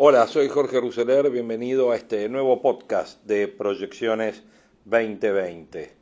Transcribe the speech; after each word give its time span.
Hola, 0.00 0.28
soy 0.28 0.46
Jorge 0.46 0.78
Ruseler, 0.78 1.28
bienvenido 1.28 1.90
a 1.90 1.96
este 1.96 2.28
nuevo 2.28 2.62
podcast 2.62 3.20
de 3.24 3.48
Proyecciones 3.48 4.44
2020. 4.84 5.92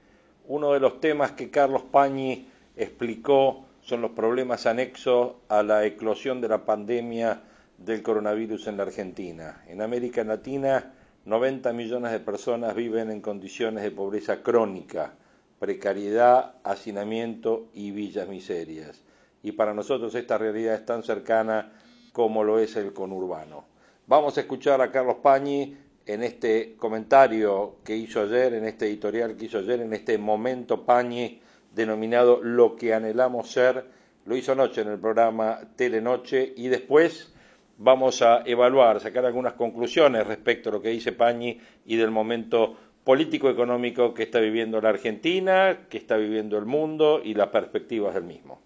Uno 0.48 0.74
de 0.74 0.80
los 0.80 1.00
temas 1.00 1.32
que 1.32 1.50
Carlos 1.50 1.80
Pañi 1.90 2.46
explicó 2.76 3.64
son 3.80 4.02
los 4.02 4.10
problemas 4.10 4.66
anexos 4.66 5.36
a 5.48 5.62
la 5.62 5.86
eclosión 5.86 6.42
de 6.42 6.48
la 6.48 6.66
pandemia 6.66 7.40
del 7.78 8.02
coronavirus 8.02 8.66
en 8.66 8.76
la 8.76 8.82
Argentina. 8.82 9.64
En 9.66 9.80
América 9.80 10.22
Latina, 10.24 10.92
90 11.24 11.72
millones 11.72 12.12
de 12.12 12.20
personas 12.20 12.74
viven 12.74 13.10
en 13.10 13.22
condiciones 13.22 13.82
de 13.82 13.92
pobreza 13.92 14.42
crónica, 14.42 15.14
precariedad, 15.58 16.56
hacinamiento 16.64 17.68
y 17.72 17.92
villas 17.92 18.28
miserias. 18.28 19.00
Y 19.42 19.52
para 19.52 19.72
nosotros 19.72 20.14
esta 20.14 20.36
realidad 20.36 20.74
es 20.74 20.84
tan 20.84 21.02
cercana 21.02 21.72
como 22.12 22.44
lo 22.44 22.58
es 22.58 22.76
el 22.76 22.92
conurbano. 22.92 23.74
Vamos 24.08 24.38
a 24.38 24.42
escuchar 24.42 24.80
a 24.80 24.92
Carlos 24.92 25.16
Pañi 25.20 25.76
en 26.06 26.22
este 26.22 26.76
comentario 26.76 27.78
que 27.84 27.96
hizo 27.96 28.22
ayer, 28.22 28.54
en 28.54 28.64
este 28.64 28.86
editorial 28.86 29.36
que 29.36 29.46
hizo 29.46 29.58
ayer, 29.58 29.80
en 29.80 29.92
este 29.92 30.16
momento 30.16 30.86
Pañi 30.86 31.40
denominado 31.74 32.40
Lo 32.40 32.76
que 32.76 32.94
anhelamos 32.94 33.50
ser. 33.50 33.84
Lo 34.24 34.36
hizo 34.36 34.52
anoche 34.52 34.82
en 34.82 34.92
el 34.92 35.00
programa 35.00 35.58
Telenoche 35.74 36.54
y 36.56 36.68
después 36.68 37.34
vamos 37.78 38.22
a 38.22 38.42
evaluar, 38.46 39.00
sacar 39.00 39.26
algunas 39.26 39.54
conclusiones 39.54 40.24
respecto 40.24 40.68
a 40.68 40.74
lo 40.74 40.80
que 40.80 40.90
dice 40.90 41.10
Pañi 41.10 41.58
y 41.84 41.96
del 41.96 42.12
momento 42.12 42.76
político-económico 43.02 44.14
que 44.14 44.22
está 44.22 44.38
viviendo 44.38 44.80
la 44.80 44.90
Argentina, 44.90 45.88
que 45.90 45.98
está 45.98 46.16
viviendo 46.16 46.58
el 46.58 46.66
mundo 46.66 47.20
y 47.24 47.34
las 47.34 47.48
perspectivas 47.48 48.14
del 48.14 48.22
mismo. 48.22 48.65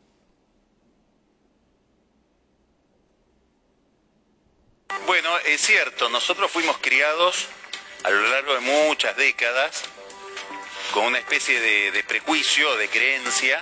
Bueno, 5.10 5.36
es 5.38 5.60
cierto, 5.60 6.08
nosotros 6.08 6.52
fuimos 6.52 6.78
criados 6.78 7.48
a 8.04 8.10
lo 8.10 8.28
largo 8.28 8.54
de 8.54 8.60
muchas 8.60 9.16
décadas 9.16 9.82
con 10.92 11.06
una 11.06 11.18
especie 11.18 11.60
de, 11.60 12.04
prejuicio, 12.04 12.76
de 12.76 12.88
creencia, 12.88 13.60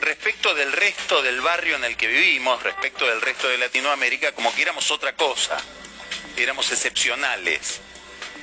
respecto 0.00 0.54
del 0.54 0.72
resto 0.72 1.20
del 1.20 1.42
barrio 1.42 1.76
en 1.76 1.84
el 1.84 1.98
que 1.98 2.06
vivimos, 2.06 2.62
respecto 2.62 3.06
del 3.06 3.20
resto 3.20 3.46
de 3.46 3.58
Latinoamérica, 3.58 4.32
como 4.32 4.54
que 4.54 4.62
éramos 4.62 4.90
otra 4.90 5.14
cosa, 5.14 5.58
éramos 6.38 6.72
excepcionales, 6.72 7.82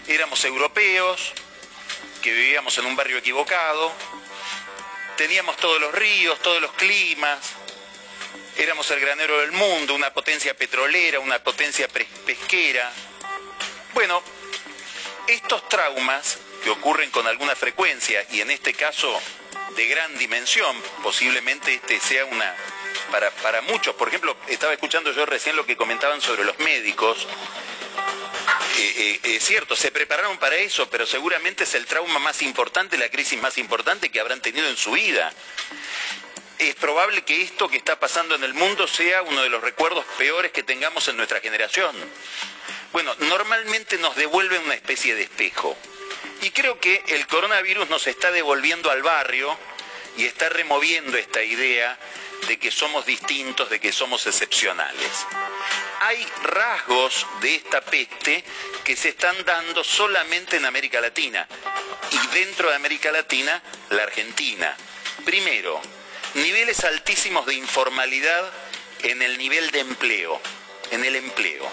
éramos 0.08 0.46
europeos, 0.46 1.34
que 2.22 2.32
vivíamos 2.32 2.78
en 2.78 2.86
un 2.86 2.96
barrio 2.96 3.18
equivocado, 3.18 3.92
teníamos 5.18 5.58
todos 5.58 5.82
los 5.82 5.92
ríos, 5.92 6.40
todos 6.44 6.62
los 6.62 6.72
climas, 6.74 7.40
éramos 8.60 8.92
el 8.92 9.00
granero 9.00 9.40
del 9.40 9.52
mundo, 9.54 9.96
una 9.96 10.14
potencia 10.14 10.54
petrolera, 10.54 11.20
una 11.20 11.40
potencia 11.40 11.88
pesquera. 11.88 12.92
Bueno, 13.94 14.22
estos 15.28 15.68
traumas 15.70 16.38
que 16.64 16.70
ocurren 16.70 17.10
con 17.10 17.26
alguna 17.26 17.56
frecuencia 17.56 18.26
y 18.32 18.42
en 18.42 18.52
este 18.52 18.74
caso 18.74 19.20
de 19.76 19.88
gran 19.88 20.18
dimensión, 20.18 20.76
posiblemente 21.02 21.76
este 21.76 22.00
sea 22.00 22.26
una, 22.26 22.54
para, 23.12 23.32
para 23.32 23.62
muchos, 23.62 23.96
por 23.96 24.10
ejemplo, 24.10 24.36
estaba 24.48 24.74
escuchando 24.74 25.12
yo 25.14 25.26
recién 25.26 25.56
lo 25.56 25.66
que 25.66 25.78
comentaban 25.78 26.20
sobre 26.22 26.44
los 26.44 26.60
médicos, 26.60 27.28
eh, 28.78 29.20
eh, 29.24 29.36
es 29.36 29.44
cierto, 29.44 29.76
se 29.76 29.92
prepararon 29.92 30.38
para 30.38 30.56
eso, 30.56 30.90
pero 30.90 31.06
seguramente 31.06 31.64
es 31.64 31.76
el 31.76 31.86
trauma 31.86 32.20
más 32.20 32.42
importante, 32.42 32.98
la 32.98 33.10
crisis 33.10 33.40
más 33.42 33.58
importante 33.58 34.10
que 34.10 34.20
habrán 34.20 34.42
tenido 34.42 34.68
en 34.68 34.78
su 34.78 34.92
vida. 34.92 35.34
Es 36.60 36.76
probable 36.76 37.22
que 37.22 37.42
esto 37.42 37.70
que 37.70 37.78
está 37.78 37.98
pasando 38.00 38.36
en 38.36 38.44
el 38.44 38.54
mundo 38.54 38.86
sea 38.86 39.22
uno 39.22 39.42
de 39.42 39.50
los 39.50 39.62
recuerdos 39.62 40.04
peores 40.18 40.52
que 40.52 40.62
tengamos 40.62 41.08
en 41.08 41.16
nuestra 41.16 41.40
generación. 41.40 41.96
Bueno, 42.92 43.16
normalmente 43.20 43.98
nos 43.98 44.16
devuelve 44.18 44.60
una 44.60 44.74
especie 44.74 45.16
de 45.16 45.24
espejo. 45.24 45.78
Y 46.42 46.52
creo 46.52 46.78
que 46.78 47.02
el 47.08 47.28
coronavirus 47.28 47.90
nos 47.90 48.08
está 48.08 48.32
devolviendo 48.32 48.92
al 48.92 49.02
barrio 49.02 49.58
y 50.18 50.26
está 50.26 50.50
removiendo 50.50 51.18
esta 51.18 51.42
idea 51.42 51.98
de 52.48 52.60
que 52.60 52.72
somos 52.72 53.06
distintos, 53.06 53.70
de 53.70 53.80
que 53.80 53.94
somos 53.94 54.28
excepcionales. 54.28 55.26
Hay 56.02 56.26
rasgos 56.44 57.26
de 57.40 57.56
esta 57.56 57.80
peste 57.80 58.44
que 58.84 58.98
se 58.98 59.10
están 59.10 59.46
dando 59.46 59.82
solamente 59.84 60.58
en 60.58 60.66
América 60.66 61.00
Latina 61.00 61.48
y 62.12 62.36
dentro 62.36 62.70
de 62.70 62.76
América 62.76 63.12
Latina 63.14 63.62
la 63.92 64.04
Argentina. 64.04 64.76
Primero, 65.24 65.82
niveles 66.36 66.84
altísimos 66.84 67.46
de 67.46 67.56
informalidad 67.56 68.52
en 69.04 69.22
el 69.22 69.38
nivel 69.38 69.72
de 69.72 69.80
empleo, 69.80 70.40
en 70.92 71.04
el 71.06 71.16
empleo. 71.16 71.70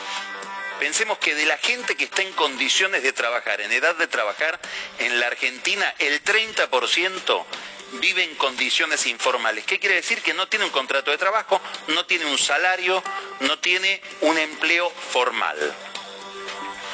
Pensemos 0.79 1.19
que 1.19 1.35
de 1.35 1.47
la 1.47 1.57
gente 1.57 1.97
que 1.97 2.05
está 2.05 2.23
en 2.23 2.33
condiciones 2.33 3.03
de 3.03 3.13
trabajar, 3.13 3.61
en 3.61 3.73
edad 3.73 3.97
de 3.97 4.07
trabajar, 4.07 4.61
en 4.99 5.19
la 5.19 5.27
Argentina 5.29 5.95
el 5.99 6.23
30% 6.23 7.45
vive 7.93 8.25
en 8.25 8.35
condiciones 8.35 9.07
informales. 9.07 9.65
¿Qué 9.65 9.79
quiere 9.79 9.97
decir? 9.97 10.21
Que 10.21 10.35
no 10.35 10.49
tiene 10.49 10.67
un 10.67 10.71
contrato 10.71 11.11
de 11.11 11.19
trabajo, 11.19 11.61
no 11.89 12.05
tiene 12.05 12.27
un 12.27 12.39
salario, 12.39 13.03
no 13.41 13.59
tiene 13.59 14.03
un 14.21 14.37
empleo 14.37 14.91
formal. 14.91 15.57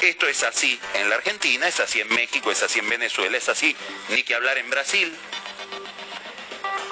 Esto 0.00 0.26
es 0.26 0.42
así 0.42 0.80
en 0.94 1.08
la 1.08 1.16
Argentina, 1.16 1.66
es 1.66 1.80
así 1.80 2.00
en 2.00 2.08
México, 2.08 2.50
es 2.50 2.62
así 2.62 2.80
en 2.80 2.88
Venezuela, 2.88 3.36
es 3.36 3.48
así, 3.48 3.76
ni 4.10 4.22
que 4.22 4.34
hablar 4.34 4.58
en 4.58 4.68
Brasil. 4.70 5.16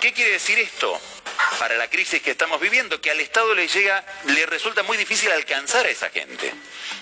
¿Qué 0.00 0.12
quiere 0.12 0.32
decir 0.32 0.58
esto? 0.58 1.00
para 1.58 1.76
la 1.76 1.90
crisis 1.90 2.22
que 2.22 2.30
estamos 2.30 2.60
viviendo, 2.60 3.00
que 3.00 3.10
al 3.10 3.20
Estado 3.20 3.54
le 3.54 3.68
llega, 3.68 4.04
le 4.26 4.46
resulta 4.46 4.82
muy 4.82 4.96
difícil 4.96 5.30
alcanzar 5.30 5.86
a 5.86 5.90
esa 5.90 6.08
gente. 6.10 6.52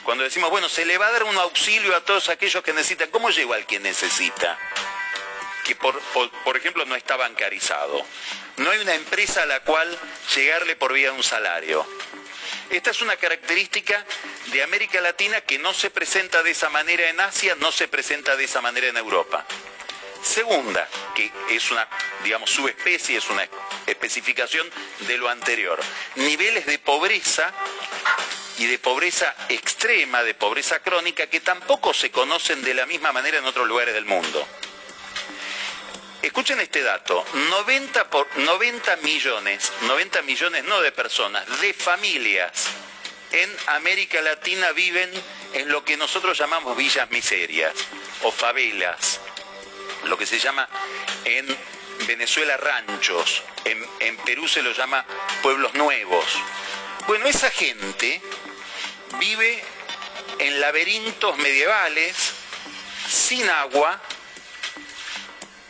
Cuando 0.02 0.24
decimos, 0.24 0.50
bueno, 0.50 0.68
se 0.68 0.84
le 0.84 0.98
va 0.98 1.06
a 1.06 1.12
dar 1.12 1.24
un 1.24 1.36
auxilio 1.38 1.94
a 1.94 2.04
todos 2.04 2.28
aquellos 2.28 2.62
que 2.64 2.72
necesitan, 2.72 3.10
¿cómo 3.10 3.30
llego 3.30 3.54
al 3.54 3.66
que 3.66 3.78
necesita? 3.78 4.58
Que 5.64 5.76
por, 5.76 6.00
por 6.00 6.56
ejemplo 6.56 6.84
no 6.86 6.96
está 6.96 7.16
bancarizado. 7.16 8.04
No 8.56 8.70
hay 8.70 8.80
una 8.80 8.94
empresa 8.94 9.42
a 9.42 9.46
la 9.46 9.60
cual 9.60 9.96
llegarle 10.34 10.74
por 10.74 10.92
vía 10.92 11.12
de 11.12 11.16
un 11.16 11.22
salario. 11.22 11.86
Esta 12.70 12.90
es 12.90 13.00
una 13.00 13.16
característica 13.16 14.04
de 14.46 14.62
América 14.62 15.00
Latina 15.00 15.40
que 15.42 15.58
no 15.58 15.72
se 15.72 15.90
presenta 15.90 16.42
de 16.42 16.50
esa 16.50 16.68
manera 16.68 17.08
en 17.08 17.20
Asia, 17.20 17.54
no 17.60 17.70
se 17.70 17.86
presenta 17.86 18.34
de 18.36 18.44
esa 18.44 18.60
manera 18.60 18.88
en 18.88 18.96
Europa. 18.96 19.46
Segunda, 20.28 20.86
que 21.14 21.32
es 21.48 21.70
una, 21.70 21.88
digamos, 22.22 22.50
subespecie, 22.50 23.16
es 23.16 23.30
una 23.30 23.48
especificación 23.86 24.70
de 25.00 25.16
lo 25.16 25.26
anterior. 25.26 25.80
Niveles 26.16 26.66
de 26.66 26.78
pobreza 26.78 27.50
y 28.58 28.66
de 28.66 28.78
pobreza 28.78 29.34
extrema, 29.48 30.22
de 30.22 30.34
pobreza 30.34 30.80
crónica, 30.80 31.28
que 31.28 31.40
tampoco 31.40 31.94
se 31.94 32.10
conocen 32.10 32.62
de 32.62 32.74
la 32.74 32.84
misma 32.84 33.10
manera 33.10 33.38
en 33.38 33.46
otros 33.46 33.66
lugares 33.66 33.94
del 33.94 34.04
mundo. 34.04 34.46
Escuchen 36.20 36.60
este 36.60 36.82
dato, 36.82 37.24
90, 37.32 38.10
por, 38.10 38.28
90 38.36 38.96
millones, 38.96 39.72
90 39.80 40.20
millones 40.22 40.64
no 40.64 40.82
de 40.82 40.92
personas, 40.92 41.46
de 41.62 41.72
familias 41.72 42.66
en 43.32 43.56
América 43.68 44.20
Latina 44.20 44.72
viven 44.72 45.10
en 45.54 45.70
lo 45.70 45.84
que 45.84 45.96
nosotros 45.96 46.38
llamamos 46.38 46.76
villas 46.76 47.10
miserias 47.10 47.72
o 48.22 48.30
favelas 48.30 49.20
lo 50.04 50.16
que 50.16 50.26
se 50.26 50.38
llama 50.38 50.68
en 51.24 51.46
Venezuela 52.06 52.56
ranchos, 52.56 53.42
en, 53.64 54.16
Perú 54.18 54.46
se 54.46 54.62
lo 54.62 54.72
llama 54.72 55.04
pueblos 55.42 55.74
nuevos. 55.74 56.24
Bueno, 57.06 57.26
esa 57.26 57.50
gente 57.50 58.20
vive 59.18 59.62
en 60.38 60.60
laberintos 60.60 61.36
medievales, 61.38 62.14
sin 63.08 63.48
agua, 63.48 64.00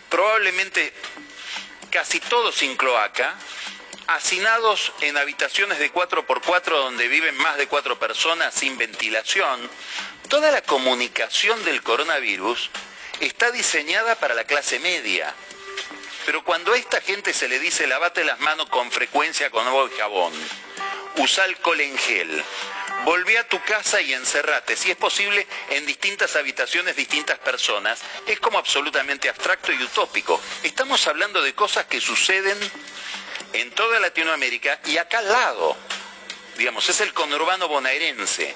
probablemente 0.09 0.93
casi 1.91 2.21
todos 2.21 2.57
sin 2.57 2.77
cloaca, 2.77 3.37
hacinados 4.09 4.93
en 5.01 5.17
habitaciones 5.17 5.79
de 5.79 5.93
4x4 5.93 6.71
donde 6.71 7.09
viven 7.09 7.37
más 7.37 7.57
de 7.57 7.69
cuatro 7.69 7.99
personas 7.99 8.55
sin 8.55 8.77
ventilación. 8.77 9.71
Toda 10.29 10.51
la 10.51 10.63
comunicación 10.63 11.65
del 11.65 11.83
coronavirus 11.83 12.71
está 13.21 13.51
diseñada 13.51 14.15
para 14.17 14.35
la 14.35 14.45
clase 14.45 14.79
media. 14.79 15.35
Pero 16.27 16.45
cuando 16.45 16.73
a 16.73 16.77
esta 16.77 17.01
gente 17.01 17.33
se 17.33 17.49
le 17.49 17.59
dice 17.59 17.87
lavate 17.87 18.25
las 18.25 18.39
manos 18.41 18.69
con 18.69 18.91
frecuencia 18.91 19.51
con 19.51 19.67
agua 19.67 19.89
y 19.93 19.99
jabón, 19.99 20.33
usa 21.17 21.45
alcohol 21.45 21.81
en 21.81 21.97
gel, 21.97 22.45
volvé 23.05 23.39
a 23.39 23.49
tu 23.49 23.59
casa 23.63 24.01
y 24.01 24.13
encerrate, 24.13 24.77
si 24.77 24.91
es 24.91 24.97
posible, 24.97 25.47
en 25.71 25.87
distintas 25.87 26.37
habitaciones, 26.37 26.97
distintas 26.97 27.39
personas, 27.39 28.01
es 28.27 28.39
como 28.41 28.59
absolutamente 28.59 29.29
abstracto 29.29 29.73
y 29.73 29.83
utópico. 29.83 30.41
Estamos 30.63 31.07
hablando 31.07 31.41
de 31.43 31.55
cosas 31.55 31.87
que 31.87 32.01
suceden 32.01 32.59
en 33.55 33.71
toda 33.71 33.99
Latinoamérica 33.99 34.81
y 34.85 34.99
acá 34.99 35.21
al 35.21 35.29
lado. 35.29 35.77
Digamos, 36.59 36.89
es 36.89 37.01
el 37.01 37.15
conurbano 37.15 37.69
bonaerense. 37.69 38.55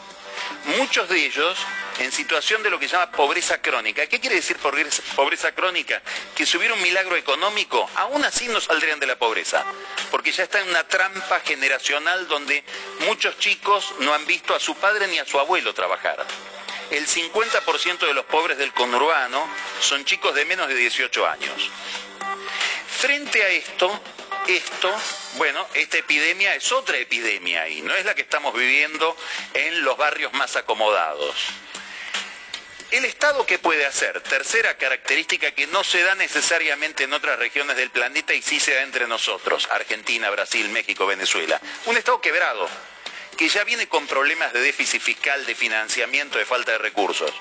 Muchos 0.79 1.09
de 1.09 1.25
ellos 1.25 1.59
en 1.99 2.11
situación 2.11 2.63
de 2.63 2.71
lo 2.71 2.79
que 2.79 2.89
se 2.89 2.93
llama 2.97 3.11
pobreza 3.11 3.61
crónica. 3.61 4.07
¿Qué 4.07 4.21
quiere 4.21 4.37
decir 4.37 4.57
pobreza 4.59 5.53
crónica? 5.53 6.03
Que 6.35 6.47
si 6.47 6.57
hubiera 6.57 6.75
un 6.75 6.83
milagro 6.83 7.17
económico, 7.17 7.89
aún 7.97 8.25
así 8.25 8.49
no 8.49 8.61
saldrían 8.61 9.01
de 9.01 9.07
la 9.07 9.17
pobreza, 9.17 9.65
porque 10.11 10.33
ya 10.33 10.45
está 10.45 10.61
en 10.61 10.69
una 10.69 10.87
trampa 10.87 11.41
generacional 11.41 12.27
donde 12.29 12.65
muchos 13.07 13.39
chicos 13.39 13.95
no 14.01 14.15
han 14.15 14.27
visto 14.27 14.55
a 14.55 14.61
su 14.61 14.75
padre 14.77 15.07
ni 15.09 15.19
a 15.19 15.27
su 15.27 15.39
abuelo 15.39 15.75
trabajar. 15.75 16.27
El 16.91 17.07
50% 17.07 18.07
de 18.07 18.15
los 18.15 18.25
pobres 18.27 18.59
del 18.59 18.73
conurbano 18.73 19.47
son 19.81 20.05
chicos 20.05 20.35
de 20.35 20.45
menos 20.45 20.69
de 20.69 20.75
18 20.75 21.27
años. 21.27 21.71
Frente 23.01 23.43
a 23.43 23.49
esto, 23.49 24.01
esto, 24.49 24.95
bueno, 25.37 25.67
esta 25.75 25.99
epidemia 25.99 26.55
es 26.55 26.71
otra 26.73 26.97
epidemia 26.97 27.69
y 27.69 27.83
no 27.83 27.95
es 27.95 28.05
la 28.05 28.15
que 28.15 28.23
estamos 28.23 28.55
viviendo 28.55 29.17
en 29.55 29.85
los 29.85 29.97
barrios 29.97 30.33
más 30.33 30.57
acomodados. 30.57 31.35
¿El 32.91 33.07
Estado 33.07 33.47
qué 33.47 33.59
puede 33.59 33.87
hacer? 33.87 34.21
Tercera 34.21 34.77
característica 34.77 35.53
que 35.53 35.67
no 35.67 35.83
se 35.83 36.03
da 36.03 36.15
necesariamente 36.15 37.05
en 37.05 37.15
otras 37.15 37.39
regiones 37.39 37.77
del 37.77 37.91
planeta 37.91 38.35
y 38.35 38.43
sí 38.43 38.61
se 38.61 38.75
da 38.75 38.83
entre 38.83 39.07
nosotros, 39.07 39.67
Argentina, 39.71 40.29
Brasil, 40.29 40.69
México, 40.69 41.07
Venezuela. 41.07 41.59
Un 41.87 41.97
Estado 41.97 42.21
quebrado, 42.21 42.69
que 43.39 43.49
ya 43.49 43.65
viene 43.65 43.89
con 43.89 44.07
problemas 44.07 44.53
de 44.53 44.61
déficit 44.61 45.01
fiscal, 45.01 45.47
de 45.47 45.55
financiamiento, 45.55 46.37
de 46.37 46.45
falta 46.45 46.73
de 46.73 46.79
recursos. 46.79 47.33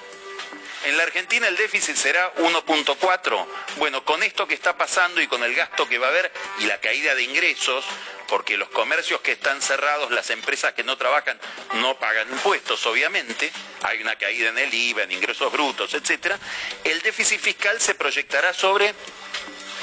En 0.84 0.98
la 0.98 1.04
Argentina 1.04 1.48
el 1.48 1.56
déficit 1.58 1.96
será 1.96 2.34
1.4. 2.36 3.46
Bueno, 3.78 4.04
con 4.04 4.24
esto 4.24 4.48
que 4.48 4.56
está 4.56 4.76
pasando 4.76 5.22
y 5.22 5.28
con 5.28 5.44
el 5.44 5.54
gasto 5.54 5.88
que 5.88 6.00
va 6.00 6.08
a 6.08 6.10
haber 6.10 6.32
y 6.60 6.66
la 6.66 6.80
caída 6.80 7.14
de 7.14 7.22
ingresos, 7.22 7.86
porque 8.28 8.58
los 8.58 8.70
comercios 8.70 9.22
que 9.22 9.34
están 9.34 9.62
cerrados, 9.62 10.10
las 10.10 10.32
empresas 10.32 10.74
que 10.74 10.84
no 10.84 10.98
trabajan, 10.98 11.40
no 11.76 12.00
pagan 12.00 12.32
impuestos, 12.32 12.84
obviamente, 12.88 13.52
hay 13.84 14.02
una 14.02 14.16
caída 14.16 14.50
en 14.50 14.58
el 14.58 14.74
IVA, 14.74 15.04
en 15.04 15.12
ingresos 15.12 15.52
brutos, 15.52 15.94
etc., 15.94 16.36
el 16.84 17.02
déficit 17.02 17.40
fiscal 17.40 17.80
se 17.80 17.94
proyectará 17.94 18.52
sobre 18.54 18.96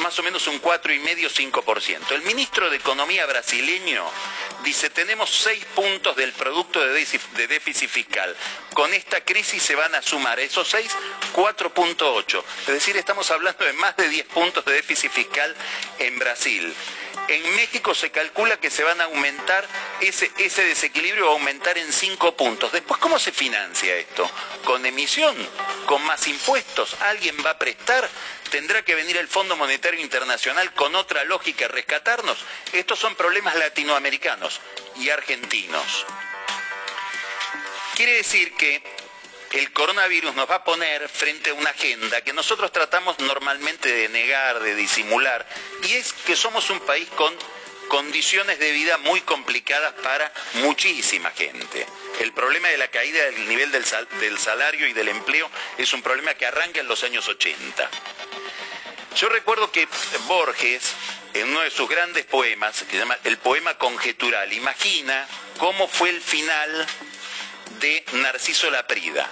más 0.01 0.19
o 0.19 0.23
menos 0.23 0.47
un 0.47 0.61
4,5-5%. 0.61 2.13
El 2.13 2.23
ministro 2.23 2.71
de 2.71 2.77
Economía 2.77 3.27
brasileño 3.27 4.05
dice, 4.65 4.91
tenemos 4.91 5.31
6 5.31 5.65
puntos 5.75 6.17
del 6.17 6.33
producto 6.33 6.81
de 6.85 7.47
déficit 7.47 7.89
fiscal. 7.89 8.35
Con 8.75 8.93
esta 8.95 9.21
crisis 9.25 9.63
se 9.63 9.75
van 9.75 9.95
a 9.95 10.03
sumar 10.03 10.39
esos 10.41 10.69
6, 10.69 10.91
4.8. 11.35 12.45
Es 12.61 12.67
decir, 12.67 12.97
estamos 12.97 13.31
hablando 13.31 13.65
de 13.65 13.73
más 13.75 13.97
de 13.97 14.09
10 14.09 14.27
puntos 14.27 14.65
de 14.65 14.73
déficit 14.73 15.11
fiscal 15.11 15.55
en 15.99 16.19
Brasil. 16.19 16.75
En 17.29 17.57
México 17.57 17.95
se 17.95 18.11
calcula 18.11 18.59
que 18.59 18.71
se 18.71 18.83
van 18.83 19.01
a 19.03 19.05
aumentar, 19.05 19.67
ese, 20.01 20.33
ese 20.39 20.65
desequilibrio 20.65 21.27
va 21.27 21.33
a 21.33 21.35
aumentar 21.35 21.77
en 21.77 21.93
5 21.93 22.35
puntos. 22.37 22.73
Después, 22.73 22.99
¿cómo 23.01 23.19
se 23.19 23.33
financia 23.33 23.95
esto? 23.97 24.29
¿Con 24.65 24.87
emisión? 24.87 25.37
¿Con 25.85 26.03
más 26.05 26.27
impuestos? 26.27 26.97
¿Alguien 27.03 27.37
va 27.45 27.51
a 27.51 27.59
prestar? 27.59 28.09
¿Tendrá 28.51 28.83
que 28.83 28.95
venir 28.95 29.19
el 29.19 29.29
Fondo 29.29 29.57
Monetario 29.57 30.01
Internacional 30.01 30.73
con 30.73 30.95
otra 30.95 31.25
lógica 31.25 31.67
a 31.67 31.69
rescatarnos? 31.69 32.39
Estos 32.73 32.99
son 32.99 33.15
problemas 33.15 33.55
latinoamericanos 33.57 34.61
y 34.97 35.11
argentinos. 35.11 36.07
Quiere 37.95 38.15
decir 38.15 38.55
que 38.55 38.83
el 39.53 39.73
coronavirus 39.73 40.35
nos 40.35 40.51
va 40.51 40.57
a 40.57 40.65
poner 40.65 41.09
frente 41.09 41.51
a 41.51 41.55
una 41.55 41.71
agenda 41.71 42.21
que 42.21 42.33
nosotros 42.33 42.71
tratamos 42.73 43.19
normalmente 43.21 43.91
de 43.91 44.09
negar, 44.09 44.61
de 44.61 44.75
disimular, 44.75 45.47
y 45.85 45.95
es 45.95 46.13
que 46.13 46.37
somos 46.37 46.69
un 46.71 46.81
país 46.81 47.09
con 47.17 47.35
condiciones 47.89 48.59
de 48.59 48.71
vida 48.73 48.99
muy 48.99 49.21
complicadas 49.23 49.95
para 50.03 50.31
muchísima 50.55 51.31
gente. 51.31 51.87
El 52.21 52.33
problema 52.33 52.69
de 52.69 52.79
la 52.79 52.89
caída 52.89 53.25
del 53.25 53.49
nivel 53.49 53.73
del, 53.73 54.39
salario 54.39 54.87
y 54.87 54.93
del 54.93 55.09
empleo 55.09 55.51
es 55.79 55.93
un 55.93 56.03
problema 56.03 56.35
que 56.35 56.47
arranca 56.47 56.81
en 56.81 56.89
los 56.89 57.03
años 57.03 57.27
80. 57.27 57.91
Yo 59.17 59.29
recuerdo 59.31 59.73
que 59.73 59.89
Borges, 60.27 60.93
en 61.33 61.49
uno 61.49 61.63
de 61.63 61.71
sus 61.71 61.89
grandes 61.89 62.27
poemas, 62.27 62.83
que 62.83 62.93
se 62.93 62.99
llama 62.99 63.19
El 63.25 63.39
poema 63.39 63.79
conjetural, 63.79 64.53
imagina 64.53 65.27
cómo 65.59 65.89
fue 65.89 66.11
el 66.11 66.21
final 66.21 66.87
de 67.81 68.05
Narciso 68.15 68.71
Laprida, 68.71 69.29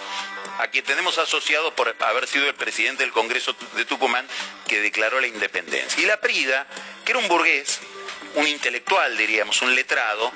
a 0.58 0.68
quien 0.68 0.84
tenemos 0.84 1.18
asociado 1.18 1.74
por 1.74 1.94
haber 2.00 2.26
sido 2.26 2.46
el 2.48 2.54
presidente 2.54 3.02
del 3.02 3.12
Congreso 3.12 3.56
de 3.74 3.84
Tucumán 3.84 4.26
que 4.66 4.80
declaró 4.80 5.20
la 5.20 5.26
independencia. 5.26 6.02
Y 6.02 6.06
Laprida, 6.06 6.66
que 7.04 7.12
era 7.12 7.18
un 7.18 7.28
burgués, 7.28 7.80
un 8.34 8.46
intelectual, 8.46 9.16
diríamos, 9.16 9.60
un 9.62 9.74
letrado, 9.74 10.32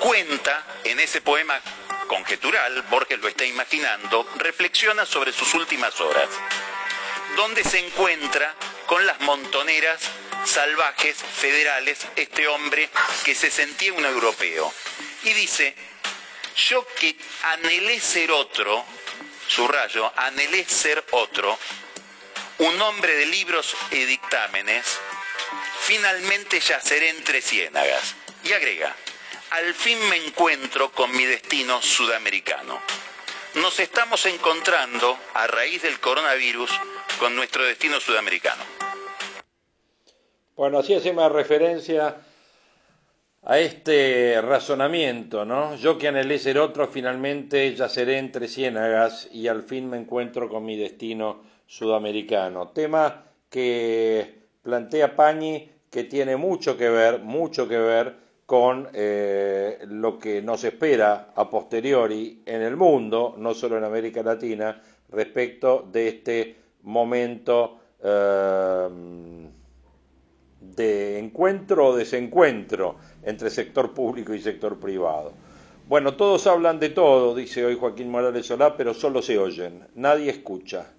cuenta 0.00 0.64
en 0.84 1.00
ese 1.00 1.20
poema 1.20 1.60
conjetural, 2.06 2.82
Borges 2.82 3.18
lo 3.20 3.28
está 3.28 3.44
imaginando, 3.44 4.28
reflexiona 4.36 5.04
sobre 5.04 5.32
sus 5.32 5.54
últimas 5.54 6.00
horas, 6.00 6.28
donde 7.36 7.62
se 7.62 7.78
encuentra 7.78 8.54
con 8.86 9.06
las 9.06 9.20
montoneras 9.20 10.00
salvajes 10.44 11.16
federales, 11.16 12.06
este 12.16 12.48
hombre 12.48 12.88
que 13.24 13.34
se 13.34 13.50
sentía 13.50 13.92
un 13.92 14.04
europeo. 14.04 14.72
Y 15.24 15.32
dice, 15.34 15.74
yo 16.58 16.84
que 16.98 17.16
anhelé 17.44 18.00
ser 18.00 18.30
otro, 18.32 18.84
subrayo, 19.46 20.12
anhelé 20.16 20.64
ser 20.64 21.04
otro, 21.12 21.56
un 22.58 22.82
hombre 22.82 23.14
de 23.14 23.26
libros 23.26 23.76
y 23.92 24.04
dictámenes, 24.04 24.98
finalmente 25.80 26.60
yaceré 26.60 27.10
entre 27.10 27.40
ciénagas. 27.40 28.14
Y 28.44 28.52
agrega, 28.52 28.94
al 29.50 29.74
fin 29.74 29.98
me 30.08 30.16
encuentro 30.16 30.90
con 30.92 31.10
mi 31.16 31.24
destino 31.24 31.80
sudamericano. 31.80 32.80
Nos 33.54 33.78
estamos 33.80 34.26
encontrando, 34.26 35.18
a 35.34 35.46
raíz 35.46 35.82
del 35.82 36.00
coronavirus, 36.00 36.70
con 37.18 37.34
nuestro 37.34 37.64
destino 37.64 38.00
sudamericano. 38.00 38.62
Bueno, 40.56 40.80
así 40.80 40.94
hacemos 40.94 41.30
referencia 41.30 42.16
a 43.42 43.58
este 43.58 44.40
razonamiento, 44.42 45.44
¿no? 45.44 45.76
Yo 45.76 45.96
que 45.96 46.08
anhelé 46.08 46.38
ser 46.38 46.58
otro, 46.58 46.88
finalmente 46.88 47.74
ya 47.74 47.88
seré 47.88 48.18
entre 48.18 48.48
ciénagas 48.48 49.28
y 49.32 49.48
al 49.48 49.62
fin 49.62 49.88
me 49.88 49.96
encuentro 49.96 50.48
con 50.48 50.64
mi 50.64 50.76
destino 50.76 51.42
sudamericano. 51.66 52.68
Tema 52.68 53.24
que 53.48 54.48
plantea 54.62 55.14
Pañi 55.14 55.70
que 55.90 56.04
tiene 56.04 56.36
mucho 56.36 56.76
que 56.76 56.90
ver, 56.90 57.20
mucho 57.20 57.66
que 57.68 57.78
ver 57.78 58.28
con 58.44 58.88
eh, 58.92 59.78
lo 59.88 60.18
que 60.18 60.42
nos 60.42 60.64
espera 60.64 61.32
a 61.34 61.48
posteriori 61.48 62.42
en 62.44 62.62
el 62.62 62.76
mundo, 62.76 63.34
no 63.38 63.54
solo 63.54 63.78
en 63.78 63.84
América 63.84 64.22
Latina, 64.22 64.82
respecto 65.10 65.86
de 65.90 66.08
este 66.08 66.56
momento 66.82 67.78
eh, 68.02 68.88
de 70.60 71.18
encuentro 71.18 71.88
o 71.88 71.96
desencuentro 71.96 72.96
entre 73.22 73.50
sector 73.50 73.94
público 73.94 74.34
y 74.34 74.40
sector 74.40 74.78
privado. 74.78 75.32
Bueno, 75.88 76.16
todos 76.16 76.46
hablan 76.46 76.78
de 76.80 76.90
todo, 76.90 77.34
dice 77.34 77.64
hoy 77.64 77.76
Joaquín 77.76 78.10
Morales 78.10 78.46
Solá, 78.46 78.76
pero 78.76 78.92
solo 78.92 79.22
se 79.22 79.38
oyen, 79.38 79.86
nadie 79.94 80.30
escucha. 80.30 80.92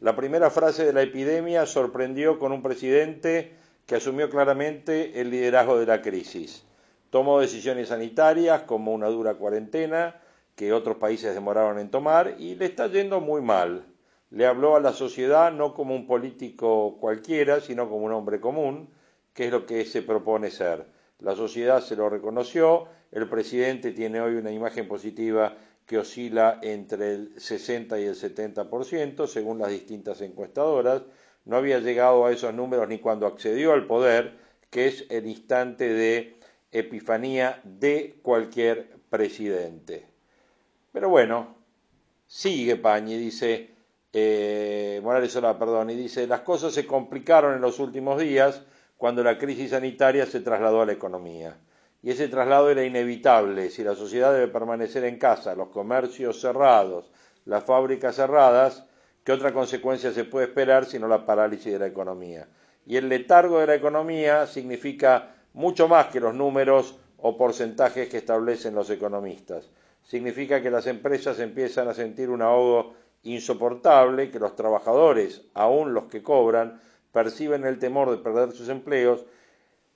La 0.00 0.14
primera 0.14 0.50
frase 0.50 0.84
de 0.84 0.92
la 0.92 1.02
epidemia 1.02 1.66
sorprendió 1.66 2.38
con 2.38 2.52
un 2.52 2.62
presidente 2.62 3.54
que 3.86 3.96
asumió 3.96 4.28
claramente 4.28 5.20
el 5.20 5.30
liderazgo 5.30 5.78
de 5.78 5.86
la 5.86 6.02
crisis. 6.02 6.64
Tomó 7.10 7.40
decisiones 7.40 7.88
sanitarias 7.88 8.62
como 8.62 8.92
una 8.92 9.08
dura 9.08 9.34
cuarentena 9.34 10.20
que 10.54 10.72
otros 10.72 10.96
países 10.96 11.34
demoraron 11.34 11.78
en 11.78 11.90
tomar 11.90 12.36
y 12.38 12.54
le 12.56 12.66
está 12.66 12.88
yendo 12.88 13.20
muy 13.20 13.42
mal. 13.42 13.84
Le 14.30 14.46
habló 14.46 14.76
a 14.76 14.80
la 14.80 14.92
sociedad 14.92 15.52
no 15.52 15.72
como 15.72 15.94
un 15.94 16.06
político 16.06 16.98
cualquiera, 17.00 17.60
sino 17.60 17.88
como 17.88 18.04
un 18.06 18.12
hombre 18.12 18.40
común, 18.40 18.90
que 19.34 19.46
es 19.46 19.52
lo 19.52 19.66
que 19.66 19.84
se 19.84 20.02
propone 20.02 20.50
ser. 20.50 20.86
La 21.20 21.34
sociedad 21.34 21.80
se 21.80 21.96
lo 21.96 22.08
reconoció, 22.10 22.88
el 23.10 23.28
presidente 23.28 23.92
tiene 23.92 24.20
hoy 24.20 24.34
una 24.34 24.52
imagen 24.52 24.86
positiva 24.86 25.56
que 25.86 25.98
oscila 25.98 26.58
entre 26.62 27.14
el 27.14 27.40
60 27.40 27.98
y 28.00 28.04
el 28.04 28.14
70%, 28.14 29.26
según 29.26 29.58
las 29.58 29.70
distintas 29.70 30.20
encuestadoras. 30.20 31.02
No 31.44 31.56
había 31.56 31.78
llegado 31.78 32.26
a 32.26 32.32
esos 32.32 32.52
números 32.52 32.88
ni 32.88 32.98
cuando 32.98 33.26
accedió 33.26 33.72
al 33.72 33.86
poder, 33.86 34.36
que 34.68 34.88
es 34.88 35.06
el 35.08 35.26
instante 35.26 35.88
de 35.88 36.36
epifanía 36.72 37.60
de 37.64 38.18
cualquier 38.22 38.96
presidente. 39.08 40.06
Pero 40.92 41.08
bueno, 41.08 41.56
sigue 42.26 42.76
Pañi, 42.76 43.16
dice 43.16 43.70
eh, 44.12 45.00
Morales 45.02 45.32
Solá, 45.32 45.58
perdón, 45.58 45.90
y 45.90 45.94
dice, 45.94 46.26
las 46.26 46.40
cosas 46.40 46.72
se 46.72 46.86
complicaron 46.86 47.54
en 47.54 47.60
los 47.60 47.78
últimos 47.78 48.18
días, 48.20 48.62
cuando 48.96 49.22
la 49.22 49.38
crisis 49.38 49.70
sanitaria 49.70 50.26
se 50.26 50.40
trasladó 50.40 50.82
a 50.82 50.86
la 50.86 50.92
economía. 50.92 51.56
Y 52.02 52.10
ese 52.10 52.28
traslado 52.28 52.70
era 52.70 52.84
inevitable. 52.84 53.70
Si 53.70 53.82
la 53.82 53.94
sociedad 53.94 54.32
debe 54.32 54.48
permanecer 54.48 55.04
en 55.04 55.18
casa, 55.18 55.54
los 55.54 55.68
comercios 55.68 56.40
cerrados, 56.40 57.10
las 57.44 57.64
fábricas 57.64 58.16
cerradas, 58.16 58.84
¿qué 59.24 59.32
otra 59.32 59.52
consecuencia 59.52 60.12
se 60.12 60.24
puede 60.24 60.46
esperar 60.46 60.86
sino 60.86 61.08
la 61.08 61.26
parálisis 61.26 61.72
de 61.72 61.78
la 61.78 61.86
economía? 61.86 62.48
Y 62.86 62.96
el 62.96 63.08
letargo 63.08 63.58
de 63.58 63.66
la 63.66 63.74
economía 63.74 64.46
significa 64.46 65.34
mucho 65.52 65.88
más 65.88 66.06
que 66.06 66.20
los 66.20 66.34
números 66.34 66.96
o 67.18 67.36
porcentajes 67.36 68.08
que 68.08 68.18
establecen 68.18 68.74
los 68.74 68.88
economistas. 68.90 69.68
Significa 70.04 70.62
que 70.62 70.70
las 70.70 70.86
empresas 70.86 71.40
empiezan 71.40 71.88
a 71.88 71.94
sentir 71.94 72.30
un 72.30 72.42
ahogo 72.42 72.94
insoportable, 73.24 74.30
que 74.30 74.38
los 74.38 74.54
trabajadores, 74.54 75.42
aun 75.54 75.92
los 75.92 76.04
que 76.04 76.22
cobran, 76.22 76.80
perciben 77.16 77.64
el 77.64 77.78
temor 77.78 78.10
de 78.10 78.18
perder 78.18 78.52
sus 78.52 78.68
empleos 78.68 79.24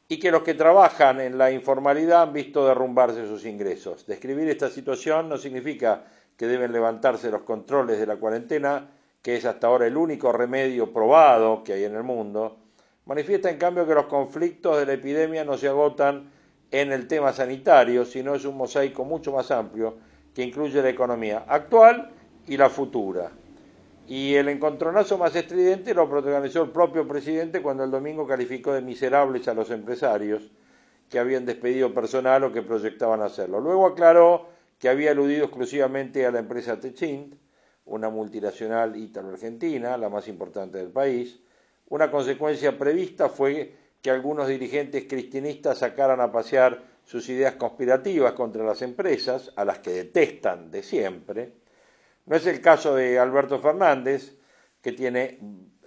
y 0.09 0.19
que 0.19 0.31
los 0.31 0.43
que 0.43 0.55
trabajan 0.55 1.21
en 1.21 1.37
la 1.37 1.51
informalidad 1.51 2.23
han 2.23 2.33
visto 2.33 2.67
derrumbarse 2.67 3.27
sus 3.27 3.45
ingresos. 3.45 4.07
Describir 4.07 4.49
esta 4.49 4.71
situación 4.71 5.29
no 5.29 5.37
significa 5.37 6.05
que 6.39 6.47
deben 6.47 6.73
levantarse 6.73 7.31
los 7.31 7.43
controles 7.43 8.01
de 8.01 8.07
la 8.07 8.17
cuarentena, 8.17 8.89
que 9.21 9.37
es 9.37 9.45
hasta 9.45 9.67
ahora 9.67 9.87
el 9.87 9.99
único 9.99 10.33
remedio 10.33 10.95
probado 10.95 11.63
que 11.63 11.75
hay 11.75 11.85
en 11.85 11.95
el 11.95 12.05
mundo. 12.05 12.57
Manifiesta 13.05 13.51
en 13.51 13.59
cambio 13.59 13.87
que 13.87 13.95
los 13.95 14.07
conflictos 14.07 14.79
de 14.79 14.87
la 14.87 14.95
epidemia 14.95 15.45
no 15.45 15.59
se 15.59 15.69
agotan 15.69 16.31
en 16.71 16.91
el 16.91 17.07
tema 17.07 17.35
sanitario, 17.35 18.07
sino 18.07 18.35
es 18.35 18.47
un 18.47 18.57
mosaico 18.57 19.05
mucho 19.05 19.31
más 19.33 19.51
amplio 19.51 19.99
que 20.35 20.43
incluye 20.43 20.81
la 20.81 20.89
economía 20.89 21.45
actual 21.47 22.13
y 22.47 22.57
la 22.57 22.71
futura. 22.71 23.31
Y 24.11 24.35
el 24.35 24.49
encontronazo 24.49 25.19
más 25.19 25.37
estridente 25.37 25.95
lo 25.95 26.11
protagonizó 26.11 26.65
el 26.65 26.71
propio 26.71 27.07
presidente 27.07 27.63
cuando 27.63 27.85
el 27.85 27.93
domingo 27.93 28.27
calificó 28.27 28.73
de 28.73 28.83
miserables 28.83 29.47
a 29.47 29.55
los 29.55 29.71
empresarios 29.71 30.51
que 31.09 31.21
habían 31.21 31.47
despedido 31.47 31.95
personal 31.95 32.43
o 32.43 32.53
que 32.53 32.63
proyectaban 32.63 33.23
hacerlo. 33.23 33.61
Luego 33.61 33.87
aclaró 33.87 34.49
que 34.81 34.89
había 34.89 35.13
aludido 35.13 35.45
exclusivamente 35.45 36.27
a 36.27 36.33
la 36.33 36.41
empresa 36.41 36.81
Techint, 36.81 37.37
una 37.85 38.11
multinacional 38.11 38.97
ítalo-argentina, 38.97 39.97
la 39.97 40.09
más 40.09 40.27
importante 40.27 40.79
del 40.79 40.91
país. 40.91 41.39
Una 41.89 42.11
consecuencia 42.11 42.77
prevista 42.77 43.29
fue 43.29 43.77
que 44.03 44.11
algunos 44.11 44.49
dirigentes 44.49 45.05
cristianistas 45.09 45.79
sacaran 45.79 46.21
a 46.21 46.33
pasear 46.33 46.83
sus 47.05 47.29
ideas 47.29 47.55
conspirativas 47.55 48.33
contra 48.33 48.65
las 48.65 48.83
empresas, 48.83 49.53
a 49.55 49.65
las 49.65 49.79
que 49.79 49.93
detestan 49.93 50.73
de 50.73 50.83
siempre, 50.83 51.60
no 52.31 52.37
es 52.37 52.47
el 52.47 52.61
caso 52.61 52.95
de 52.95 53.19
Alberto 53.19 53.59
Fernández, 53.59 54.39
que 54.81 54.93
tiene 54.93 55.41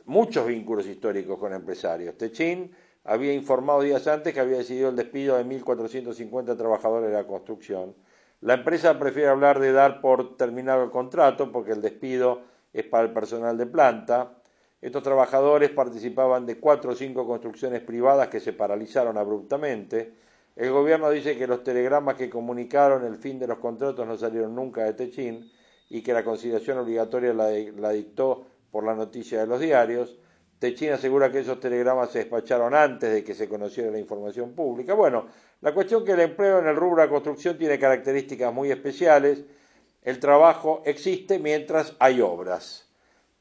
muchos 0.04 0.46
vínculos 0.46 0.86
históricos 0.86 1.40
con 1.40 1.54
empresarios. 1.54 2.18
Techín 2.18 2.76
había 3.06 3.32
informado 3.32 3.82
días 3.82 4.06
antes 4.08 4.34
que 4.34 4.42
había 4.42 4.58
decidido 4.58 4.90
el 4.90 4.98
despido 4.98 5.38
de 5.38 5.46
1.450 5.46 6.58
trabajadores 6.58 7.12
de 7.12 7.16
la 7.16 7.26
construcción. 7.26 7.96
La 8.42 8.56
empresa 8.56 9.00
prefiere 9.00 9.30
hablar 9.30 9.58
de 9.62 9.72
dar 9.72 10.02
por 10.02 10.36
terminado 10.36 10.84
el 10.84 10.90
contrato 10.90 11.50
porque 11.50 11.72
el 11.72 11.82
despido 11.82 12.42
es 12.74 12.84
para 12.88 13.06
el 13.06 13.14
personal 13.14 13.58
de 13.58 13.66
planta. 13.66 14.34
Estos 14.82 15.02
trabajadores 15.02 15.70
participaban 15.70 16.46
de 16.46 16.60
cuatro 16.60 16.92
o 16.92 16.96
cinco 16.96 17.26
construcciones 17.26 17.80
privadas 17.84 18.28
que 18.28 18.42
se 18.42 18.52
paralizaron 18.52 19.18
abruptamente. 19.18 20.14
El 20.58 20.72
gobierno 20.72 21.10
dice 21.10 21.38
que 21.38 21.48
los 21.48 21.64
telegramas 21.64 22.16
que 22.16 22.30
comunicaron 22.30 23.06
el 23.06 23.16
fin 23.16 23.40
de 23.40 23.48
los 23.48 23.60
contratos 23.60 24.06
no 24.06 24.18
salieron 24.18 24.54
nunca 24.54 24.84
de 24.84 24.92
Techín 24.92 25.50
y 25.94 26.02
que 26.02 26.12
la 26.12 26.24
conciliación 26.24 26.80
obligatoria 26.80 27.34
la, 27.36 27.92
dictó 27.92 28.48
por 28.72 28.84
la 28.84 28.96
noticia 28.96 29.42
de 29.42 29.46
los 29.46 29.60
diarios. 29.60 30.18
Techín 30.58 30.92
asegura 30.92 31.32
que 31.32 31.42
esos 31.42 31.60
telegramas 31.60 32.10
se 32.10 32.18
despacharon 32.18 32.74
antes 32.74 33.14
de 33.14 33.24
que 33.24 33.36
se 33.36 33.48
conociera 33.48 33.92
la 33.92 34.00
información 34.00 34.54
pública. 34.54 34.96
Bueno, 34.96 35.28
la 35.62 35.72
cuestión 35.72 36.02
es 36.02 36.08
que 36.08 36.14
el 36.14 36.22
empleo 36.22 36.58
en 36.58 36.68
el 36.68 36.76
rubro 36.76 37.02
de 37.02 37.06
la 37.06 37.12
construcción 37.12 37.60
tiene 37.60 37.78
características 37.78 38.52
muy 38.52 38.72
especiales. 38.72 39.44
El 40.02 40.20
trabajo 40.20 40.82
existe 40.84 41.38
mientras 41.38 41.96
hay 42.00 42.22
obras, 42.22 42.90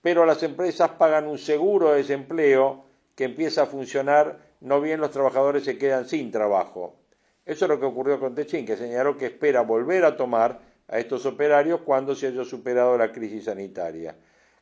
pero 0.03 0.27
las 0.27 0.43
empresas 0.43 0.91
pagan 0.91 1.29
un 1.29 1.39
seguro 1.39 1.93
de 1.93 1.99
desempleo 1.99 2.85
que 3.15 3.25
empieza 3.25 3.63
a 3.63 3.67
funcionar, 3.67 4.41
no 4.61 4.83
bien 4.83 5.01
los 5.01 5.11
trabajadores 5.11 5.65
se 5.65 5.79
quedan 5.79 6.07
sin 6.07 6.31
trabajo. 6.31 6.97
Eso 7.47 7.65
es 7.65 7.69
lo 7.71 7.81
que 7.81 7.87
ocurrió 7.87 8.21
con 8.21 8.35
Techín, 8.35 8.67
que 8.67 8.77
señaló 8.77 9.17
que 9.17 9.25
espera 9.25 9.63
volver 9.63 10.05
a 10.05 10.19
tomar 10.19 10.72
a 10.89 10.99
estos 10.99 11.25
operarios 11.27 11.81
cuando 11.81 12.15
se 12.15 12.29
haya 12.29 12.45
superado 12.45 12.97
la 12.99 13.13
crisis 13.13 13.45
sanitaria. 13.45 14.17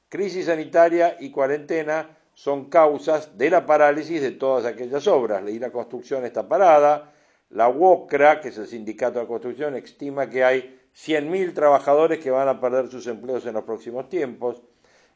Crisis 0.09 0.47
sanitaria 0.47 1.17
y 1.21 1.31
cuarentena 1.31 2.17
son 2.35 2.71
causas 2.71 3.37
de 3.37 3.51
la 3.51 3.67
parálisis 3.67 4.21
de 4.21 4.33
todas 4.33 4.65
aquellas 4.65 5.07
obras. 5.07 5.43
Y 5.49 5.59
la 5.59 5.71
construcción 5.71 6.25
está 6.25 6.49
parada. 6.49 7.13
La 7.51 7.69
UOCRA, 7.69 8.41
que 8.41 8.49
es 8.49 8.59
el 8.59 8.67
sindicato 8.67 9.21
de 9.21 9.27
construcción, 9.27 9.75
estima 9.77 10.29
que 10.29 10.45
hay 10.45 10.81
100.000 10.95 11.55
trabajadores 11.55 12.19
que 12.19 12.31
van 12.31 12.49
a 12.49 12.61
perder 12.61 12.89
sus 12.89 13.07
empleos 13.07 13.45
en 13.47 13.55
los 13.55 13.65
próximos 13.65 14.09
tiempos. 14.09 14.63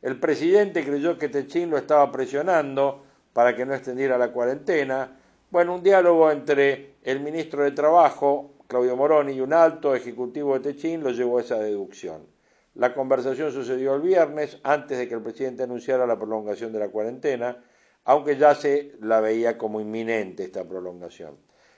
El 0.03 0.21
presidente 0.21 0.85
creyó 0.85 1.19
que 1.19 1.29
Techín 1.29 1.71
lo 1.71 1.79
estaba 1.79 2.11
presionando 2.13 3.05
para 3.33 3.57
que 3.57 3.65
no 3.65 3.75
extendiera 3.75 4.19
la 4.19 4.33
cuarentena. 4.33 5.19
Bueno, 5.51 5.75
un 5.75 5.83
diálogo 5.83 6.31
entre 6.31 6.97
el 7.03 7.21
ministro 7.21 7.65
de 7.65 7.71
Trabajo, 7.71 8.54
Claudio 8.67 8.97
Moroni 8.97 9.33
y 9.33 9.41
un 9.41 9.53
alto 9.53 9.95
ejecutivo 9.95 10.55
de 10.55 10.73
Techín 10.73 11.03
lo 11.03 11.11
llevó 11.11 11.39
a 11.39 11.43
esa 11.43 11.59
deducción. 11.59 12.27
La 12.75 12.95
conversación 12.95 13.53
sucedió 13.53 13.95
el 13.95 14.03
viernes, 14.03 14.59
antes 14.65 14.99
de 14.99 15.07
que 15.07 15.15
el 15.15 15.23
presidente 15.23 15.63
anunciara 15.63 16.07
la 16.07 16.19
prolongación 16.19 16.73
de 16.73 16.81
la 16.81 16.89
cuarentena, 16.89 17.63
aunque 18.05 18.37
ya 18.37 18.55
se 18.55 18.97
la 19.01 19.21
veía 19.21 19.59
como 19.59 19.81
inminente 19.81 20.45
esta 20.45 20.65
prolongación. 20.65 21.37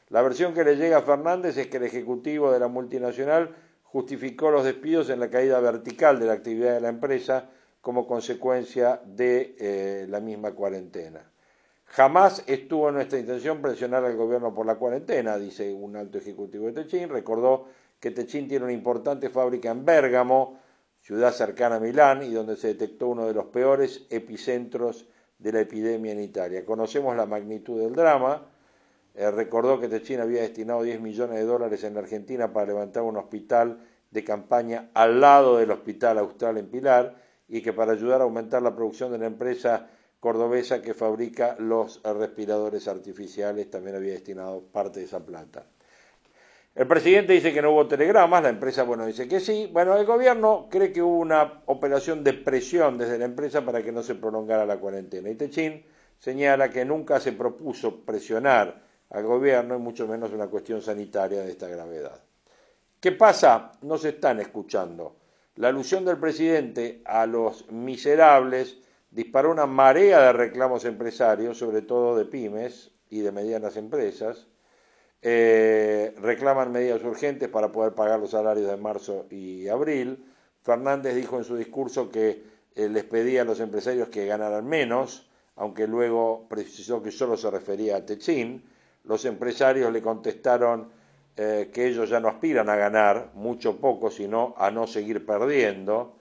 La 0.08 0.22
versión 0.22 0.54
que 0.54 0.64
le 0.64 0.76
llega 0.76 0.98
a 0.98 1.02
Fernández 1.02 1.56
es 1.56 1.66
que 1.66 1.78
el 1.78 1.84
ejecutivo 1.84 2.52
de 2.52 2.60
la 2.60 2.68
multinacional 2.68 3.54
justificó 3.82 4.50
los 4.50 4.64
despidos 4.64 5.10
en 5.10 5.20
la 5.20 5.30
caída 5.30 5.58
vertical 5.60 6.20
de 6.20 6.26
la 6.26 6.34
actividad 6.34 6.74
de 6.74 6.80
la 6.80 6.88
empresa 6.88 7.50
como 7.80 8.06
consecuencia 8.06 9.00
de 9.04 9.56
eh, 9.58 10.06
la 10.08 10.20
misma 10.20 10.52
cuarentena. 10.52 11.30
Jamás 11.96 12.44
estuvo 12.46 12.92
nuestra 12.92 13.18
intención 13.18 13.62
presionar 13.62 14.04
al 14.04 14.16
gobierno 14.16 14.52
por 14.52 14.66
la 14.66 14.74
cuarentena, 14.74 15.38
dice 15.38 15.72
un 15.72 15.96
alto 15.96 16.18
ejecutivo 16.18 16.66
de 16.66 16.72
Techín. 16.72 17.08
Recordó 17.08 17.68
que 17.98 18.10
Techín 18.10 18.48
tiene 18.48 18.66
una 18.66 18.74
importante 18.74 19.30
fábrica 19.30 19.70
en 19.70 19.86
Bérgamo, 19.86 20.60
ciudad 21.00 21.32
cercana 21.32 21.76
a 21.76 21.80
Milán, 21.80 22.22
y 22.22 22.34
donde 22.34 22.56
se 22.56 22.68
detectó 22.68 23.08
uno 23.08 23.26
de 23.26 23.32
los 23.32 23.46
peores 23.46 24.06
epicentros 24.10 25.08
de 25.38 25.52
la 25.52 25.60
epidemia 25.60 26.12
en 26.12 26.20
Italia. 26.20 26.66
Conocemos 26.66 27.16
la 27.16 27.24
magnitud 27.24 27.80
del 27.80 27.94
drama. 27.94 28.46
Eh, 29.14 29.30
recordó 29.30 29.80
que 29.80 29.88
Techín 29.88 30.20
había 30.20 30.42
destinado 30.42 30.82
10 30.82 31.00
millones 31.00 31.38
de 31.38 31.46
dólares 31.46 31.82
en 31.82 31.94
la 31.94 32.00
Argentina 32.00 32.52
para 32.52 32.66
levantar 32.66 33.04
un 33.04 33.16
hospital 33.16 33.80
de 34.10 34.22
campaña 34.22 34.90
al 34.92 35.18
lado 35.18 35.56
del 35.56 35.70
Hospital 35.70 36.18
Austral 36.18 36.58
en 36.58 36.66
Pilar 36.66 37.16
y 37.48 37.62
que 37.62 37.72
para 37.72 37.92
ayudar 37.92 38.20
a 38.20 38.24
aumentar 38.24 38.60
la 38.60 38.76
producción 38.76 39.12
de 39.12 39.18
la 39.18 39.26
empresa 39.28 39.88
cordobesa 40.20 40.82
que 40.82 40.94
fabrica 40.94 41.56
los 41.58 42.00
respiradores 42.02 42.88
artificiales, 42.88 43.70
también 43.70 43.96
había 43.96 44.12
destinado 44.12 44.62
parte 44.62 45.00
de 45.00 45.06
esa 45.06 45.24
plata. 45.24 45.66
El 46.74 46.86
presidente 46.86 47.32
dice 47.32 47.54
que 47.54 47.62
no 47.62 47.72
hubo 47.72 47.88
telegramas, 47.88 48.42
la 48.42 48.50
empresa, 48.50 48.82
bueno, 48.82 49.06
dice 49.06 49.26
que 49.26 49.40
sí. 49.40 49.70
Bueno, 49.72 49.96
el 49.96 50.04
gobierno 50.04 50.68
cree 50.70 50.92
que 50.92 51.00
hubo 51.00 51.18
una 51.20 51.62
operación 51.64 52.22
de 52.22 52.34
presión 52.34 52.98
desde 52.98 53.18
la 53.18 53.24
empresa 53.24 53.64
para 53.64 53.82
que 53.82 53.92
no 53.92 54.02
se 54.02 54.14
prolongara 54.14 54.66
la 54.66 54.76
cuarentena. 54.76 55.30
Y 55.30 55.36
Techín 55.36 55.86
señala 56.18 56.68
que 56.68 56.84
nunca 56.84 57.18
se 57.18 57.32
propuso 57.32 58.04
presionar 58.04 58.82
al 59.08 59.24
gobierno 59.24 59.76
y 59.76 59.78
mucho 59.78 60.06
menos 60.06 60.32
una 60.32 60.48
cuestión 60.48 60.82
sanitaria 60.82 61.40
de 61.40 61.50
esta 61.50 61.66
gravedad. 61.66 62.20
¿Qué 63.00 63.12
pasa? 63.12 63.72
No 63.80 63.96
se 63.96 64.10
están 64.10 64.40
escuchando. 64.40 65.16
La 65.54 65.68
alusión 65.68 66.04
del 66.04 66.18
presidente 66.18 67.00
a 67.06 67.24
los 67.24 67.70
miserables 67.70 68.76
disparó 69.16 69.50
una 69.50 69.64
marea 69.64 70.20
de 70.20 70.32
reclamos 70.34 70.84
empresarios, 70.84 71.56
sobre 71.56 71.80
todo 71.80 72.18
de 72.18 72.26
pymes 72.26 72.90
y 73.08 73.20
de 73.20 73.32
medianas 73.32 73.78
empresas. 73.78 74.46
Eh, 75.22 76.14
reclaman 76.20 76.70
medidas 76.70 77.02
urgentes 77.02 77.48
para 77.48 77.72
poder 77.72 77.94
pagar 77.94 78.20
los 78.20 78.32
salarios 78.32 78.70
de 78.70 78.76
marzo 78.76 79.24
y 79.30 79.68
abril. 79.68 80.22
Fernández 80.62 81.14
dijo 81.14 81.38
en 81.38 81.44
su 81.44 81.56
discurso 81.56 82.10
que 82.10 82.44
eh, 82.74 82.90
les 82.90 83.04
pedía 83.04 83.40
a 83.40 83.44
los 83.46 83.60
empresarios 83.60 84.10
que 84.10 84.26
ganaran 84.26 84.68
menos, 84.68 85.30
aunque 85.56 85.86
luego 85.86 86.46
precisó 86.50 87.02
que 87.02 87.10
solo 87.10 87.38
se 87.38 87.50
refería 87.50 87.96
a 87.96 88.04
Techín. 88.04 88.64
Los 89.04 89.24
empresarios 89.24 89.90
le 89.94 90.02
contestaron 90.02 90.90
eh, 91.38 91.70
que 91.72 91.86
ellos 91.86 92.10
ya 92.10 92.20
no 92.20 92.28
aspiran 92.28 92.68
a 92.68 92.76
ganar 92.76 93.30
mucho 93.32 93.78
poco, 93.78 94.10
sino 94.10 94.54
a 94.58 94.70
no 94.70 94.86
seguir 94.86 95.24
perdiendo. 95.24 96.15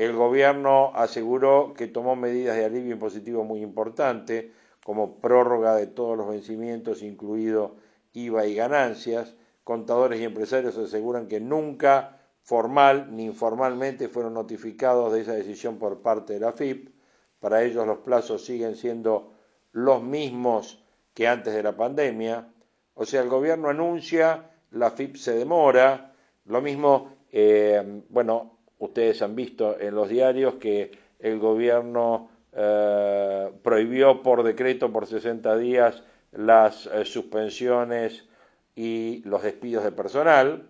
El 0.00 0.14
gobierno 0.14 0.92
aseguró 0.94 1.74
que 1.74 1.86
tomó 1.86 2.16
medidas 2.16 2.56
de 2.56 2.64
alivio 2.64 2.94
impositivo 2.94 3.44
muy 3.44 3.60
importantes, 3.60 4.46
como 4.82 5.20
prórroga 5.20 5.76
de 5.76 5.88
todos 5.88 6.16
los 6.16 6.26
vencimientos, 6.26 7.02
incluido 7.02 7.76
IVA 8.14 8.46
y 8.46 8.54
ganancias. 8.54 9.34
Contadores 9.62 10.18
y 10.18 10.24
empresarios 10.24 10.78
aseguran 10.78 11.28
que 11.28 11.38
nunca 11.38 12.18
formal 12.40 13.14
ni 13.14 13.26
informalmente 13.26 14.08
fueron 14.08 14.32
notificados 14.32 15.12
de 15.12 15.20
esa 15.20 15.34
decisión 15.34 15.78
por 15.78 16.00
parte 16.00 16.32
de 16.32 16.40
la 16.40 16.54
FIP. 16.54 16.94
Para 17.38 17.62
ellos 17.62 17.86
los 17.86 17.98
plazos 17.98 18.42
siguen 18.42 18.76
siendo 18.76 19.34
los 19.72 20.02
mismos 20.02 20.82
que 21.12 21.28
antes 21.28 21.52
de 21.52 21.62
la 21.62 21.76
pandemia. 21.76 22.48
O 22.94 23.04
sea, 23.04 23.20
el 23.20 23.28
gobierno 23.28 23.68
anuncia, 23.68 24.50
la 24.70 24.92
FIP 24.92 25.16
se 25.16 25.34
demora. 25.34 26.14
Lo 26.46 26.62
mismo, 26.62 27.18
eh, 27.30 28.02
bueno, 28.08 28.59
Ustedes 28.80 29.20
han 29.20 29.36
visto 29.36 29.78
en 29.78 29.94
los 29.94 30.08
diarios 30.08 30.54
que 30.54 30.90
el 31.18 31.38
gobierno 31.38 32.30
eh, 32.52 33.50
prohibió 33.62 34.22
por 34.22 34.42
decreto 34.42 34.90
por 34.90 35.06
60 35.06 35.56
días 35.58 36.02
las 36.32 36.86
eh, 36.86 37.04
suspensiones 37.04 38.26
y 38.74 39.22
los 39.26 39.42
despidos 39.42 39.84
de 39.84 39.92
personal, 39.92 40.66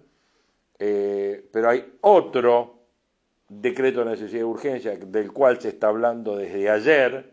eh, 0.80 1.48
pero 1.52 1.68
hay 1.68 1.98
otro 2.00 2.80
decreto 3.48 4.00
de 4.00 4.10
necesidad 4.10 4.40
de 4.40 4.44
urgencia 4.44 4.96
del 4.96 5.32
cual 5.32 5.60
se 5.60 5.68
está 5.68 5.86
hablando 5.86 6.36
desde 6.36 6.68
ayer, 6.68 7.30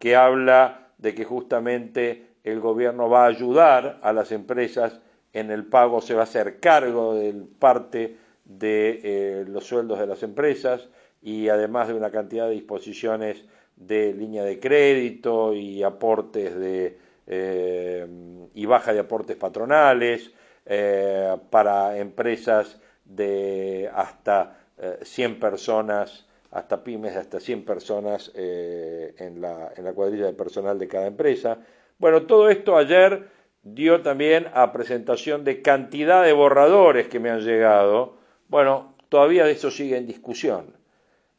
que 0.00 0.16
habla 0.16 0.88
de 0.98 1.14
que 1.14 1.24
justamente 1.24 2.26
el 2.42 2.58
gobierno 2.58 3.08
va 3.08 3.24
a 3.24 3.28
ayudar 3.28 4.00
a 4.02 4.12
las 4.12 4.32
empresas 4.32 5.00
en 5.32 5.52
el 5.52 5.64
pago, 5.64 6.00
se 6.00 6.14
va 6.14 6.22
a 6.22 6.24
hacer 6.24 6.58
cargo 6.58 7.14
de 7.14 7.34
parte 7.60 8.16
de 8.48 9.00
eh, 9.04 9.44
los 9.46 9.64
sueldos 9.64 10.00
de 10.00 10.06
las 10.06 10.22
empresas 10.22 10.88
y 11.22 11.48
además 11.48 11.88
de 11.88 11.94
una 11.94 12.10
cantidad 12.10 12.48
de 12.48 12.54
disposiciones 12.54 13.44
de 13.76 14.12
línea 14.12 14.42
de 14.42 14.58
crédito 14.58 15.52
y 15.54 15.82
aportes 15.82 16.58
de 16.58 16.98
eh, 17.26 18.06
y 18.54 18.66
baja 18.66 18.92
de 18.92 19.00
aportes 19.00 19.36
patronales 19.36 20.32
eh, 20.64 21.36
para 21.50 21.98
empresas 21.98 22.80
de 23.04 23.90
hasta 23.94 24.54
100 25.02 25.40
personas, 25.40 26.26
hasta 26.52 26.84
pymes 26.84 27.14
de 27.14 27.20
hasta 27.20 27.40
100 27.40 27.64
personas 27.64 28.30
en 28.34 29.40
la, 29.40 29.72
en 29.76 29.84
la 29.84 29.92
cuadrilla 29.92 30.26
de 30.26 30.34
personal 30.34 30.78
de 30.78 30.86
cada 30.86 31.06
empresa. 31.06 31.58
Bueno, 31.98 32.26
todo 32.26 32.48
esto 32.48 32.76
ayer 32.76 33.28
dio 33.62 34.02
también 34.02 34.46
a 34.54 34.72
presentación 34.72 35.42
de 35.42 35.62
cantidad 35.62 36.22
de 36.22 36.32
borradores 36.32 37.08
que 37.08 37.18
me 37.18 37.30
han 37.30 37.40
llegado. 37.40 38.17
Bueno, 38.48 38.94
todavía 39.08 39.48
eso 39.48 39.70
sigue 39.70 39.96
en 39.96 40.06
discusión. 40.06 40.74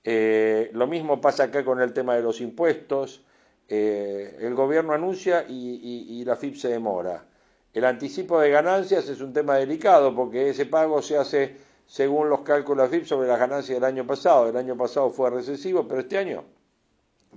Eh, 0.03 0.69
lo 0.73 0.87
mismo 0.87 1.19
pasa 1.19 1.45
acá 1.45 1.65
con 1.65 1.81
el 1.81 1.91
tema 1.93 2.15
de 2.15 2.21
los 2.21 2.39
impuestos. 2.39 3.23
Eh, 3.67 4.37
el 4.39 4.53
gobierno 4.55 4.93
anuncia 4.93 5.45
y, 5.47 6.23
la 6.23 6.35
FIP 6.35 6.55
se 6.55 6.69
demora. 6.69 7.25
El 7.73 7.85
anticipo 7.85 8.39
de 8.39 8.49
ganancias 8.49 9.09
es 9.09 9.21
un 9.21 9.33
tema 9.33 9.55
delicado 9.55 10.15
porque 10.15 10.49
ese 10.49 10.65
pago 10.65 11.01
se 11.01 11.17
hace 11.17 11.57
según 11.85 12.29
los 12.29 12.41
cálculos 12.41 12.89
de 12.89 12.97
FIP 12.97 13.07
sobre 13.07 13.27
las 13.27 13.39
ganancias 13.39 13.75
del 13.75 13.83
año 13.83 14.05
pasado. 14.05 14.49
El 14.49 14.57
año 14.57 14.77
pasado 14.77 15.09
fue 15.09 15.29
recesivo, 15.29 15.87
pero 15.87 16.01
este 16.01 16.17
año 16.17 16.43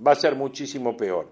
va 0.05 0.11
a 0.11 0.15
ser 0.15 0.35
muchísimo 0.35 0.95
peor. 0.95 1.27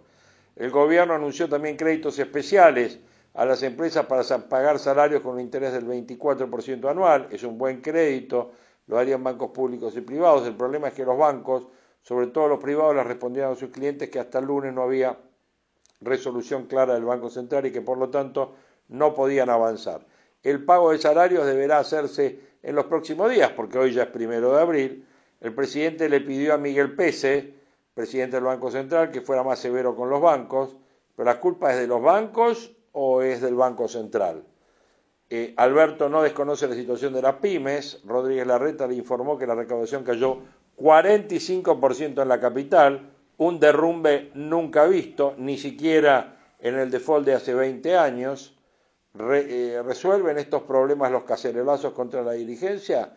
El 0.56 0.70
gobierno 0.72 1.14
anunció 1.14 1.48
también 1.48 1.78
créditos 1.78 2.18
especiales 2.20 3.00
a 3.34 3.46
las 3.46 3.64
empresas 3.64 4.06
para 4.06 4.24
pagar 4.50 4.80
salarios 4.80 5.22
con 5.22 5.36
un 5.36 5.42
interés 5.42 5.74
del 5.74 5.86
24% 5.86 6.90
anual. 6.90 7.28
Es 7.32 7.44
un 7.44 7.58
buen 7.58 7.82
crédito, 7.82 8.52
lo 8.88 8.98
harían 8.98 9.24
bancos 9.24 9.52
públicos 9.52 9.96
y 9.96 10.02
privados. 10.02 10.46
El 10.48 10.56
problema 10.56 10.90
es 10.90 10.94
que 10.94 11.06
los 11.06 11.18
bancos, 11.18 11.68
sobre 12.02 12.28
todo 12.28 12.48
los 12.48 12.60
privados, 12.60 12.96
les 12.96 13.06
respondieron 13.06 13.54
a 13.54 13.56
sus 13.56 13.70
clientes 13.70 14.10
que 14.10 14.20
hasta 14.20 14.40
el 14.40 14.46
lunes 14.46 14.74
no 14.74 14.84
había 14.84 15.18
resolución 16.02 16.66
clara 16.66 16.96
del 16.96 17.06
Banco 17.06 17.30
Central 17.30 17.66
y 17.66 17.72
que 17.72 17.82
por 17.82 17.98
lo 17.98 18.10
tanto 18.10 18.56
no 18.90 19.14
podían 19.14 19.50
avanzar. 19.50 20.06
El 20.44 20.66
pago 20.66 20.92
de 20.92 20.98
salarios 20.98 21.46
deberá 21.46 21.80
hacerse 21.80 22.40
en 22.64 22.76
los 22.76 22.86
próximos 22.86 23.30
días, 23.30 23.52
porque 23.52 23.78
hoy 23.78 23.94
ya 23.94 24.04
es 24.04 24.10
primero 24.10 24.54
de 24.54 24.62
abril. 24.62 25.08
El 25.40 25.54
presidente 25.54 26.10
le 26.10 26.22
pidió 26.22 26.56
a 26.56 26.58
Miguel 26.58 26.96
Pese, 26.96 27.54
presidente 27.94 28.38
del 28.38 28.46
Banco 28.46 28.72
Central, 28.72 29.12
que 29.12 29.22
fuera 29.22 29.44
más 29.44 29.60
severo 29.60 29.96
con 29.96 30.10
los 30.10 30.22
bancos, 30.22 30.76
pero 31.16 31.26
la 31.26 31.40
culpa 31.40 31.72
es 31.72 31.80
de 31.80 31.88
los 31.88 32.02
bancos 32.02 32.76
o 32.94 33.22
es 33.22 33.42
del 33.42 33.56
Banco 33.56 33.88
Central. 33.88 34.44
Eh, 35.30 35.54
Alberto 35.56 36.10
no 36.10 36.22
desconoce 36.22 36.68
la 36.68 36.76
situación 36.76 37.14
de 37.14 37.22
las 37.22 37.36
pymes. 37.36 38.02
Rodríguez 38.06 38.46
Larreta 38.46 38.86
le 38.86 38.96
informó 38.96 39.38
que 39.38 39.48
la 39.48 39.56
recaudación 39.56 40.04
cayó 40.04 40.40
45% 40.78 42.22
en 42.22 42.28
la 42.28 42.40
capital, 42.40 43.12
un 43.38 43.60
derrumbe 43.60 44.32
nunca 44.34 44.86
visto, 44.88 45.36
ni 45.38 45.58
siquiera 45.58 46.38
en 46.60 46.78
el 46.78 46.92
default 46.92 47.26
de 47.26 47.36
hace 47.36 47.54
20 47.54 47.98
años. 47.98 48.58
Eh, 49.18 49.82
¿Resuelven 49.86 50.38
estos 50.38 50.64
problemas 50.64 51.12
los 51.12 51.24
cacerolazos 51.24 51.94
contra 51.94 52.22
la 52.24 52.34
dirigencia? 52.34 53.14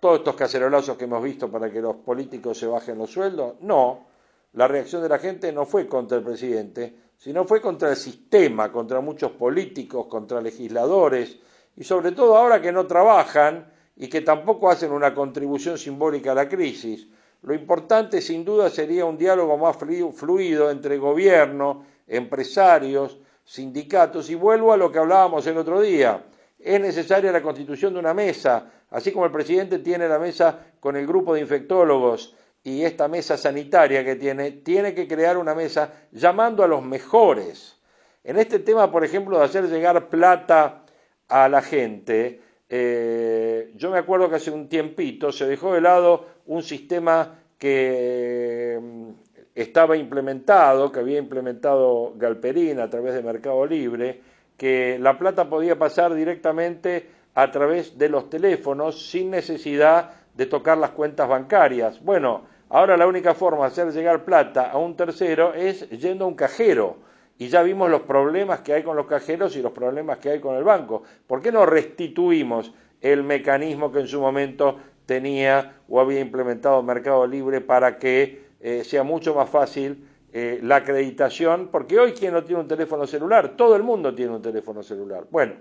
¿Todos 0.00 0.18
estos 0.18 0.36
cacerolazos 0.36 0.96
que 0.96 1.04
hemos 1.04 1.22
visto 1.22 1.50
para 1.50 1.70
que 1.70 1.80
los 1.80 1.96
políticos 1.96 2.58
se 2.58 2.66
bajen 2.66 2.98
los 2.98 3.10
sueldos? 3.10 3.54
No. 3.60 4.06
La 4.52 4.68
reacción 4.68 5.02
de 5.02 5.08
la 5.08 5.18
gente 5.18 5.52
no 5.52 5.66
fue 5.66 5.88
contra 5.88 6.18
el 6.18 6.24
presidente, 6.24 6.94
sino 7.16 7.44
fue 7.44 7.60
contra 7.60 7.90
el 7.90 7.96
sistema, 7.96 8.70
contra 8.70 9.00
muchos 9.00 9.32
políticos, 9.32 10.06
contra 10.06 10.40
legisladores, 10.40 11.38
y 11.76 11.84
sobre 11.84 12.12
todo 12.12 12.36
ahora 12.36 12.60
que 12.60 12.72
no 12.72 12.86
trabajan 12.86 13.72
y 13.96 14.08
que 14.08 14.20
tampoco 14.20 14.70
hacen 14.70 14.92
una 14.92 15.14
contribución 15.14 15.78
simbólica 15.78 16.32
a 16.32 16.34
la 16.34 16.48
crisis. 16.48 17.08
Lo 17.42 17.54
importante, 17.54 18.20
sin 18.20 18.44
duda, 18.44 18.70
sería 18.70 19.04
un 19.04 19.18
diálogo 19.18 19.56
más 19.58 19.76
fluido 19.76 20.70
entre 20.70 20.98
gobierno, 20.98 21.84
empresarios, 22.06 23.18
sindicatos, 23.44 24.30
y 24.30 24.34
vuelvo 24.34 24.72
a 24.72 24.76
lo 24.76 24.90
que 24.90 24.98
hablábamos 24.98 25.46
el 25.46 25.58
otro 25.58 25.80
día. 25.80 26.24
Es 26.58 26.80
necesaria 26.80 27.30
la 27.30 27.42
constitución 27.42 27.92
de 27.92 27.98
una 27.98 28.14
mesa, 28.14 28.70
así 28.90 29.12
como 29.12 29.26
el 29.26 29.32
presidente 29.32 29.80
tiene 29.80 30.08
la 30.08 30.18
mesa 30.18 30.58
con 30.80 30.96
el 30.96 31.06
grupo 31.06 31.34
de 31.34 31.40
infectólogos 31.40 32.34
y 32.64 32.82
esta 32.82 33.08
mesa 33.08 33.36
sanitaria 33.36 34.02
que 34.04 34.16
tiene, 34.16 34.50
tiene 34.50 34.94
que 34.94 35.06
crear 35.06 35.36
una 35.36 35.54
mesa 35.54 35.92
llamando 36.10 36.64
a 36.64 36.66
los 36.66 36.82
mejores. 36.82 37.78
En 38.24 38.38
este 38.38 38.58
tema, 38.58 38.90
por 38.90 39.04
ejemplo, 39.04 39.38
de 39.38 39.44
hacer 39.44 39.68
llegar 39.68 40.08
plata 40.08 40.82
a 41.28 41.48
la 41.50 41.60
gente, 41.60 42.40
eh, 42.70 43.70
yo 43.76 43.90
me 43.90 43.98
acuerdo 43.98 44.30
que 44.30 44.36
hace 44.36 44.50
un 44.50 44.68
tiempito 44.68 45.30
se 45.30 45.46
dejó 45.46 45.74
de 45.74 45.82
lado 45.82 46.24
un 46.46 46.62
sistema 46.62 47.38
que 47.58 48.80
mm, 48.82 49.10
estaba 49.54 49.98
implementado, 49.98 50.90
que 50.90 51.00
había 51.00 51.18
implementado 51.18 52.14
Galperín 52.16 52.80
a 52.80 52.88
través 52.88 53.12
de 53.12 53.22
Mercado 53.22 53.66
Libre, 53.66 54.22
que 54.56 54.98
la 54.98 55.18
plata 55.18 55.50
podía 55.50 55.78
pasar 55.78 56.14
directamente 56.14 57.10
a 57.34 57.50
través 57.50 57.98
de 57.98 58.08
los 58.08 58.30
teléfonos 58.30 59.10
sin 59.10 59.30
necesidad 59.30 60.12
de 60.34 60.46
tocar 60.46 60.78
las 60.78 60.90
cuentas 60.90 61.28
bancarias. 61.28 62.02
Bueno, 62.02 62.53
Ahora 62.74 62.96
la 62.96 63.06
única 63.06 63.34
forma 63.34 63.60
de 63.60 63.66
hacer 63.68 63.92
llegar 63.92 64.24
plata 64.24 64.68
a 64.68 64.78
un 64.78 64.96
tercero 64.96 65.54
es 65.54 65.88
yendo 65.90 66.24
a 66.24 66.28
un 66.28 66.34
cajero. 66.34 66.96
Y 67.38 67.46
ya 67.46 67.62
vimos 67.62 67.88
los 67.88 68.00
problemas 68.00 68.62
que 68.62 68.72
hay 68.72 68.82
con 68.82 68.96
los 68.96 69.06
cajeros 69.06 69.54
y 69.54 69.62
los 69.62 69.70
problemas 69.70 70.18
que 70.18 70.30
hay 70.30 70.40
con 70.40 70.56
el 70.56 70.64
banco. 70.64 71.04
¿Por 71.28 71.40
qué 71.40 71.52
no 71.52 71.66
restituimos 71.66 72.74
el 73.00 73.22
mecanismo 73.22 73.92
que 73.92 74.00
en 74.00 74.08
su 74.08 74.20
momento 74.20 74.76
tenía 75.06 75.76
o 75.88 76.00
había 76.00 76.18
implementado 76.18 76.82
Mercado 76.82 77.24
Libre 77.28 77.60
para 77.60 77.96
que 77.96 78.42
eh, 78.58 78.82
sea 78.82 79.04
mucho 79.04 79.36
más 79.36 79.48
fácil 79.48 80.08
eh, 80.32 80.58
la 80.60 80.74
acreditación? 80.74 81.68
Porque 81.68 82.00
hoy, 82.00 82.10
¿quién 82.10 82.32
no 82.32 82.42
tiene 82.42 82.62
un 82.62 82.66
teléfono 82.66 83.06
celular? 83.06 83.50
Todo 83.56 83.76
el 83.76 83.84
mundo 83.84 84.12
tiene 84.12 84.32
un 84.32 84.42
teléfono 84.42 84.82
celular. 84.82 85.26
Bueno, 85.30 85.52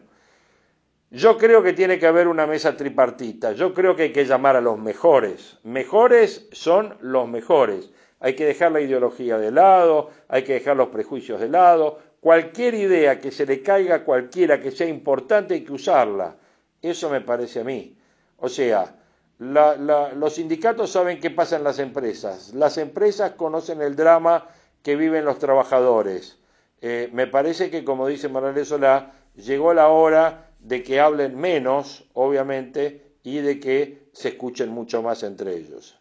yo 1.14 1.38
creo 1.38 1.62
que 1.62 1.74
tiene 1.74 2.00
que 2.00 2.08
haber 2.08 2.28
una 2.28 2.48
mesa 2.48 2.76
tripartita. 2.76 3.52
Yo 3.52 3.76
creo 3.76 3.96
que 3.96 4.04
hay 4.04 4.12
que 4.12 4.26
llamar 4.26 4.56
a 4.56 4.62
los 4.62 4.80
mejores. 4.80 5.60
Mejores 5.62 6.48
son 6.52 6.98
los 7.02 7.28
mejores. 7.28 7.92
Hay 8.20 8.36
que 8.36 8.46
dejar 8.46 8.72
la 8.72 8.82
ideología 8.82 9.38
de 9.38 9.52
lado, 9.52 10.10
hay 10.28 10.44
que 10.44 10.54
dejar 10.54 10.76
los 10.76 10.90
prejuicios 10.90 11.40
de 11.40 11.50
lado. 11.50 12.00
Cualquier 12.20 12.74
idea 12.74 13.22
que 13.22 13.30
se 13.30 13.46
le 13.46 13.62
caiga 13.62 13.98
a 13.98 14.04
cualquiera 14.04 14.60
que 14.60 14.72
sea 14.72 14.88
importante 14.88 15.54
hay 15.54 15.64
que 15.64 15.74
usarla. 15.74 16.36
Eso 16.82 17.12
me 17.12 17.22
parece 17.22 17.60
a 17.60 17.64
mí. 17.64 17.96
O 18.38 18.50
sea, 18.50 18.96
los 19.38 20.34
sindicatos 20.34 20.90
saben 20.90 21.20
qué 21.20 21.30
pasa 21.30 21.58
en 21.58 21.64
las 21.64 21.78
empresas. 21.78 22.56
Las 22.56 22.80
empresas 22.80 23.34
conocen 23.34 23.84
el 23.84 23.96
drama 23.96 24.48
que 24.82 24.96
viven 24.96 25.26
los 25.26 25.38
trabajadores. 25.38 26.40
Eh, 26.82 27.12
me 27.14 27.28
parece 27.28 27.70
que, 27.70 27.84
como 27.84 28.08
dice 28.08 28.30
Manuel 28.30 28.66
Solá, 28.66 29.12
llegó 29.36 29.76
la 29.76 29.90
hora 29.90 30.48
de 30.64 30.82
que 30.82 31.00
hablen 31.00 31.38
menos, 31.38 32.06
obviamente, 32.14 33.02
y 33.24 33.38
de 33.38 33.60
que 33.60 34.08
se 34.14 34.30
escuchen 34.30 34.70
mucho 34.70 35.02
más 35.02 35.24
entre 35.24 35.56
ellos. 35.56 36.00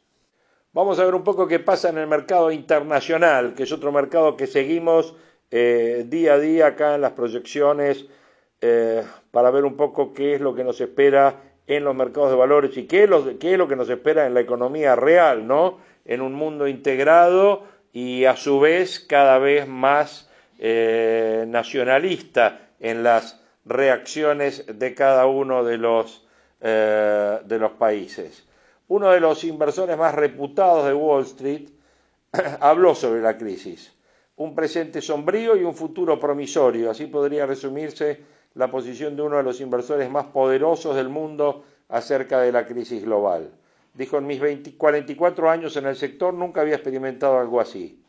Vamos 0.73 0.99
a 0.99 1.05
ver 1.05 1.15
un 1.15 1.25
poco 1.25 1.47
qué 1.47 1.59
pasa 1.59 1.91
en 1.91 1.99
el 1.99 2.07
mercado 2.07 2.51
internacional, 2.51 3.55
que 3.55 3.65
es 3.65 3.73
otro 3.73 3.93
mercado 3.93 4.37
que 4.37 4.47
seguimos 4.47 5.15
eh, 5.51 6.07
día 6.09 6.35
a 6.35 6.39
día 6.39 6.69
acá 6.69 6.95
en 6.95 7.03
las 7.03 7.13
proyecciones 7.13 8.07
eh, 8.63 9.05
para 9.31 9.51
ver 9.51 9.65
un 9.65 9.77
poco 9.77 10.15
qué 10.15 10.35
es 10.35 10.41
lo 10.41 10.55
que 10.55 10.65
nos 10.65 10.81
espera 10.81 11.43
en 11.67 11.85
los 11.85 11.95
mercados 11.95 12.31
de 12.31 12.37
valores 12.37 12.77
y 12.77 12.87
qué 12.87 13.05
es, 13.05 13.11
lo, 13.11 13.29
es 13.29 13.59
lo 13.59 13.69
que 13.69 13.77
nos 13.77 13.91
espera 13.91 14.27
en 14.27 14.35
la 14.35 14.41
economía 14.41 14.97
real, 14.97 15.47
¿no? 15.47 15.79
En 16.05 16.23
un 16.23 16.33
mundo 16.33 16.67
integrado 16.67 17.65
y 17.93 18.25
a 18.25 18.37
su 18.37 18.61
vez 18.61 19.01
cada 19.01 19.39
vez 19.39 19.69
más 19.69 20.31
eh, 20.59 21.45
nacionalista 21.49 22.71
en 22.81 23.03
las 23.03 23.42
reacciones 23.65 24.65
de 24.67 24.95
cada 24.95 25.27
uno 25.27 25.65
de 25.65 25.79
los, 25.79 26.27
eh, 26.61 27.41
de 27.45 27.59
los 27.59 27.73
países. 27.73 28.47
Uno 28.89 29.11
de 29.11 29.21
los 29.21 29.45
inversores 29.45 29.97
más 29.97 30.15
reputados 30.15 30.87
de 30.87 30.95
Wall 30.95 31.23
Street 31.23 31.69
habló 32.61 32.95
sobre 32.95 33.23
la 33.23 33.39
crisis. 33.39 33.93
Un 34.37 34.55
presente 34.55 35.01
sombrío 35.01 35.57
y 35.57 35.63
un 35.63 35.75
futuro 35.75 36.19
promisorio. 36.19 36.91
Así 36.91 37.07
podría 37.07 37.47
resumirse 37.47 38.21
la 38.55 38.71
posición 38.71 39.17
de 39.17 39.23
uno 39.23 39.37
de 39.37 39.43
los 39.43 39.61
inversores 39.61 40.11
más 40.11 40.27
poderosos 40.27 40.97
del 40.97 41.09
mundo 41.09 41.65
acerca 41.89 42.41
de 42.41 42.53
la 42.53 42.67
crisis 42.67 43.05
global. 43.05 43.51
Dijo, 43.95 44.19
en 44.19 44.27
mis 44.27 44.41
44 44.77 45.51
años 45.51 45.77
en 45.77 45.87
el 45.87 45.97
sector 45.97 46.33
nunca 46.33 46.63
había 46.63 46.77
experimentado 46.77 47.39
algo 47.39 47.61
así. 47.61 48.03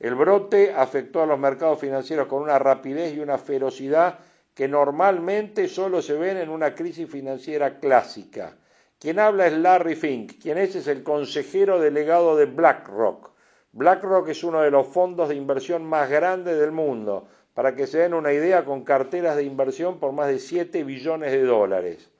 El 0.00 0.14
brote 0.14 0.72
afectó 0.72 1.22
a 1.22 1.26
los 1.26 1.38
mercados 1.38 1.80
financieros 1.80 2.28
con 2.28 2.42
una 2.42 2.58
rapidez 2.58 3.14
y 3.14 3.20
una 3.20 3.38
ferocidad 3.38 4.18
que 4.58 4.66
normalmente 4.66 5.68
solo 5.68 6.02
se 6.02 6.14
ven 6.14 6.36
en 6.36 6.48
una 6.48 6.74
crisis 6.74 7.08
financiera 7.08 7.78
clásica. 7.78 8.56
Quien 8.98 9.20
habla 9.20 9.46
es 9.46 9.52
Larry 9.52 9.94
Fink, 9.94 10.42
quien 10.42 10.58
es, 10.58 10.74
es 10.74 10.88
el 10.88 11.04
consejero 11.04 11.78
delegado 11.78 12.36
de 12.36 12.46
BlackRock. 12.46 13.30
BlackRock 13.70 14.26
es 14.30 14.42
uno 14.42 14.60
de 14.62 14.72
los 14.72 14.88
fondos 14.88 15.28
de 15.28 15.36
inversión 15.36 15.84
más 15.84 16.10
grandes 16.10 16.58
del 16.58 16.72
mundo, 16.72 17.28
para 17.54 17.76
que 17.76 17.86
se 17.86 17.98
den 17.98 18.14
una 18.14 18.32
idea, 18.32 18.64
con 18.64 18.82
carteras 18.82 19.36
de 19.36 19.44
inversión 19.44 20.00
por 20.00 20.10
más 20.10 20.26
de 20.26 20.40
7 20.40 20.82
billones 20.82 21.30
de 21.30 21.44
dólares. 21.44 22.10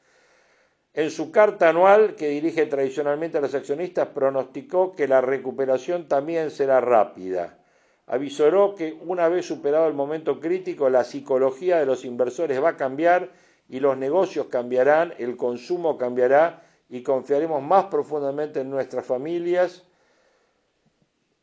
En 0.94 1.10
su 1.10 1.32
carta 1.32 1.68
anual, 1.68 2.14
que 2.14 2.28
dirige 2.28 2.66
tradicionalmente 2.66 3.38
a 3.38 3.40
los 3.40 3.54
accionistas, 3.56 4.10
pronosticó 4.10 4.94
que 4.94 5.08
la 5.08 5.20
recuperación 5.20 6.06
también 6.06 6.52
será 6.52 6.80
rápida. 6.80 7.57
Avisoró 8.08 8.74
que 8.74 8.98
una 9.04 9.28
vez 9.28 9.46
superado 9.46 9.86
el 9.86 9.94
momento 9.94 10.40
crítico, 10.40 10.88
la 10.88 11.04
psicología 11.04 11.78
de 11.78 11.86
los 11.86 12.06
inversores 12.06 12.62
va 12.62 12.70
a 12.70 12.76
cambiar 12.76 13.28
y 13.68 13.80
los 13.80 13.98
negocios 13.98 14.46
cambiarán, 14.46 15.12
el 15.18 15.36
consumo 15.36 15.98
cambiará 15.98 16.62
y 16.88 17.02
confiaremos 17.02 17.62
más 17.62 17.86
profundamente 17.86 18.60
en 18.60 18.70
nuestras 18.70 19.04
familias 19.04 19.84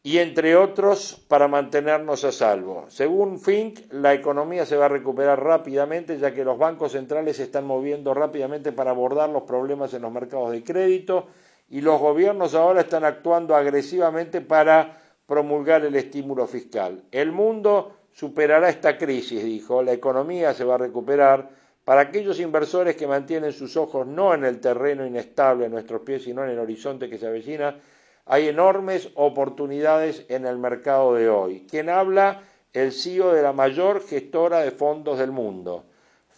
y 0.01 0.17
entre 0.17 0.55
otros 0.55 1.23
para 1.27 1.47
mantenernos 1.47 2.23
a 2.23 2.31
salvo. 2.31 2.85
Según 2.89 3.39
Fink, 3.39 3.91
la 3.91 4.15
economía 4.15 4.65
se 4.65 4.75
va 4.75 4.85
a 4.85 4.89
recuperar 4.89 5.43
rápidamente 5.43 6.17
ya 6.17 6.33
que 6.33 6.43
los 6.43 6.57
bancos 6.57 6.93
centrales 6.93 7.37
se 7.37 7.43
están 7.43 7.65
moviendo 7.65 8.15
rápidamente 8.15 8.71
para 8.71 8.89
abordar 8.89 9.29
los 9.29 9.43
problemas 9.43 9.93
en 9.93 10.01
los 10.01 10.11
mercados 10.11 10.51
de 10.51 10.63
crédito 10.63 11.27
y 11.69 11.81
los 11.81 11.99
gobiernos 11.99 12.55
ahora 12.55 12.81
están 12.81 13.03
actuando 13.03 13.55
agresivamente 13.55 14.41
para 14.41 15.04
promulgar 15.25 15.85
el 15.85 15.95
estímulo 15.95 16.47
fiscal. 16.47 17.03
El 17.11 17.31
mundo 17.31 17.95
superará 18.13 18.69
esta 18.69 18.97
crisis, 18.97 19.43
dijo, 19.43 19.83
la 19.83 19.93
economía 19.93 20.53
se 20.53 20.63
va 20.63 20.75
a 20.75 20.79
recuperar. 20.79 21.49
Para 21.83 22.01
aquellos 22.01 22.39
inversores 22.39 22.95
que 22.95 23.07
mantienen 23.07 23.51
sus 23.51 23.77
ojos 23.77 24.07
no 24.07 24.33
en 24.33 24.43
el 24.43 24.59
terreno 24.59 25.05
inestable 25.05 25.65
a 25.65 25.69
nuestros 25.69 26.01
pies, 26.01 26.23
sino 26.23 26.43
en 26.43 26.49
el 26.49 26.59
horizonte 26.59 27.09
que 27.09 27.17
se 27.17 27.27
avecina, 27.27 27.79
hay 28.25 28.47
enormes 28.47 29.09
oportunidades 29.13 30.25
en 30.29 30.47
el 30.47 30.57
mercado 30.57 31.13
de 31.13 31.29
hoy. 31.29 31.67
¿Quién 31.69 31.89
habla? 31.89 32.41
El 32.73 32.91
CEO 32.91 33.33
de 33.33 33.43
la 33.43 33.53
mayor 33.53 34.01
gestora 34.01 34.61
de 34.61 34.71
fondos 34.71 35.19
del 35.19 35.31
mundo. 35.31 35.85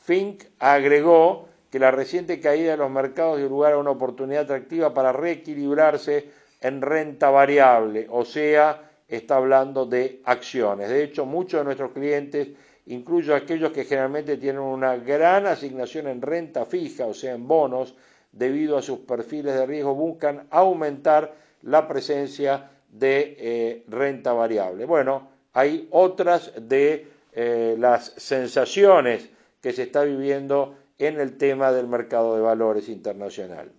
Fink 0.03 0.43
agregó 0.59 1.47
que 1.71 1.79
la 1.79 1.91
reciente 1.91 2.39
caída 2.39 2.71
de 2.71 2.77
los 2.77 2.91
mercados 2.91 3.37
dio 3.37 3.47
lugar 3.47 3.73
a 3.73 3.77
una 3.77 3.91
oportunidad 3.91 4.43
atractiva 4.43 4.93
para 4.93 5.13
reequilibrarse 5.13 6.29
en 6.61 6.81
renta 6.81 7.29
variable, 7.29 8.07
o 8.09 8.25
sea, 8.25 8.89
está 9.07 9.37
hablando 9.37 9.85
de 9.85 10.21
acciones. 10.25 10.89
De 10.89 11.03
hecho, 11.03 11.25
muchos 11.25 11.59
de 11.59 11.65
nuestros 11.65 11.91
clientes, 11.91 12.49
incluyo 12.87 13.35
aquellos 13.35 13.71
que 13.71 13.85
generalmente 13.85 14.37
tienen 14.37 14.61
una 14.61 14.97
gran 14.97 15.45
asignación 15.45 16.07
en 16.07 16.21
renta 16.21 16.65
fija, 16.65 17.05
o 17.05 17.13
sea, 17.13 17.33
en 17.33 17.47
bonos, 17.47 17.95
debido 18.31 18.77
a 18.77 18.81
sus 18.81 18.99
perfiles 18.99 19.53
de 19.55 19.65
riesgo, 19.65 19.95
buscan 19.95 20.47
aumentar 20.49 21.33
la 21.63 21.87
presencia 21.87 22.69
de 22.89 23.35
eh, 23.39 23.83
renta 23.87 24.33
variable. 24.33 24.85
Bueno, 24.85 25.29
hay 25.53 25.87
otras 25.91 26.53
de 26.59 27.07
eh, 27.33 27.75
las 27.77 28.13
sensaciones 28.17 29.29
que 29.61 29.73
se 29.73 29.83
está 29.83 30.03
viviendo 30.03 30.75
en 30.97 31.19
el 31.19 31.37
tema 31.37 31.71
del 31.71 31.87
mercado 31.87 32.35
de 32.35 32.41
valores 32.41 32.89
internacional. 32.89 33.71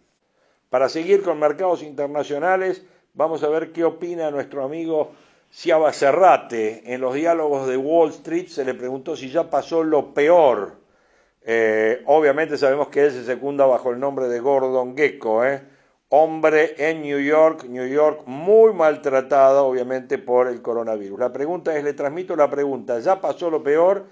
Para 0.70 0.90
seguir 0.90 1.22
con 1.22 1.38
mercados 1.38 1.82
internacionales, 1.82 2.84
vamos 3.14 3.42
a 3.42 3.48
ver 3.48 3.72
qué 3.72 3.84
opina 3.84 4.30
nuestro 4.30 4.62
amigo 4.62 5.12
Ciaba 5.50 5.92
Serrate. 5.94 6.92
En 6.92 7.00
los 7.00 7.14
diálogos 7.14 7.66
de 7.66 7.78
Wall 7.78 8.10
Street 8.10 8.48
se 8.48 8.66
le 8.66 8.74
preguntó 8.74 9.16
si 9.16 9.30
ya 9.30 9.48
pasó 9.48 9.82
lo 9.82 10.12
peor. 10.12 10.76
Eh, 11.42 12.02
obviamente 12.04 12.58
sabemos 12.58 12.88
que 12.88 13.06
él 13.06 13.12
se 13.12 13.24
secunda 13.24 13.64
bajo 13.64 13.90
el 13.90 13.98
nombre 13.98 14.28
de 14.28 14.40
Gordon 14.40 14.94
Gecko, 14.94 15.46
¿eh? 15.46 15.62
hombre 16.10 16.74
en 16.76 17.00
New 17.00 17.20
York, 17.20 17.64
New 17.64 17.86
York 17.86 18.22
muy 18.26 18.74
maltratada 18.74 19.62
obviamente 19.62 20.18
por 20.18 20.48
el 20.48 20.60
coronavirus. 20.60 21.18
La 21.18 21.32
pregunta 21.32 21.74
es, 21.78 21.84
le 21.84 21.94
transmito 21.94 22.36
la 22.36 22.50
pregunta, 22.50 22.98
¿ya 22.98 23.22
pasó 23.22 23.48
lo 23.48 23.62
peor? 23.62 24.06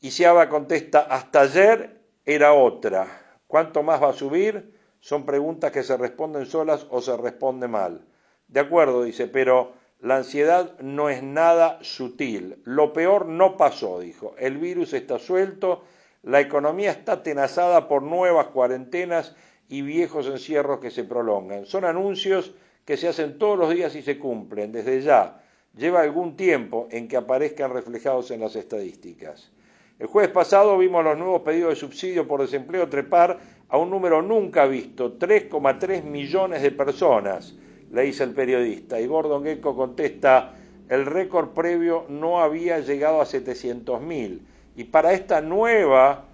Y 0.00 0.10
Siaba 0.10 0.50
contesta, 0.50 1.00
hasta 1.00 1.40
ayer 1.40 2.02
era 2.26 2.52
otra. 2.52 3.06
¿Cuánto 3.46 3.82
más 3.82 4.02
va 4.02 4.10
a 4.10 4.12
subir? 4.12 4.75
Son 5.06 5.24
preguntas 5.24 5.70
que 5.70 5.84
se 5.84 5.96
responden 5.96 6.46
solas 6.46 6.84
o 6.90 7.00
se 7.00 7.16
responde 7.16 7.68
mal. 7.68 8.04
De 8.48 8.58
acuerdo, 8.58 9.04
dice, 9.04 9.28
pero 9.28 9.74
la 10.00 10.16
ansiedad 10.16 10.76
no 10.80 11.10
es 11.10 11.22
nada 11.22 11.78
sutil. 11.80 12.60
Lo 12.64 12.92
peor 12.92 13.26
no 13.26 13.56
pasó, 13.56 14.00
dijo. 14.00 14.34
El 14.36 14.58
virus 14.58 14.94
está 14.94 15.20
suelto, 15.20 15.84
la 16.24 16.40
economía 16.40 16.90
está 16.90 17.22
tenazada 17.22 17.86
por 17.86 18.02
nuevas 18.02 18.48
cuarentenas 18.48 19.36
y 19.68 19.82
viejos 19.82 20.26
encierros 20.26 20.80
que 20.80 20.90
se 20.90 21.04
prolongan. 21.04 21.66
Son 21.66 21.84
anuncios 21.84 22.52
que 22.84 22.96
se 22.96 23.06
hacen 23.06 23.38
todos 23.38 23.56
los 23.56 23.72
días 23.72 23.94
y 23.94 24.02
se 24.02 24.18
cumplen 24.18 24.72
desde 24.72 25.02
ya. 25.02 25.40
Lleva 25.76 26.00
algún 26.00 26.36
tiempo 26.36 26.88
en 26.90 27.06
que 27.06 27.16
aparezcan 27.16 27.72
reflejados 27.72 28.32
en 28.32 28.40
las 28.40 28.56
estadísticas. 28.56 29.52
El 29.98 30.08
jueves 30.08 30.30
pasado 30.30 30.76
vimos 30.76 31.02
los 31.04 31.16
nuevos 31.16 31.40
pedidos 31.40 31.70
de 31.70 31.76
subsidio 31.76 32.28
por 32.28 32.42
desempleo 32.42 32.86
trepar 32.88 33.38
a 33.68 33.78
un 33.78 33.90
número 33.90 34.22
nunca 34.22 34.66
visto, 34.66 35.18
3,3 35.18 36.02
millones 36.04 36.62
de 36.62 36.70
personas, 36.70 37.54
le 37.92 38.02
dice 38.02 38.24
el 38.24 38.32
periodista. 38.32 39.00
Y 39.00 39.06
Gordon 39.06 39.44
Gecko 39.44 39.74
contesta, 39.74 40.54
el 40.88 41.06
récord 41.06 41.48
previo 41.50 42.06
no 42.08 42.40
había 42.40 42.78
llegado 42.80 43.20
a 43.20 43.24
700.000. 43.24 44.40
Y 44.76 44.84
para 44.84 45.12
esta 45.12 45.40
nueva 45.40 46.24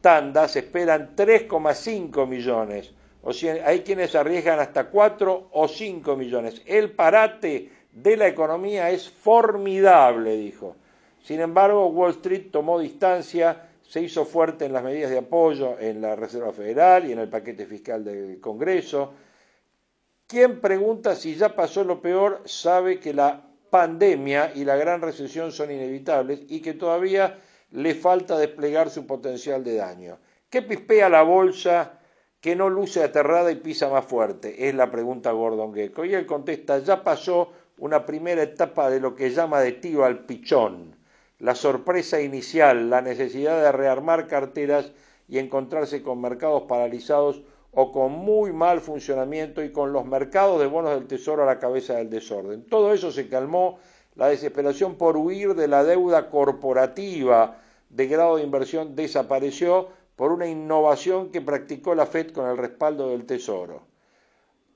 tanda 0.00 0.48
se 0.48 0.60
esperan 0.60 1.14
3,5 1.14 2.26
millones. 2.26 2.92
O 3.22 3.32
sea, 3.32 3.66
hay 3.66 3.80
quienes 3.80 4.14
arriesgan 4.16 4.58
hasta 4.58 4.88
4 4.88 5.48
o 5.52 5.68
5 5.68 6.16
millones. 6.16 6.62
El 6.66 6.90
parate 6.90 7.70
de 7.92 8.16
la 8.16 8.26
economía 8.26 8.90
es 8.90 9.08
formidable, 9.08 10.36
dijo. 10.36 10.76
Sin 11.22 11.40
embargo, 11.40 11.86
Wall 11.86 12.10
Street 12.10 12.50
tomó 12.50 12.80
distancia, 12.80 13.68
se 13.92 14.00
hizo 14.00 14.24
fuerte 14.24 14.64
en 14.64 14.72
las 14.72 14.82
medidas 14.82 15.10
de 15.10 15.18
apoyo 15.18 15.78
en 15.78 16.00
la 16.00 16.16
Reserva 16.16 16.50
Federal 16.50 17.06
y 17.06 17.12
en 17.12 17.18
el 17.18 17.28
paquete 17.28 17.66
fiscal 17.66 18.02
del 18.02 18.40
Congreso. 18.40 19.12
Quien 20.26 20.62
pregunta 20.62 21.14
si 21.14 21.34
ya 21.34 21.54
pasó 21.54 21.84
lo 21.84 22.00
peor 22.00 22.40
sabe 22.46 22.98
que 22.98 23.12
la 23.12 23.44
pandemia 23.68 24.52
y 24.54 24.64
la 24.64 24.76
gran 24.76 25.02
recesión 25.02 25.52
son 25.52 25.70
inevitables 25.70 26.40
y 26.48 26.62
que 26.62 26.72
todavía 26.72 27.38
le 27.72 27.94
falta 27.94 28.38
desplegar 28.38 28.88
su 28.88 29.06
potencial 29.06 29.62
de 29.62 29.76
daño. 29.76 30.18
¿Qué 30.48 30.62
pispea 30.62 31.10
la 31.10 31.20
bolsa 31.20 32.00
que 32.40 32.56
no 32.56 32.70
luce 32.70 33.04
aterrada 33.04 33.52
y 33.52 33.56
pisa 33.56 33.90
más 33.90 34.06
fuerte? 34.06 34.70
Es 34.70 34.74
la 34.74 34.90
pregunta 34.90 35.32
Gordon 35.32 35.74
Gecko. 35.74 36.06
Y 36.06 36.14
él 36.14 36.24
contesta, 36.24 36.78
ya 36.78 37.04
pasó 37.04 37.52
una 37.76 38.06
primera 38.06 38.42
etapa 38.42 38.88
de 38.88 39.00
lo 39.00 39.14
que 39.14 39.28
llama 39.28 39.60
de 39.60 39.72
tío 39.72 40.06
al 40.06 40.24
pichón, 40.24 40.96
la 41.42 41.56
sorpresa 41.56 42.20
inicial, 42.20 42.88
la 42.88 43.02
necesidad 43.02 43.60
de 43.60 43.72
rearmar 43.72 44.28
carteras 44.28 44.92
y 45.26 45.38
encontrarse 45.38 46.00
con 46.00 46.20
mercados 46.20 46.62
paralizados 46.68 47.42
o 47.72 47.90
con 47.90 48.12
muy 48.12 48.52
mal 48.52 48.80
funcionamiento 48.80 49.64
y 49.64 49.72
con 49.72 49.92
los 49.92 50.06
mercados 50.06 50.60
de 50.60 50.68
bonos 50.68 50.94
del 50.94 51.08
tesoro 51.08 51.42
a 51.42 51.46
la 51.46 51.58
cabeza 51.58 51.94
del 51.94 52.10
desorden. 52.10 52.64
Todo 52.66 52.92
eso 52.92 53.10
se 53.10 53.28
calmó 53.28 53.80
la 54.14 54.28
desesperación 54.28 54.94
por 54.94 55.16
huir 55.16 55.56
de 55.56 55.66
la 55.66 55.82
deuda 55.82 56.30
corporativa 56.30 57.58
de 57.88 58.06
grado 58.06 58.36
de 58.36 58.44
inversión 58.44 58.94
desapareció 58.94 59.88
por 60.14 60.30
una 60.30 60.46
innovación 60.46 61.32
que 61.32 61.40
practicó 61.40 61.96
la 61.96 62.06
Fed 62.06 62.30
con 62.30 62.48
el 62.48 62.56
respaldo 62.56 63.08
del 63.08 63.26
Tesoro. 63.26 63.82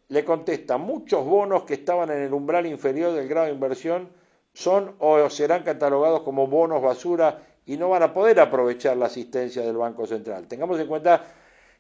Le 0.09 0.25
contesta, 0.25 0.79
muchos 0.79 1.25
bonos 1.25 1.63
que 1.63 1.75
estaban 1.75 2.11
en 2.11 2.23
el 2.23 2.35
umbral 2.35 2.67
inferior 2.67 3.13
del 3.13 3.29
grado 3.29 3.47
de 3.47 3.53
inversión 3.53 4.09
son 4.57 4.95
o 5.01 5.29
serán 5.29 5.65
catalogados 5.65 6.23
como 6.23 6.47
bonos 6.47 6.81
basura 6.81 7.43
y 7.67 7.77
no 7.77 7.91
van 7.91 8.03
a 8.03 8.15
poder 8.15 8.41
aprovechar 8.41 8.97
la 8.97 9.05
asistencia 9.05 9.61
del 9.61 9.77
Banco 9.77 10.07
Central. 10.07 10.47
Tengamos 10.47 10.81
en 10.81 10.87
cuenta 10.87 11.23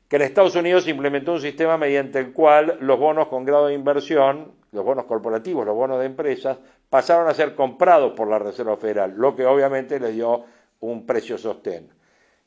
que 0.07 0.17
en 0.17 0.23
Estados 0.23 0.57
Unidos 0.57 0.87
implementó 0.87 1.33
un 1.33 1.41
sistema 1.41 1.79
mediante 1.79 2.19
el 2.19 2.35
cual 2.35 2.77
los 2.81 2.99
bonos 2.99 3.29
con 3.29 3.47
grado 3.47 3.69
de 3.69 3.73
inversión, 3.73 4.53
los 4.73 4.85
bonos 4.85 5.07
corporativos, 5.07 5.65
los 5.65 5.75
bonos 5.75 6.01
de 6.01 6.05
empresas, 6.05 6.59
pasaron 6.91 7.29
a 7.29 7.35
ser 7.35 7.55
comprados 7.55 8.13
por 8.13 8.29
la 8.29 8.39
Reserva 8.39 8.77
Federal, 8.77 9.15
lo 9.17 9.35
que 9.35 9.47
obviamente 9.47 9.99
les 9.99 10.15
dio 10.15 10.45
un 10.81 11.07
precio 11.07 11.39
sostén. 11.39 11.89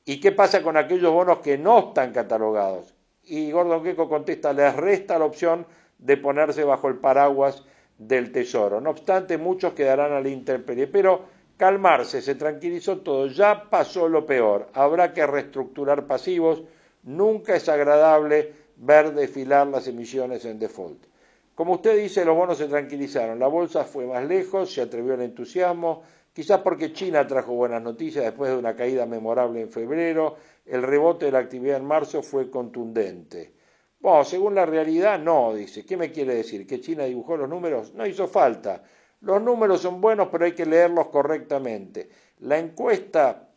¿Y 0.06 0.20
qué 0.20 0.32
pasa 0.32 0.62
con 0.62 0.78
aquellos 0.78 1.12
bonos 1.12 1.40
que 1.40 1.58
no 1.58 1.80
están 1.80 2.14
catalogados? 2.14 2.94
Y 3.24 3.50
Gordon 3.50 3.84
Gecko 3.84 4.08
contesta, 4.08 4.54
les 4.54 4.76
resta 4.76 5.18
la 5.18 5.26
opción 5.26 5.66
de 5.98 6.18
ponerse 6.18 6.64
bajo 6.64 6.88
el 6.88 6.98
paraguas 6.98 7.66
del 8.00 8.32
Tesoro. 8.32 8.82
No 8.82 8.90
obstante, 8.90 9.38
muchos 9.38 9.74
quedarán 9.74 10.14
a 10.14 10.22
la 10.22 10.30
intemperie. 10.30 10.88
Pero 10.88 11.22
calmarse, 11.58 12.22
se 12.22 12.36
tranquilizó 12.36 13.00
todo, 13.00 13.28
ya 13.28 13.70
pasó 13.70 14.10
lo 14.10 14.26
peor. 14.26 14.70
Habrá 14.74 15.14
que 15.14 15.28
reestructurar 15.28 16.08
pasivos. 16.08 16.64
Nunca 17.04 17.56
es 17.56 17.70
agradable 17.70 18.54
ver 18.78 19.14
desfilar 19.14 19.68
las 19.68 19.88
emisiones 19.88 20.46
en 20.46 20.58
default. 20.58 21.06
Como 21.54 21.74
usted 21.74 21.98
dice, 22.02 22.24
los 22.24 22.38
bonos 22.38 22.58
se 22.58 22.70
tranquilizaron, 22.70 23.38
la 23.38 23.48
bolsa 23.48 23.84
fue 23.84 24.06
más 24.06 24.26
lejos, 24.26 24.74
se 24.74 24.82
atrevió 24.82 25.16
el 25.16 25.22
entusiasmo, 25.24 26.04
quizás 26.32 26.62
porque 26.62 26.94
China 26.94 27.28
trajo 27.28 27.54
buenas 27.54 27.82
noticias 27.82 28.24
después 28.24 28.50
de 28.50 28.58
una 28.58 28.78
caída 28.78 29.06
memorable 29.06 29.60
en 29.60 29.70
febrero, 29.70 30.38
el 30.66 30.84
rebote 30.84 31.26
de 31.26 31.34
la 31.34 31.40
actividad 31.40 31.76
en 31.76 31.86
marzo 31.86 32.24
fue 32.24 32.50
contundente. 32.50 33.59
Bueno, 34.02 34.24
según 34.24 34.56
la 34.56 34.66
realidad, 34.66 35.20
no, 35.20 35.54
dice. 35.54 35.86
¿Qué 35.86 35.98
me 35.98 36.12
quiere 36.12 36.34
decir? 36.36 36.66
¿Que 36.66 36.80
China 36.80 37.04
dibujó 37.04 37.36
los 37.36 37.50
números? 37.50 37.94
No 37.94 38.06
hizo 38.06 38.28
falta. 38.28 38.84
Los 39.22 39.42
números 39.42 39.82
son 39.82 40.00
buenos, 40.00 40.30
pero 40.32 40.46
hay 40.46 40.54
que 40.54 40.66
leerlos 40.66 41.08
correctamente. 41.08 42.10
La 42.40 42.58
encuesta 42.58 43.50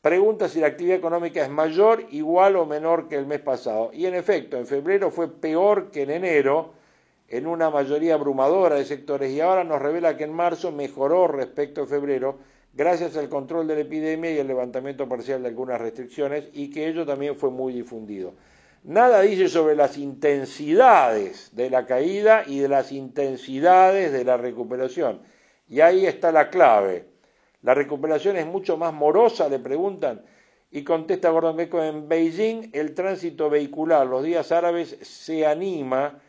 pregunta 0.00 0.48
si 0.48 0.60
la 0.60 0.68
actividad 0.68 0.96
económica 0.96 1.42
es 1.42 1.50
mayor, 1.50 2.06
igual 2.10 2.56
o 2.56 2.64
menor 2.64 3.06
que 3.08 3.16
el 3.16 3.26
mes 3.26 3.40
pasado. 3.40 3.90
Y 3.92 4.06
en 4.06 4.14
efecto, 4.14 4.56
en 4.56 4.66
febrero 4.66 5.10
fue 5.10 5.28
peor 5.28 5.90
que 5.90 6.02
en 6.02 6.10
enero, 6.10 6.72
en 7.28 7.46
una 7.46 7.68
mayoría 7.68 8.14
abrumadora 8.14 8.76
de 8.76 8.86
sectores, 8.86 9.30
y 9.30 9.40
ahora 9.40 9.62
nos 9.62 9.82
revela 9.82 10.16
que 10.16 10.24
en 10.24 10.32
marzo 10.32 10.72
mejoró 10.72 11.28
respecto 11.28 11.82
a 11.82 11.86
febrero, 11.86 12.38
gracias 12.72 13.16
al 13.18 13.28
control 13.28 13.68
de 13.68 13.74
la 13.74 13.80
epidemia 13.82 14.32
y 14.32 14.38
el 14.38 14.46
levantamiento 14.46 15.06
parcial 15.06 15.42
de 15.42 15.48
algunas 15.48 15.78
restricciones, 15.78 16.48
y 16.54 16.70
que 16.70 16.88
ello 16.88 17.04
también 17.04 17.36
fue 17.36 17.50
muy 17.50 17.74
difundido. 17.74 18.32
Nada 18.84 19.20
dice 19.20 19.48
sobre 19.48 19.76
las 19.76 19.96
intensidades 19.96 21.54
de 21.54 21.70
la 21.70 21.86
caída 21.86 22.42
y 22.44 22.58
de 22.58 22.68
las 22.68 22.90
intensidades 22.90 24.10
de 24.10 24.24
la 24.24 24.36
recuperación. 24.36 25.22
Y 25.68 25.80
ahí 25.80 26.04
está 26.04 26.32
la 26.32 26.50
clave. 26.50 27.06
La 27.62 27.74
recuperación 27.74 28.36
es 28.36 28.46
mucho 28.46 28.76
más 28.76 28.92
morosa, 28.92 29.48
le 29.48 29.60
preguntan. 29.60 30.22
Y 30.72 30.82
contesta 30.82 31.30
Gordon 31.30 31.58
Gecko, 31.58 31.80
en 31.80 32.08
Beijing 32.08 32.70
el 32.72 32.94
tránsito 32.94 33.48
vehicular 33.48 34.04
los 34.04 34.24
días 34.24 34.50
árabes 34.50 34.98
se 35.02 35.46
anima 35.46 36.20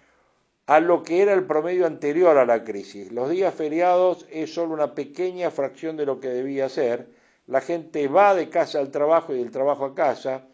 a 0.67 0.79
lo 0.79 1.01
que 1.01 1.23
era 1.23 1.33
el 1.33 1.45
promedio 1.45 1.87
anterior 1.87 2.37
a 2.37 2.45
la 2.45 2.63
crisis. 2.63 3.11
Los 3.11 3.31
días 3.31 3.53
feriados 3.55 4.27
es 4.29 4.53
solo 4.53 4.75
una 4.75 4.93
pequeña 4.93 5.49
fracción 5.49 5.97
de 5.97 6.05
lo 6.05 6.19
que 6.19 6.29
debía 6.29 6.69
ser. 6.69 7.07
La 7.47 7.61
gente 7.61 8.07
va 8.07 8.35
de 8.35 8.49
casa 8.49 8.77
al 8.77 8.91
trabajo 8.91 9.33
y 9.33 9.39
del 9.39 9.49
trabajo 9.49 9.85
a 9.85 9.95
casa 9.95 10.45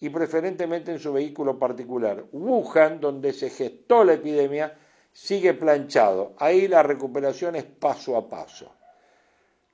y 0.00 0.08
preferentemente 0.10 0.92
en 0.92 0.98
su 0.98 1.12
vehículo 1.12 1.58
particular. 1.58 2.24
Wuhan, 2.32 3.00
donde 3.00 3.32
se 3.32 3.50
gestó 3.50 4.04
la 4.04 4.14
epidemia, 4.14 4.76
sigue 5.12 5.54
planchado. 5.54 6.34
Ahí 6.38 6.68
la 6.68 6.82
recuperación 6.82 7.56
es 7.56 7.64
paso 7.64 8.16
a 8.16 8.28
paso. 8.28 8.72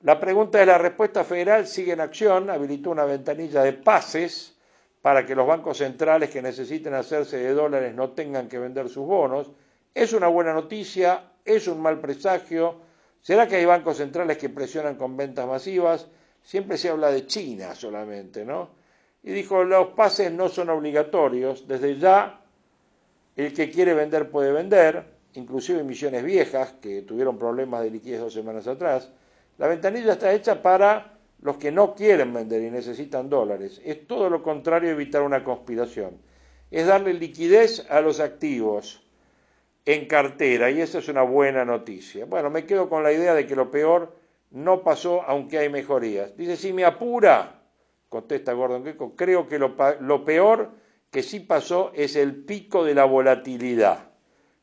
La 0.01 0.19
pregunta 0.19 0.59
de 0.59 0.65
la 0.65 0.77
respuesta 0.77 1.23
federal 1.23 1.67
sigue 1.67 1.93
en 1.93 2.01
acción, 2.01 2.49
habilitó 2.49 2.91
una 2.91 3.05
ventanilla 3.05 3.63
de 3.63 3.73
pases 3.73 4.55
para 5.01 5.25
que 5.25 5.35
los 5.35 5.47
bancos 5.47 5.77
centrales 5.77 6.29
que 6.29 6.41
necesiten 6.41 6.95
hacerse 6.95 7.37
de 7.37 7.53
dólares 7.53 7.93
no 7.93 8.11
tengan 8.11 8.47
que 8.47 8.57
vender 8.57 8.89
sus 8.89 9.05
bonos. 9.05 9.51
Es 9.93 10.13
una 10.13 10.27
buena 10.27 10.53
noticia, 10.53 11.31
es 11.43 11.67
un 11.67 11.81
mal 11.81 11.99
presagio. 11.99 12.81
¿Será 13.21 13.47
que 13.47 13.55
hay 13.55 13.65
bancos 13.65 13.97
centrales 13.97 14.37
que 14.37 14.49
presionan 14.49 14.95
con 14.95 15.15
ventas 15.15 15.47
masivas? 15.47 16.07
Siempre 16.41 16.77
se 16.77 16.89
habla 16.89 17.11
de 17.11 17.25
China 17.25 17.73
solamente, 17.75 18.43
¿no? 18.43 18.84
Y 19.25 19.31
dijo, 19.31 19.63
los 19.63 19.87
pases 19.87 20.31
no 20.31 20.49
son 20.49 20.69
obligatorios, 20.69 21.67
desde 21.67 21.97
ya 21.97 22.41
el 23.35 23.53
que 23.53 23.71
quiere 23.71 23.95
vender 23.95 24.29
puede 24.29 24.51
vender, 24.51 25.03
inclusive 25.33 25.79
emisiones 25.79 26.23
viejas 26.23 26.75
que 26.79 27.01
tuvieron 27.01 27.39
problemas 27.39 27.81
de 27.81 27.89
liquidez 27.89 28.19
dos 28.19 28.33
semanas 28.33 28.67
atrás. 28.67 29.11
La 29.57 29.67
ventanilla 29.67 30.13
está 30.13 30.31
hecha 30.31 30.61
para 30.61 31.17
los 31.41 31.57
que 31.57 31.71
no 31.71 31.95
quieren 31.95 32.35
vender 32.35 32.61
y 32.61 32.69
necesitan 32.69 33.27
dólares. 33.27 33.81
Es 33.83 34.05
todo 34.05 34.29
lo 34.29 34.43
contrario 34.43 34.91
evitar 34.91 35.23
una 35.23 35.43
conspiración. 35.43 36.19
Es 36.69 36.85
darle 36.85 37.15
liquidez 37.15 37.87
a 37.89 38.01
los 38.01 38.19
activos 38.19 39.03
en 39.85 40.05
cartera 40.05 40.69
y 40.69 40.81
esa 40.81 40.99
es 40.99 41.07
una 41.07 41.23
buena 41.23 41.65
noticia. 41.65 42.25
Bueno, 42.25 42.51
me 42.51 42.65
quedo 42.65 42.89
con 42.89 43.01
la 43.01 43.11
idea 43.11 43.33
de 43.33 43.47
que 43.47 43.55
lo 43.55 43.71
peor 43.71 44.15
no 44.51 44.83
pasó 44.83 45.23
aunque 45.23 45.57
hay 45.57 45.69
mejorías. 45.69 46.37
Dice, 46.37 46.57
si 46.57 46.73
me 46.73 46.85
apura, 46.85 47.54
contesta 48.15 48.53
Gordon 48.53 48.85
Gekko, 48.85 49.13
creo 49.13 49.45
que 49.45 49.59
lo, 49.59 49.75
lo 49.99 50.23
peor 50.23 50.71
que 51.11 51.21
sí 51.21 51.41
pasó 51.41 51.91
es 51.93 52.15
el 52.15 52.33
pico 52.45 52.85
de 52.85 52.95
la 52.95 53.03
volatilidad. 53.03 54.07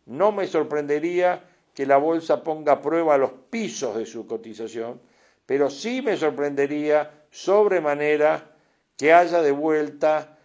No 0.06 0.32
me 0.32 0.46
sorprendería 0.46 1.44
que 1.74 1.84
la 1.84 1.98
bolsa 1.98 2.42
ponga 2.42 2.72
a 2.72 2.80
prueba 2.80 3.18
los 3.18 3.32
pisos 3.50 3.94
de 3.94 4.06
su 4.06 4.26
cotización, 4.26 5.02
pero 5.44 5.68
sí 5.68 6.00
me 6.00 6.16
sorprendería 6.16 7.26
sobremanera 7.30 8.56
que 8.96 9.12
haya 9.12 9.42
de 9.42 9.52
vuelta 9.52 10.38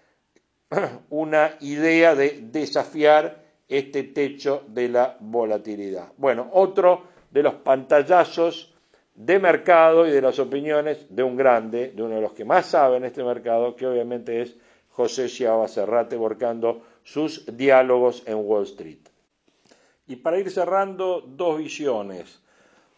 una 1.10 1.56
idea 1.62 2.14
de 2.14 2.42
desafiar 2.52 3.42
este 3.70 4.04
techo 4.04 4.66
de 4.68 4.90
la 4.90 5.16
volatilidad. 5.22 6.12
Bueno, 6.18 6.50
otro 6.52 7.04
de 7.32 7.44
los 7.44 7.54
pantallazos 7.56 8.77
de 9.18 9.40
mercado 9.40 10.08
y 10.08 10.12
de 10.12 10.22
las 10.22 10.38
opiniones 10.38 11.08
de 11.10 11.24
un 11.24 11.36
grande, 11.36 11.90
de 11.90 12.04
uno 12.04 12.16
de 12.16 12.22
los 12.22 12.34
que 12.34 12.46
más 12.46 12.68
sabe 12.68 12.98
en 12.98 13.06
este 13.06 13.24
mercado, 13.24 13.76
que 13.76 13.88
obviamente 13.88 14.42
es 14.42 14.56
José 14.92 15.28
Chiava 15.28 15.68
Serrate, 15.68 16.16
volcando 16.16 16.84
sus 17.04 17.44
diálogos 17.58 18.22
en 18.28 18.38
Wall 18.38 18.64
Street. 18.64 19.00
Y 20.08 20.18
para 20.18 20.40
ir 20.40 20.52
cerrando, 20.52 21.22
dos 21.22 21.58
visiones. 21.58 22.40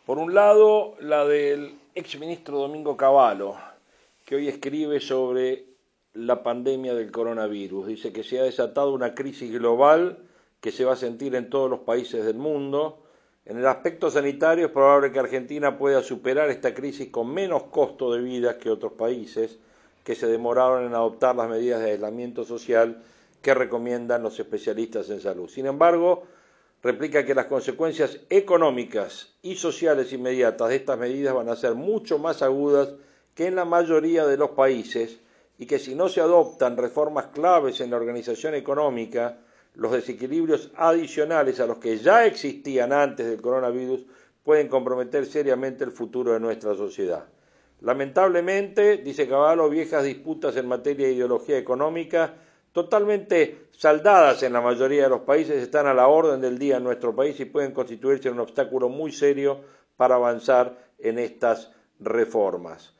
Por 0.05 0.17
un 0.17 0.34
lado, 0.34 0.95
la 0.99 1.25
del 1.25 1.79
exministro 1.95 2.60
Domingo 2.60 2.97
Cavallo, 2.97 3.55
que 4.25 4.36
hoy 4.36 4.49
escribe 4.49 4.99
sobre 4.99 5.65
la 6.13 6.43
pandemia 6.43 6.93
del 6.93 7.12
coronavirus. 7.12 7.88
Dice 7.88 8.12
que 8.12 8.23
se 8.23 8.39
ha 8.39 8.43
desatado 8.43 8.93
una 8.93 9.15
crisis 9.15 9.51
global 9.53 10.17
que 10.60 10.71
se 10.71 10.84
va 10.84 10.93
a 10.93 10.97
sentir 10.97 11.34
en 11.36 11.49
todos 11.49 11.69
los 11.69 11.79
países 11.79 12.25
del 12.25 12.36
mundo, 12.36 13.03
en 13.49 13.57
el 13.57 13.65
aspecto 13.65 14.12
sanitario 14.12 14.67
es 14.67 14.71
probable 14.71 15.12
que 15.12 15.17
Argentina 15.17 15.75
pueda 15.75 16.03
superar 16.03 16.51
esta 16.51 16.71
crisis 16.71 17.09
con 17.09 17.33
menos 17.33 17.63
costo 17.63 18.13
de 18.13 18.21
vida 18.21 18.59
que 18.59 18.69
otros 18.69 18.93
países 18.93 19.57
que 20.03 20.13
se 20.13 20.27
demoraron 20.27 20.85
en 20.85 20.93
adoptar 20.93 21.35
las 21.35 21.49
medidas 21.49 21.81
de 21.81 21.91
aislamiento 21.91 22.43
social 22.43 23.01
que 23.41 23.55
recomiendan 23.55 24.21
los 24.21 24.39
especialistas 24.39 25.09
en 25.09 25.19
salud. 25.19 25.49
Sin 25.49 25.65
embargo, 25.65 26.25
replica 26.83 27.25
que 27.25 27.33
las 27.33 27.47
consecuencias 27.47 28.19
económicas 28.29 29.33
y 29.41 29.55
sociales 29.55 30.13
inmediatas 30.13 30.69
de 30.69 30.75
estas 30.75 30.99
medidas 30.99 31.33
van 31.33 31.49
a 31.49 31.55
ser 31.55 31.73
mucho 31.73 32.19
más 32.19 32.43
agudas 32.43 32.89
que 33.33 33.47
en 33.47 33.55
la 33.55 33.65
mayoría 33.65 34.27
de 34.27 34.38
los 34.38 34.51
países 34.51 35.17
y 35.57 35.65
que 35.65 35.79
si 35.79 35.95
no 35.95 36.07
se 36.07 36.21
adoptan 36.21 36.77
reformas 36.77 37.25
claves 37.33 37.81
en 37.81 37.89
la 37.89 37.97
organización 37.97 38.53
económica, 38.53 39.39
los 39.79 39.93
desequilibrios 39.93 40.71
adicionales 40.75 41.59
a 41.59 41.65
los 41.65 41.77
que 41.77 41.97
ya 41.97 42.25
existían 42.25 42.91
antes 42.91 43.25
del 43.25 43.41
coronavirus 43.41 44.05
pueden 44.43 44.67
comprometer 44.67 45.25
seriamente 45.25 45.85
el 45.85 45.91
futuro 45.91 46.33
de 46.33 46.39
nuestra 46.39 46.75
sociedad. 46.75 47.25
Lamentablemente, 47.81 48.97
dice 48.97 49.27
Caballo, 49.27 49.69
viejas 49.69 50.03
disputas 50.03 50.57
en 50.57 50.67
materia 50.67 51.07
de 51.07 51.13
ideología 51.13 51.57
económica, 51.57 52.33
totalmente 52.73 53.69
saldadas 53.71 54.43
en 54.43 54.51
la 54.51 54.59
mayoría 54.59 55.03
de 55.03 55.09
los 55.09 55.21
países, 55.21 55.63
están 55.63 55.87
a 55.87 55.93
la 55.93 56.07
orden 56.07 56.41
del 56.41 56.59
día 56.59 56.77
en 56.77 56.83
nuestro 56.83 57.15
país 57.15 57.39
y 57.39 57.45
pueden 57.45 57.71
constituirse 57.71 58.29
un 58.29 58.41
obstáculo 58.41 58.89
muy 58.89 59.13
serio 59.13 59.61
para 59.95 60.15
avanzar 60.15 60.77
en 60.97 61.19
estas 61.19 61.71
reformas. 61.99 62.98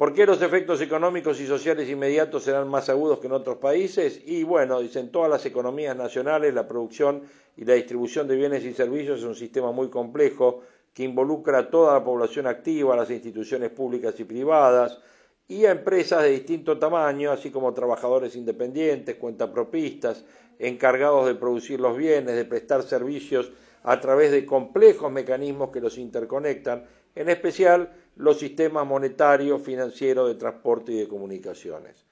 ¿Por 0.00 0.14
qué 0.14 0.24
los 0.24 0.40
efectos 0.40 0.80
económicos 0.80 1.38
y 1.40 1.46
sociales 1.46 1.86
inmediatos 1.90 2.44
serán 2.44 2.68
más 2.68 2.88
agudos 2.88 3.18
que 3.18 3.26
en 3.26 3.34
otros 3.34 3.58
países? 3.58 4.18
Y 4.24 4.44
bueno, 4.44 4.80
dicen 4.80 5.12
todas 5.12 5.28
las 5.28 5.44
economías 5.44 5.94
nacionales, 5.94 6.54
la 6.54 6.66
producción 6.66 7.24
y 7.54 7.66
la 7.66 7.74
distribución 7.74 8.26
de 8.26 8.34
bienes 8.34 8.64
y 8.64 8.72
servicios 8.72 9.18
es 9.18 9.26
un 9.26 9.34
sistema 9.34 9.72
muy 9.72 9.90
complejo 9.90 10.62
que 10.94 11.02
involucra 11.02 11.58
a 11.58 11.68
toda 11.70 11.92
la 11.92 12.02
población 12.02 12.46
activa, 12.46 12.94
a 12.94 12.96
las 12.96 13.10
instituciones 13.10 13.68
públicas 13.72 14.18
y 14.18 14.24
privadas 14.24 14.98
y 15.46 15.66
a 15.66 15.72
empresas 15.72 16.22
de 16.22 16.30
distinto 16.30 16.78
tamaño, 16.78 17.30
así 17.30 17.50
como 17.50 17.74
trabajadores 17.74 18.34
independientes, 18.36 19.16
cuentapropistas, 19.16 20.24
encargados 20.58 21.26
de 21.26 21.34
producir 21.34 21.78
los 21.78 21.94
bienes, 21.94 22.36
de 22.36 22.46
prestar 22.46 22.84
servicios 22.84 23.52
a 23.82 24.00
través 24.00 24.30
de 24.30 24.46
complejos 24.46 25.12
mecanismos 25.12 25.68
que 25.70 25.82
los 25.82 25.98
interconectan, 25.98 26.86
en 27.14 27.28
especial 27.28 27.92
los 28.20 28.38
sistemas 28.38 28.86
monetario, 28.86 29.58
financiero, 29.58 30.28
de 30.28 30.34
transporte 30.34 30.92
y 30.92 30.98
de 30.98 31.08
comunicaciones. 31.08 32.04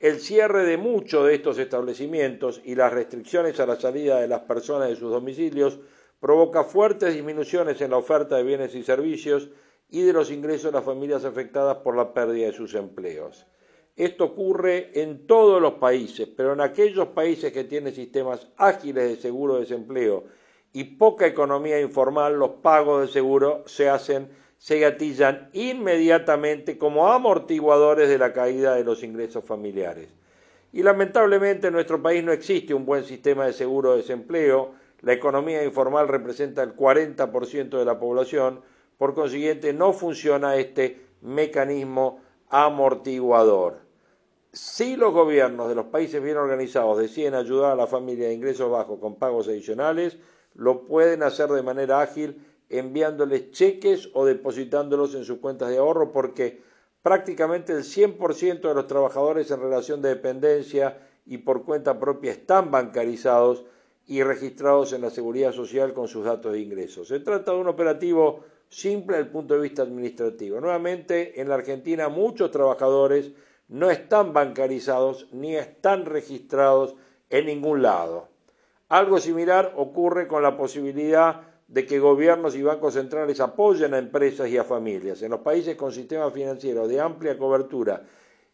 El 0.00 0.18
cierre 0.18 0.64
de 0.64 0.78
muchos 0.78 1.26
de 1.26 1.34
estos 1.34 1.58
establecimientos 1.58 2.62
y 2.64 2.74
las 2.74 2.90
restricciones 2.90 3.60
a 3.60 3.66
la 3.66 3.76
salida 3.76 4.18
de 4.18 4.28
las 4.28 4.40
personas 4.40 4.88
de 4.88 4.96
sus 4.96 5.10
domicilios 5.10 5.78
provoca 6.20 6.64
fuertes 6.64 7.12
disminuciones 7.14 7.82
en 7.82 7.90
la 7.90 7.98
oferta 7.98 8.36
de 8.36 8.44
bienes 8.44 8.74
y 8.74 8.82
servicios 8.82 9.50
y 9.90 10.00
de 10.02 10.14
los 10.14 10.30
ingresos 10.30 10.72
de 10.72 10.78
las 10.78 10.84
familias 10.84 11.26
afectadas 11.26 11.76
por 11.78 11.96
la 11.96 12.14
pérdida 12.14 12.46
de 12.46 12.52
sus 12.54 12.74
empleos. 12.74 13.46
Esto 13.94 14.24
ocurre 14.24 15.02
en 15.02 15.26
todos 15.26 15.60
los 15.60 15.74
países, 15.74 16.28
pero 16.34 16.54
en 16.54 16.62
aquellos 16.62 17.08
países 17.08 17.52
que 17.52 17.64
tienen 17.64 17.94
sistemas 17.94 18.48
ágiles 18.56 19.06
de 19.06 19.16
seguro 19.16 19.54
de 19.54 19.60
desempleo 19.60 20.24
y 20.72 20.84
poca 20.84 21.26
economía 21.26 21.78
informal, 21.78 22.36
los 22.36 22.52
pagos 22.62 23.02
de 23.02 23.12
seguro 23.12 23.64
se 23.66 23.90
hacen 23.90 24.41
se 24.62 24.78
gatillan 24.78 25.50
inmediatamente 25.54 26.78
como 26.78 27.12
amortiguadores 27.12 28.08
de 28.08 28.16
la 28.16 28.32
caída 28.32 28.76
de 28.76 28.84
los 28.84 29.02
ingresos 29.02 29.44
familiares. 29.44 30.08
Y 30.72 30.84
lamentablemente 30.84 31.66
en 31.66 31.72
nuestro 31.72 32.00
país 32.00 32.22
no 32.22 32.30
existe 32.30 32.72
un 32.72 32.86
buen 32.86 33.02
sistema 33.02 33.44
de 33.44 33.54
seguro 33.54 33.90
de 33.90 33.96
desempleo, 33.96 34.70
la 35.00 35.14
economía 35.14 35.64
informal 35.64 36.06
representa 36.06 36.62
el 36.62 36.76
40% 36.76 37.76
de 37.76 37.84
la 37.84 37.98
población, 37.98 38.60
Por 38.98 39.14
consiguiente, 39.14 39.72
no 39.72 39.92
funciona 39.92 40.54
este 40.54 41.06
mecanismo 41.22 42.20
amortiguador. 42.48 43.80
Si 44.52 44.94
los 44.94 45.12
gobiernos 45.12 45.70
de 45.70 45.74
los 45.74 45.86
países 45.86 46.22
bien 46.22 46.36
organizados 46.36 46.98
deciden 46.98 47.34
ayudar 47.34 47.72
a 47.72 47.74
la 47.74 47.88
familia 47.88 48.28
de 48.28 48.34
ingresos 48.34 48.70
bajos 48.70 49.00
con 49.00 49.16
pagos 49.16 49.48
adicionales, 49.48 50.18
lo 50.54 50.86
pueden 50.86 51.24
hacer 51.24 51.48
de 51.48 51.64
manera 51.64 52.00
ágil 52.00 52.51
enviándoles 52.78 53.50
cheques 53.50 54.10
o 54.14 54.24
depositándolos 54.24 55.14
en 55.14 55.24
sus 55.24 55.38
cuentas 55.38 55.70
de 55.70 55.78
ahorro 55.78 56.12
porque 56.12 56.62
prácticamente 57.02 57.72
el 57.72 57.84
100% 57.84 58.60
de 58.60 58.74
los 58.74 58.86
trabajadores 58.86 59.50
en 59.50 59.60
relación 59.60 60.02
de 60.02 60.10
dependencia 60.10 60.98
y 61.26 61.38
por 61.38 61.64
cuenta 61.64 61.98
propia 61.98 62.32
están 62.32 62.70
bancarizados 62.70 63.64
y 64.06 64.22
registrados 64.22 64.92
en 64.92 65.02
la 65.02 65.10
seguridad 65.10 65.52
social 65.52 65.94
con 65.94 66.08
sus 66.08 66.24
datos 66.24 66.52
de 66.52 66.60
ingresos. 66.60 67.08
Se 67.08 67.20
trata 67.20 67.52
de 67.52 67.58
un 67.58 67.68
operativo 67.68 68.44
simple 68.68 69.16
desde 69.16 69.28
el 69.28 69.32
punto 69.32 69.54
de 69.54 69.60
vista 69.60 69.82
administrativo. 69.82 70.60
Nuevamente, 70.60 71.40
en 71.40 71.48
la 71.48 71.56
Argentina 71.56 72.08
muchos 72.08 72.50
trabajadores 72.50 73.32
no 73.68 73.90
están 73.90 74.32
bancarizados 74.32 75.28
ni 75.32 75.56
están 75.56 76.04
registrados 76.04 76.96
en 77.30 77.46
ningún 77.46 77.82
lado. 77.82 78.28
Algo 78.88 79.18
similar 79.18 79.72
ocurre 79.76 80.26
con 80.26 80.42
la 80.42 80.56
posibilidad 80.56 81.51
de 81.72 81.86
que 81.86 81.98
gobiernos 81.98 82.54
y 82.54 82.62
bancos 82.62 82.92
centrales 82.92 83.40
apoyen 83.40 83.94
a 83.94 83.98
empresas 83.98 84.46
y 84.50 84.58
a 84.58 84.64
familias. 84.64 85.22
En 85.22 85.30
los 85.30 85.40
países 85.40 85.74
con 85.74 85.90
sistemas 85.90 86.30
financieros 86.34 86.86
de 86.86 87.00
amplia 87.00 87.38
cobertura 87.38 88.02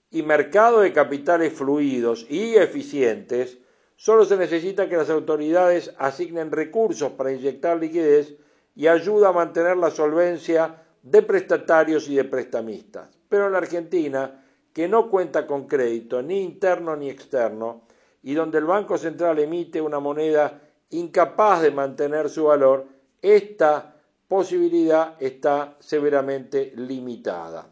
y 0.09 0.23
mercado 0.23 0.83
de 0.83 0.93
capitales 0.93 1.53
fluidos 1.53 2.25
y 2.31 2.55
eficientes, 2.55 3.59
solo 3.97 4.25
se 4.25 4.37
necesita 4.37 4.89
que 4.89 4.97
las 4.97 5.11
autoridades 5.11 5.93
asignen 5.99 6.53
recursos 6.53 7.11
para 7.11 7.33
inyectar 7.33 7.77
liquidez 7.77 8.37
y 8.77 8.87
ayuda 8.87 9.31
a 9.31 9.33
mantener 9.33 9.77
la 9.77 9.91
solvencia 9.91 10.85
de 11.03 11.21
prestatarios 11.23 12.09
y 12.09 12.15
de 12.15 12.25
prestamistas. 12.25 13.19
Pero 13.29 13.47
en 13.47 13.53
la 13.53 13.59
Argentina, 13.59 14.45
que 14.73 14.87
no 14.87 15.11
cuenta 15.11 15.45
con 15.45 15.67
crédito 15.67 16.23
ni 16.23 16.45
interno 16.45 16.95
ni 16.95 17.11
externo, 17.11 17.83
y 18.23 18.35
donde 18.35 18.59
el 18.59 18.65
Banco 18.65 18.97
Central 18.97 19.41
emite 19.41 19.81
una 19.81 19.99
moneda 19.99 20.61
incapaz 20.91 21.63
de 21.63 21.73
mantener 21.73 22.29
su 22.29 22.45
valor, 22.45 22.98
esta 23.23 23.97
posibilidad 24.29 25.17
está 25.21 25.77
severamente 25.81 26.73
limitada. 26.77 27.71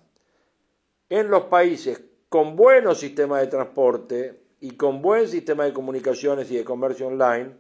En 1.09 1.29
los 1.29 1.45
países 1.45 2.01
con 2.29 2.57
buenos 2.57 2.99
sistemas 2.99 3.41
de 3.41 3.47
transporte 3.47 4.41
y 4.61 4.73
con 4.73 5.01
buen 5.01 5.29
sistema 5.29 5.65
de 5.65 5.73
comunicaciones 5.73 6.51
y 6.51 6.57
de 6.57 6.65
comercio 6.65 7.07
online, 7.07 7.53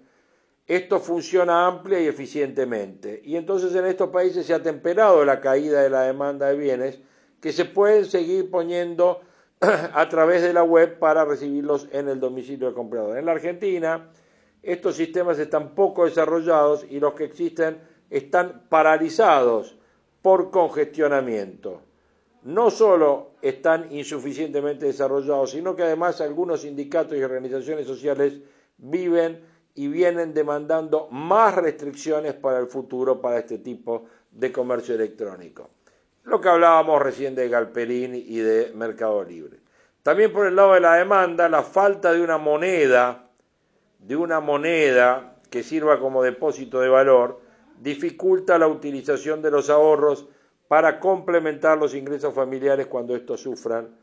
esto 0.66 0.98
funciona 0.98 1.66
amplia 1.66 2.00
y 2.00 2.06
eficientemente. 2.06 3.22
Y 3.24 3.36
entonces 3.36 3.74
en 3.76 3.86
estos 3.86 4.10
países 4.10 4.46
se 4.46 4.54
ha 4.54 4.62
temperado 4.62 5.24
la 5.24 5.40
caída 5.40 5.82
de 5.82 5.90
la 5.90 6.02
demanda 6.02 6.48
de 6.48 6.56
bienes 6.56 6.98
que 7.40 7.52
se 7.52 7.64
pueden 7.64 8.04
seguir 8.04 8.50
poniendo 8.50 9.20
a 9.60 10.08
través 10.08 10.42
de 10.42 10.52
la 10.52 10.64
web 10.64 10.98
para 10.98 11.24
recibirlos 11.24 11.88
en 11.92 12.08
el 12.08 12.18
domicilio 12.18 12.66
del 12.66 12.74
comprador. 12.74 13.16
En 13.16 13.26
la 13.26 13.32
Argentina, 13.32 14.10
estos 14.66 14.96
sistemas 14.96 15.38
están 15.38 15.74
poco 15.74 16.04
desarrollados 16.04 16.84
y 16.88 17.00
los 17.00 17.14
que 17.14 17.24
existen 17.24 17.78
están 18.10 18.66
paralizados 18.68 19.76
por 20.22 20.50
congestionamiento 20.50 21.82
no 22.46 22.70
solo 22.70 23.32
están 23.42 23.92
insuficientemente 23.92 24.86
desarrollados, 24.86 25.50
sino 25.50 25.74
que 25.74 25.82
además 25.82 26.20
algunos 26.20 26.60
sindicatos 26.60 27.18
y 27.18 27.22
organizaciones 27.22 27.88
sociales 27.88 28.40
viven 28.78 29.40
y 29.74 29.88
vienen 29.88 30.32
demandando 30.32 31.08
más 31.10 31.56
restricciones 31.56 32.34
para 32.34 32.60
el 32.60 32.68
futuro 32.68 33.20
para 33.20 33.38
este 33.38 33.58
tipo 33.58 34.04
de 34.30 34.52
comercio 34.52 34.94
electrónico. 34.94 35.70
Lo 36.22 36.40
que 36.40 36.48
hablábamos 36.48 37.02
recién 37.02 37.34
de 37.34 37.48
Galperín 37.48 38.14
y 38.14 38.38
de 38.38 38.70
Mercado 38.74 39.24
Libre. 39.24 39.58
También 40.04 40.32
por 40.32 40.46
el 40.46 40.54
lado 40.54 40.74
de 40.74 40.80
la 40.80 40.94
demanda, 40.94 41.48
la 41.48 41.64
falta 41.64 42.12
de 42.12 42.22
una 42.22 42.38
moneda, 42.38 43.25
de 43.98 44.16
una 44.16 44.40
moneda 44.40 45.36
que 45.50 45.62
sirva 45.62 46.00
como 46.00 46.22
depósito 46.22 46.80
de 46.80 46.88
valor, 46.88 47.40
dificulta 47.80 48.58
la 48.58 48.68
utilización 48.68 49.42
de 49.42 49.50
los 49.50 49.70
ahorros 49.70 50.28
para 50.68 50.98
complementar 50.98 51.78
los 51.78 51.94
ingresos 51.94 52.34
familiares 52.34 52.86
cuando 52.86 53.14
estos 53.14 53.40
sufran 53.40 53.96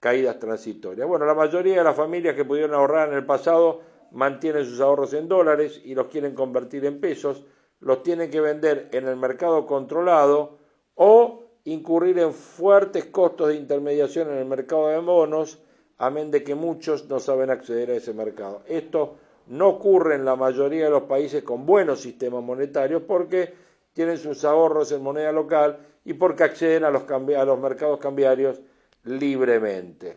caídas 0.00 0.38
transitorias. 0.38 1.06
Bueno, 1.06 1.26
la 1.26 1.34
mayoría 1.34 1.78
de 1.78 1.84
las 1.84 1.96
familias 1.96 2.34
que 2.34 2.44
pudieron 2.44 2.74
ahorrar 2.74 3.08
en 3.08 3.14
el 3.14 3.26
pasado 3.26 3.80
mantienen 4.12 4.64
sus 4.64 4.80
ahorros 4.80 5.12
en 5.12 5.28
dólares 5.28 5.80
y 5.84 5.94
los 5.94 6.06
quieren 6.06 6.34
convertir 6.34 6.84
en 6.84 7.00
pesos, 7.00 7.44
los 7.80 8.02
tienen 8.02 8.30
que 8.30 8.40
vender 8.40 8.88
en 8.92 9.06
el 9.06 9.16
mercado 9.16 9.66
controlado 9.66 10.58
o 10.94 11.44
incurrir 11.64 12.18
en 12.18 12.32
fuertes 12.32 13.06
costos 13.06 13.48
de 13.48 13.56
intermediación 13.56 14.30
en 14.30 14.38
el 14.38 14.46
mercado 14.46 14.88
de 14.88 14.98
bonos, 14.98 15.62
amén 15.98 16.30
de 16.30 16.42
que 16.42 16.54
muchos 16.54 17.08
no 17.08 17.20
saben 17.20 17.50
acceder 17.50 17.90
a 17.90 17.94
ese 17.94 18.14
mercado. 18.14 18.62
Esto 18.66 19.16
no 19.48 19.68
ocurre 19.68 20.14
en 20.14 20.24
la 20.24 20.36
mayoría 20.36 20.84
de 20.84 20.90
los 20.90 21.04
países 21.04 21.42
con 21.42 21.64
buenos 21.66 22.00
sistemas 22.00 22.42
monetarios 22.42 23.02
porque 23.02 23.52
tienen 23.92 24.18
sus 24.18 24.44
ahorros 24.44 24.92
en 24.92 25.02
moneda 25.02 25.32
local 25.32 25.78
y 26.04 26.14
porque 26.14 26.44
acceden 26.44 26.84
a 26.84 26.90
los, 26.90 27.02
a 27.10 27.44
los 27.44 27.58
mercados 27.58 27.98
cambiarios 27.98 28.60
libremente. 29.04 30.16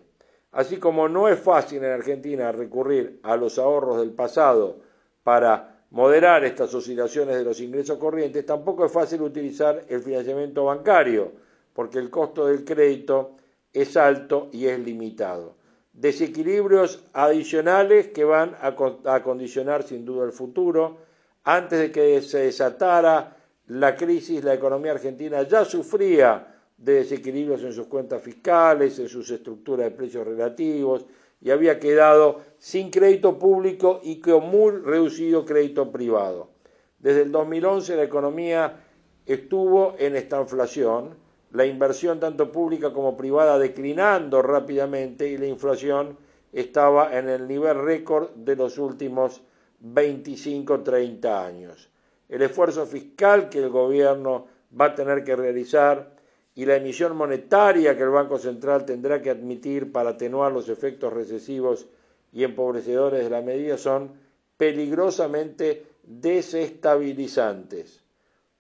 Así 0.52 0.78
como 0.78 1.08
no 1.08 1.30
es 1.30 1.39
fácil 1.39 1.84
en 1.84 1.91
Argentina 1.91 2.52
recurrir 2.52 3.20
a 3.24 3.38
los 3.38 3.58
ahorros 3.58 4.00
del 4.00 4.12
pasado 4.12 4.80
para 5.24 5.84
moderar 5.91 6.44
estas 6.44 6.74
oscilaciones 6.74 7.36
de 7.36 7.44
los 7.44 7.60
ingresos 7.62 7.98
corrientes, 7.98 8.46
tampoco 8.46 8.86
es 8.86 8.91
fácil 8.91 9.22
utilizar 9.22 9.86
el 9.88 10.02
financiamiento 10.02 10.65
bancario, 10.65 11.32
porque 11.74 12.00
el 12.00 12.10
costo 12.10 12.48
del 12.48 12.65
crédito 12.65 13.36
es 13.74 13.96
alto 13.96 14.50
y 14.52 14.67
es 14.67 14.80
limitado. 14.80 15.56
Desequilibrios 16.02 17.04
adicionales 17.14 18.08
que 18.08 18.24
van 18.24 18.58
a, 18.60 19.22
condicionar 19.22 19.84
sin 19.84 20.04
duda 20.04 20.26
el 20.26 20.32
futuro. 20.32 20.98
Antes 21.44 21.78
de 21.78 21.92
que 21.92 22.24
se 22.24 22.40
desatara 22.40 23.38
la 23.68 23.96
crisis, 23.96 24.44
la 24.44 24.56
economía 24.56 24.94
argentina 24.94 25.44
ya 25.44 25.64
sufría 25.64 26.56
de 26.76 26.94
desequilibrios 26.96 27.62
en 27.62 27.74
sus 27.74 27.86
cuentas 27.86 28.24
fiscales, 28.24 28.98
en 28.98 29.10
sus 29.10 29.30
estructuras 29.30 29.86
de 29.86 29.92
precios 29.92 30.26
relativos, 30.26 31.06
y 31.40 31.52
había 31.52 31.80
quedado 31.80 32.42
sin 32.58 32.90
crédito 32.90 33.38
público 33.38 34.00
y 34.02 34.20
con 34.20 34.50
muy 34.50 34.78
reducido 34.78 35.46
crédito 35.46 35.92
privado. 35.92 36.50
Desde 36.98 37.22
el 37.22 37.32
2011 37.32 37.96
la 37.96 38.04
economía 38.04 38.84
estuvo 39.28 39.94
en 40.00 40.16
esta 40.16 40.42
inflación, 40.42 41.16
la 41.52 41.66
inversión 41.66 42.20
tanto 42.20 42.52
pública 42.52 42.94
como 42.94 43.18
privada 43.18 43.60
declinando 43.60 44.42
rápidamente 44.42 45.28
y 45.28 45.38
la 45.38 45.48
inflación 45.48 46.18
estaba 46.54 47.18
en 47.18 47.30
el 47.30 47.48
nivel 47.48 47.80
récord 47.80 48.32
de 48.36 48.56
los 48.56 48.78
últimos 48.78 49.42
25-30 49.82 51.26
años 51.26 51.92
el 52.32 52.42
esfuerzo 52.44 52.88
fiscal 52.88 53.50
que 53.50 53.60
el 53.60 53.70
gobierno 53.70 54.48
va 54.80 54.86
a 54.86 54.96
tener 54.96 55.24
que 55.24 55.36
realizar 55.36 56.16
y 56.56 56.66
la 56.66 56.78
emisión 56.78 57.16
monetaria 57.16 57.96
que 57.96 58.04
el 58.04 58.10
Banco 58.10 58.38
Central 58.40 58.86
tendrá 58.86 59.22
que 59.22 59.30
admitir 59.30 59.92
para 59.92 60.12
atenuar 60.12 60.54
los 60.54 60.70
efectos 60.70 61.12
recesivos 61.12 61.88
y 62.32 62.46
empobrecedores 62.46 63.26
de 63.26 63.30
la 63.30 63.42
medida 63.42 63.78
son 63.78 64.14
peligrosamente 64.56 65.86
desestabilizantes. 66.04 68.01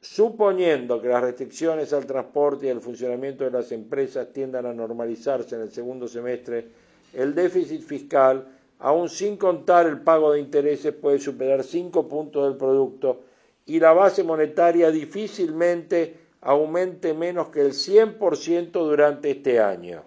Suponiendo 0.01 0.99
que 0.99 1.09
las 1.09 1.21
restricciones 1.21 1.93
al 1.93 2.07
transporte 2.07 2.65
y 2.65 2.69
al 2.69 2.81
funcionamiento 2.81 3.43
de 3.43 3.51
las 3.51 3.71
empresas 3.71 4.33
tiendan 4.33 4.65
a 4.65 4.73
normalizarse 4.73 5.53
en 5.53 5.61
el 5.61 5.71
segundo 5.71 6.07
semestre, 6.07 6.69
el 7.13 7.35
déficit 7.35 7.83
fiscal, 7.83 8.47
aun 8.79 9.09
sin 9.09 9.37
contar 9.37 9.85
el 9.85 10.01
pago 10.01 10.31
de 10.31 10.39
intereses, 10.39 10.91
puede 10.93 11.19
superar 11.19 11.63
cinco 11.63 12.07
puntos 12.07 12.47
del 12.47 12.57
producto 12.57 13.21
y 13.67 13.79
la 13.79 13.93
base 13.93 14.23
monetaria 14.23 14.89
difícilmente 14.89 16.17
aumente 16.41 17.13
menos 17.13 17.49
que 17.49 17.61
el 17.61 17.73
100% 17.73 18.71
durante 18.71 19.29
este 19.29 19.59
año. 19.59 20.01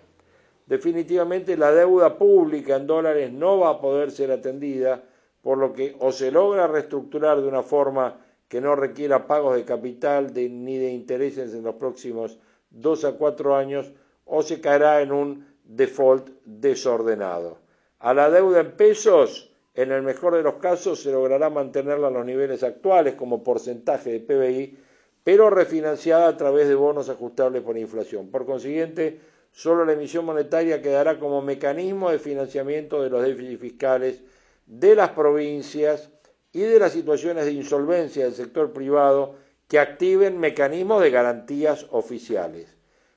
Definitivamente 0.66 1.56
la 1.56 1.70
deuda 1.70 2.18
pública 2.18 2.74
en 2.74 2.88
dólares 2.88 3.32
no 3.32 3.60
va 3.60 3.70
a 3.70 3.80
poder 3.80 4.10
ser 4.10 4.32
atendida, 4.32 5.04
por 5.40 5.58
lo 5.58 5.72
que 5.72 5.94
o 6.00 6.10
se 6.10 6.32
logra 6.32 6.66
reestructurar 6.66 7.40
de 7.40 7.46
una 7.46 7.62
forma 7.62 8.23
que 8.54 8.60
no 8.60 8.76
requiera 8.76 9.26
pagos 9.26 9.56
de 9.56 9.64
capital 9.64 10.32
ni 10.32 10.78
de 10.78 10.92
intereses 10.92 11.52
en 11.54 11.64
los 11.64 11.74
próximos 11.74 12.38
dos 12.70 13.04
a 13.04 13.14
cuatro 13.14 13.56
años, 13.56 13.90
o 14.24 14.42
se 14.42 14.60
caerá 14.60 15.02
en 15.02 15.10
un 15.10 15.44
default 15.64 16.28
desordenado. 16.44 17.58
A 17.98 18.14
la 18.14 18.30
deuda 18.30 18.60
en 18.60 18.76
pesos 18.76 19.50
en 19.74 19.90
el 19.90 20.02
mejor 20.02 20.36
de 20.36 20.44
los 20.44 20.54
casos 20.62 21.02
se 21.02 21.10
logrará 21.10 21.50
mantenerla 21.50 22.06
a 22.06 22.12
los 22.12 22.24
niveles 22.24 22.62
actuales 22.62 23.14
como 23.14 23.42
porcentaje 23.42 24.12
de 24.12 24.20
PBI, 24.20 24.78
pero 25.24 25.50
refinanciada 25.50 26.28
a 26.28 26.36
través 26.36 26.68
de 26.68 26.76
bonos 26.76 27.08
ajustables 27.08 27.60
por 27.60 27.76
inflación. 27.76 28.30
Por 28.30 28.46
consiguiente, 28.46 29.18
solo 29.50 29.84
la 29.84 29.94
emisión 29.94 30.26
monetaria 30.26 30.80
quedará 30.80 31.18
como 31.18 31.42
mecanismo 31.42 32.08
de 32.08 32.20
financiamiento 32.20 33.02
de 33.02 33.10
los 33.10 33.20
déficits 33.20 33.60
fiscales 33.60 34.22
de 34.66 34.94
las 34.94 35.10
provincias 35.10 36.08
y 36.54 36.60
de 36.60 36.78
las 36.78 36.92
situaciones 36.92 37.44
de 37.44 37.52
insolvencia 37.52 38.24
del 38.24 38.34
sector 38.34 38.72
privado 38.72 39.34
que 39.68 39.78
activen 39.78 40.38
mecanismos 40.38 41.02
de 41.02 41.10
garantías 41.10 41.86
oficiales. 41.90 42.74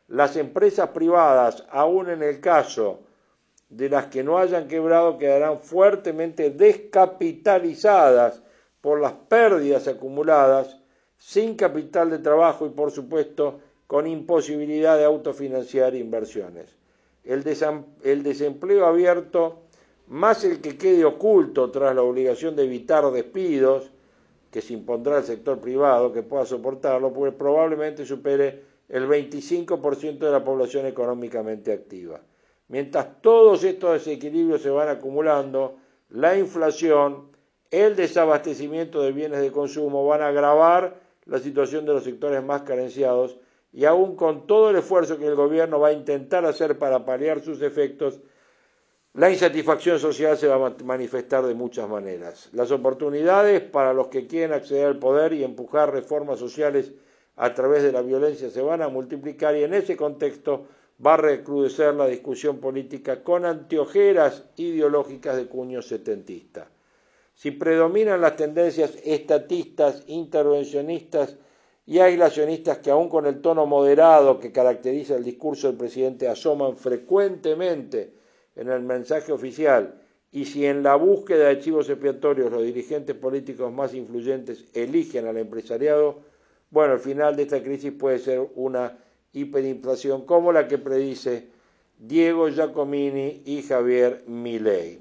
Las 0.10 0.36
empresas 0.36 0.90
privadas, 0.90 1.64
aun 1.70 2.10
en 2.10 2.24
el 2.24 2.42
caso 2.42 3.00
de 3.70 3.90
las 3.90 4.08
que 4.08 4.24
no 4.24 4.38
hayan 4.38 4.68
quebrado, 4.68 5.18
quedarán 5.18 5.60
fuertemente 5.60 6.50
descapitalizadas 6.50 8.42
por 8.82 9.00
las 9.00 9.14
pérdidas 9.14 9.88
acumuladas, 9.88 10.78
sin 11.18 11.56
capital 11.56 12.10
de 12.10 12.20
trabajo 12.20 12.66
y, 12.66 12.70
por 12.70 12.92
supuesto, 12.92 13.60
con 13.86 14.08
imposibilidad 14.08 14.98
de 14.98 15.06
autofinanciar 15.06 15.96
inversiones. 15.96 16.76
El, 17.24 17.44
desempleo 17.44 18.86
abierto, 18.86 19.64
más 20.08 20.44
el 20.44 20.62
que 20.62 20.78
quede 20.78 21.06
oculto 21.06 21.70
tras 21.72 21.96
la 21.96 22.02
obligación 22.02 22.56
de 22.56 22.64
evitar 22.64 23.10
despidos, 23.12 23.92
que 24.52 24.62
se 24.62 24.74
impondrá 24.74 25.18
al 25.18 25.24
sector 25.24 25.60
privado 25.60 26.14
que 26.14 26.24
pueda 26.24 26.46
soportarlo, 26.46 27.12
pues 27.12 27.34
probablemente 27.34 28.06
supere 28.06 28.64
el 28.90 29.08
25% 29.08 30.20
de 30.20 30.32
la 30.32 30.44
población 30.44 30.86
económicamente 30.86 31.74
activa. 31.74 32.22
Mientras 32.70 33.22
todos 33.22 33.64
estos 33.64 33.94
desequilibrios 33.94 34.62
se 34.62 34.70
van 34.70 34.90
acumulando, 34.90 35.76
la 36.10 36.38
inflación, 36.38 37.28
el 37.72 37.96
desabastecimiento 37.96 39.02
de 39.02 39.12
bienes 39.12 39.42
de 39.42 39.52
consumo 39.52 40.06
van 40.06 40.22
a 40.22 40.28
agravar 40.28 40.96
la 41.26 41.40
situación 41.40 41.86
de 41.86 41.94
los 41.94 42.04
sectores 42.04 42.42
más 42.44 42.62
carenciados 42.62 43.38
y 43.74 43.86
aún 43.86 44.16
con 44.16 44.48
todo 44.48 44.70
el 44.70 44.78
esfuerzo 44.78 45.18
que 45.18 45.28
el 45.28 45.36
gobierno 45.36 45.80
va 45.80 45.90
a 45.90 45.94
intentar 45.94 46.46
hacer 46.46 46.78
para 46.80 47.06
paliar 47.06 47.42
sus 47.42 47.62
efectos, 47.62 48.22
la 49.18 49.32
insatisfacción 49.32 49.98
social 49.98 50.38
se 50.38 50.46
va 50.46 50.64
a 50.64 50.76
manifestar 50.84 51.44
de 51.44 51.56
muchas 51.56 51.90
maneras. 51.90 52.50
Las 52.54 52.70
oportunidades 52.70 53.62
para 53.62 53.92
los 53.92 54.10
que 54.10 54.28
quieren 54.28 54.54
acceder 54.54 54.86
al 54.86 55.00
poder 55.00 55.34
y 55.34 55.44
empujar 55.44 55.92
reformas 55.92 56.38
sociales 56.38 56.92
a 57.36 57.52
través 57.56 57.82
de 57.82 57.92
la 57.92 58.04
violencia 58.04 58.52
se 58.52 58.62
van 58.62 58.84
a 58.84 58.90
multiplicar 58.90 59.58
y 59.58 59.64
en 59.64 59.74
ese 59.74 59.98
contexto 59.98 60.68
va 61.04 61.16
a 61.16 61.18
recrudecer 61.18 61.96
la 61.96 62.06
discusión 62.06 62.60
política 62.60 63.24
con 63.24 63.46
anteojeras 63.46 64.44
ideológicas 64.56 65.36
de 65.36 65.48
cuño 65.48 65.82
setentista. 65.82 66.70
Si 67.34 67.50
predominan 67.50 68.22
las 68.22 68.36
tendencias 68.36 68.94
estatistas, 69.04 70.04
intervencionistas 70.06 71.38
y 71.88 71.98
aislacionistas 71.98 72.78
que 72.78 72.92
aún 72.92 73.10
con 73.10 73.26
el 73.26 73.42
tono 73.42 73.66
moderado 73.66 74.40
que 74.40 74.52
caracteriza 74.52 75.16
el 75.16 75.24
discurso 75.24 75.70
del 75.70 75.78
presidente 75.78 76.28
asoman 76.28 76.78
frecuentemente 76.78 78.17
en 78.58 78.70
el 78.70 78.82
mensaje 78.82 79.32
oficial 79.32 80.02
y 80.32 80.46
si 80.46 80.66
en 80.66 80.84
la 80.84 80.96
búsqueda 80.96 81.46
de 81.46 81.50
archivos 81.52 81.90
expiatorios 81.90 82.52
los 82.52 82.64
dirigentes 82.64 83.16
políticos 83.16 83.72
más 83.72 83.94
influyentes 83.94 84.66
eligen 84.74 85.28
al 85.28 85.38
empresariado, 85.38 86.20
bueno, 86.70 86.94
el 86.94 87.00
final 87.00 87.36
de 87.36 87.44
esta 87.44 87.64
crisis 87.64 87.94
puede 87.94 88.20
ser 88.20 88.46
una 88.56 88.98
hiperinflación 89.32 90.26
como 90.26 90.52
la 90.52 90.68
que 90.68 90.78
predice 90.78 91.48
Diego 91.98 92.50
Giacomini 92.50 93.44
y 93.46 93.64
Javier 93.64 94.24
Milei. 94.28 95.00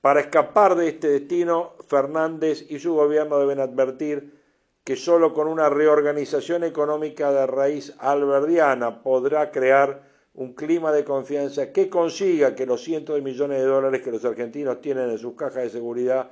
Para 0.00 0.20
escapar 0.20 0.74
de 0.74 0.88
este 0.88 1.08
destino, 1.08 1.74
Fernández 1.86 2.66
y 2.68 2.78
su 2.78 2.94
gobierno 2.94 3.38
deben 3.38 3.60
advertir 3.60 4.34
que 4.82 4.96
solo 4.96 5.32
con 5.32 5.48
una 5.48 5.70
reorganización 5.70 6.62
económica 6.64 7.32
de 7.32 7.46
raíz 7.46 7.94
alberdiana 7.98 9.02
podrá 9.02 9.50
crear 9.50 10.13
un 10.34 10.52
clima 10.54 10.90
de 10.92 11.04
confianza 11.04 11.72
que 11.72 11.88
consiga 11.88 12.54
que 12.54 12.66
los 12.66 12.82
cientos 12.82 13.14
de 13.14 13.22
millones 13.22 13.58
de 13.58 13.66
dólares 13.66 14.02
que 14.02 14.10
los 14.10 14.24
argentinos 14.24 14.80
tienen 14.80 15.10
en 15.10 15.18
sus 15.18 15.34
cajas 15.34 15.64
de 15.64 15.70
seguridad 15.70 16.30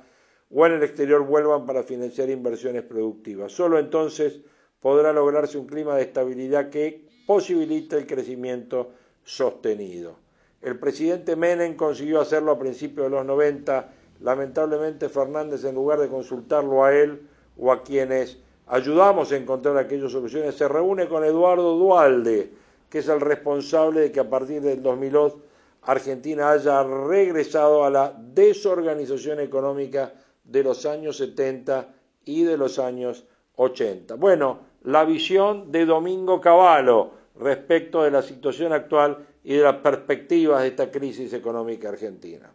o 0.51 0.65
en 0.65 0.73
el 0.73 0.83
exterior 0.83 1.25
vuelvan 1.25 1.65
para 1.65 1.83
financiar 1.83 2.29
inversiones 2.29 2.83
productivas. 2.83 3.51
Solo 3.53 3.79
entonces 3.79 4.41
podrá 4.81 5.13
lograrse 5.13 5.57
un 5.57 5.65
clima 5.65 5.95
de 5.95 6.03
estabilidad 6.03 6.69
que 6.69 7.07
posibilite 7.25 7.95
el 7.95 8.05
crecimiento 8.05 8.91
sostenido. 9.23 10.17
El 10.61 10.77
presidente 10.79 11.35
Menem 11.35 11.75
consiguió 11.75 12.19
hacerlo 12.21 12.51
a 12.51 12.59
principios 12.59 13.05
de 13.05 13.11
los 13.11 13.25
90. 13.25 13.93
Lamentablemente 14.19 15.09
Fernández, 15.09 15.63
en 15.63 15.75
lugar 15.75 15.99
de 15.99 16.07
consultarlo 16.09 16.83
a 16.83 16.93
él 16.93 17.27
o 17.57 17.71
a 17.71 17.83
quienes 17.83 18.37
ayudamos 18.67 19.31
a 19.31 19.37
encontrar 19.37 19.77
aquellas 19.77 20.11
soluciones, 20.11 20.55
se 20.55 20.67
reúne 20.67 21.07
con 21.07 21.23
Eduardo 21.23 21.77
Dualde, 21.77 22.51
que 22.93 22.99
es 22.99 23.07
el 23.07 23.21
responsable 23.21 24.01
de 24.01 24.11
que 24.11 24.19
a 24.19 24.29
partir 24.29 24.61
del 24.61 24.83
2002 24.83 25.33
Argentina 25.81 26.51
haya 26.51 26.83
regresado 26.83 27.83
a 27.85 27.89
la 27.89 28.15
desorganización 28.15 29.39
económica 29.39 30.13
de 30.43 30.61
los 30.61 30.85
años 30.85 31.17
70 31.17 31.91
y 32.23 32.43
de 32.43 32.55
los 32.55 32.77
años 32.77 33.25
80. 33.55 34.13
Bueno, 34.13 34.59
la 34.83 35.05
visión 35.05 35.71
de 35.71 35.87
Domingo 35.87 36.39
Cavallo 36.39 37.09
respecto 37.39 38.03
de 38.03 38.11
la 38.11 38.21
situación 38.21 38.73
actual 38.73 39.25
y 39.43 39.55
de 39.55 39.63
las 39.63 39.77
perspectivas 39.77 40.61
de 40.61 40.67
esta 40.67 40.91
crisis 40.91 41.33
económica 41.33 41.89
argentina. 41.89 42.51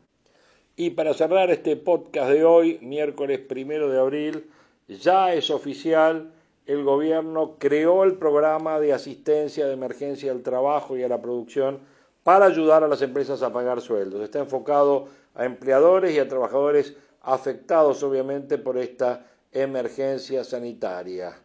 Y 0.76 0.90
para 0.90 1.14
cerrar 1.14 1.50
este 1.50 1.74
podcast 1.74 2.30
de 2.30 2.44
hoy, 2.44 2.78
miércoles 2.80 3.40
primero 3.40 3.90
de 3.90 3.98
abril, 3.98 4.48
ya 4.86 5.34
es 5.34 5.50
oficial 5.50 6.30
el 6.68 6.84
gobierno 6.84 7.56
creó 7.58 8.04
el 8.04 8.16
programa 8.16 8.78
de 8.78 8.92
asistencia 8.92 9.66
de 9.66 9.72
emergencia 9.72 10.30
al 10.30 10.42
trabajo 10.42 10.98
y 10.98 11.02
a 11.02 11.08
la 11.08 11.20
producción 11.20 11.80
para 12.22 12.44
ayudar 12.44 12.84
a 12.84 12.88
las 12.88 13.00
empresas 13.00 13.42
a 13.42 13.50
pagar 13.50 13.80
sueldos. 13.80 14.22
Está 14.22 14.40
enfocado 14.40 15.08
a 15.34 15.46
empleadores 15.46 16.14
y 16.14 16.18
a 16.18 16.28
trabajadores 16.28 16.94
afectados 17.22 18.02
obviamente 18.02 18.58
por 18.58 18.76
esta 18.76 19.26
emergencia 19.50 20.44
sanitaria. 20.44 21.40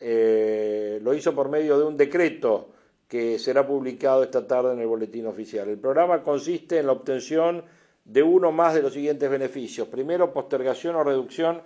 Eh, 0.00 0.98
lo 1.02 1.12
hizo 1.12 1.34
por 1.34 1.50
medio 1.50 1.78
de 1.78 1.84
un 1.84 1.98
decreto 1.98 2.70
que 3.06 3.38
será 3.38 3.66
publicado 3.66 4.22
esta 4.22 4.46
tarde 4.46 4.72
en 4.72 4.80
el 4.80 4.86
boletín 4.86 5.26
oficial. 5.26 5.68
El 5.68 5.78
programa 5.78 6.22
consiste 6.22 6.78
en 6.78 6.86
la 6.86 6.92
obtención 6.92 7.62
de 8.02 8.22
uno 8.22 8.50
más 8.50 8.72
de 8.72 8.80
los 8.80 8.94
siguientes 8.94 9.30
beneficios. 9.30 9.88
Primero, 9.88 10.32
postergación 10.32 10.96
o 10.96 11.04
reducción 11.04 11.60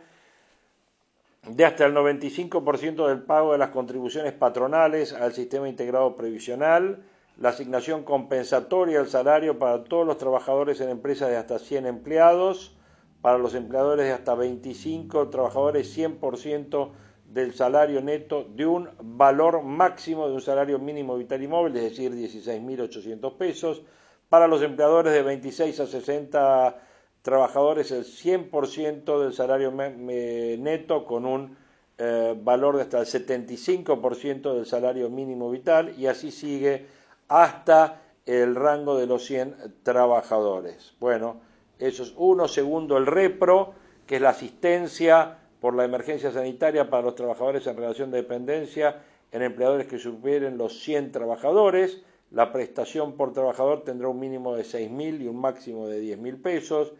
de 1.50 1.64
hasta 1.64 1.86
el 1.86 1.94
95% 1.94 3.08
del 3.08 3.22
pago 3.22 3.52
de 3.52 3.58
las 3.58 3.70
contribuciones 3.70 4.32
patronales 4.32 5.12
al 5.12 5.32
sistema 5.32 5.68
integrado 5.68 6.14
previsional, 6.16 7.04
la 7.38 7.50
asignación 7.50 8.02
compensatoria 8.04 9.00
al 9.00 9.08
salario 9.08 9.58
para 9.58 9.84
todos 9.84 10.06
los 10.06 10.18
trabajadores 10.18 10.80
en 10.80 10.90
empresas 10.90 11.30
de 11.30 11.36
hasta 11.36 11.58
100 11.58 11.86
empleados, 11.86 12.76
para 13.22 13.38
los 13.38 13.54
empleadores 13.54 14.06
de 14.06 14.12
hasta 14.12 14.34
25 14.34 15.28
trabajadores 15.28 15.96
100% 15.96 16.90
del 17.26 17.54
salario 17.54 18.00
neto 18.00 18.44
de 18.44 18.66
un 18.66 18.88
valor 19.00 19.62
máximo 19.62 20.28
de 20.28 20.34
un 20.34 20.40
salario 20.40 20.78
mínimo 20.78 21.16
vital 21.16 21.42
y 21.42 21.48
móvil, 21.48 21.76
es 21.76 21.82
decir, 21.82 22.12
16.800 22.12 23.36
pesos, 23.36 23.82
para 24.28 24.46
los 24.46 24.62
empleadores 24.62 25.12
de 25.12 25.22
26 25.22 25.80
a 25.80 25.86
60 25.86 26.87
trabajadores 27.22 27.90
el 27.90 28.04
100% 28.04 29.20
del 29.20 29.32
salario 29.32 29.70
neto 29.72 31.04
con 31.04 31.26
un 31.26 31.56
eh, 31.98 32.36
valor 32.40 32.76
de 32.76 32.82
hasta 32.82 33.00
el 33.00 33.06
75% 33.06 34.54
del 34.54 34.66
salario 34.66 35.10
mínimo 35.10 35.50
vital 35.50 35.94
y 35.98 36.06
así 36.06 36.30
sigue 36.30 36.86
hasta 37.26 38.02
el 38.24 38.54
rango 38.54 38.96
de 38.96 39.06
los 39.06 39.24
100 39.24 39.74
trabajadores. 39.82 40.94
Bueno, 41.00 41.40
eso 41.78 42.02
es 42.02 42.14
uno. 42.16 42.46
Segundo, 42.46 42.96
el 42.96 43.06
repro, 43.06 43.74
que 44.06 44.16
es 44.16 44.22
la 44.22 44.30
asistencia 44.30 45.38
por 45.60 45.74
la 45.74 45.84
emergencia 45.84 46.30
sanitaria 46.30 46.88
para 46.88 47.02
los 47.02 47.14
trabajadores 47.14 47.66
en 47.66 47.76
relación 47.76 48.10
de 48.10 48.18
dependencia 48.18 49.02
en 49.32 49.42
empleadores 49.42 49.86
que 49.86 49.98
superen 49.98 50.56
los 50.56 50.80
100 50.80 51.12
trabajadores. 51.12 52.02
La 52.30 52.52
prestación 52.52 53.14
por 53.16 53.32
trabajador 53.32 53.84
tendrá 53.84 54.08
un 54.08 54.20
mínimo 54.20 54.54
de 54.54 54.62
6.000 54.62 55.22
y 55.22 55.28
un 55.28 55.40
máximo 55.40 55.88
de 55.88 56.02
10.000 56.02 56.42
pesos. 56.42 56.92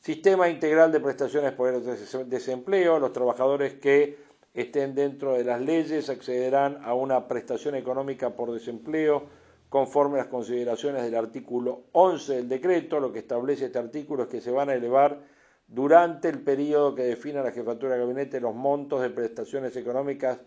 Sistema 0.00 0.48
integral 0.48 0.90
de 0.92 0.98
prestaciones 0.98 1.52
por 1.52 1.78
desempleo. 2.24 2.98
Los 2.98 3.12
trabajadores 3.12 3.74
que 3.74 4.16
estén 4.54 4.94
dentro 4.94 5.34
de 5.34 5.44
las 5.44 5.60
leyes 5.60 6.08
accederán 6.08 6.78
a 6.84 6.94
una 6.94 7.28
prestación 7.28 7.74
económica 7.74 8.30
por 8.30 8.50
desempleo 8.50 9.24
conforme 9.68 10.14
a 10.14 10.22
las 10.22 10.28
consideraciones 10.28 11.02
del 11.02 11.16
artículo 11.16 11.82
11 11.92 12.34
del 12.36 12.48
decreto. 12.48 12.98
Lo 12.98 13.12
que 13.12 13.18
establece 13.18 13.66
este 13.66 13.78
artículo 13.78 14.22
es 14.22 14.30
que 14.30 14.40
se 14.40 14.50
van 14.50 14.70
a 14.70 14.74
elevar 14.74 15.20
durante 15.68 16.30
el 16.30 16.40
periodo 16.40 16.94
que 16.94 17.02
defina 17.02 17.42
la 17.42 17.52
jefatura 17.52 17.94
de 17.94 18.00
gabinete 18.00 18.40
los 18.40 18.54
montos 18.54 19.02
de 19.02 19.10
prestaciones 19.10 19.76
económicas 19.76 20.38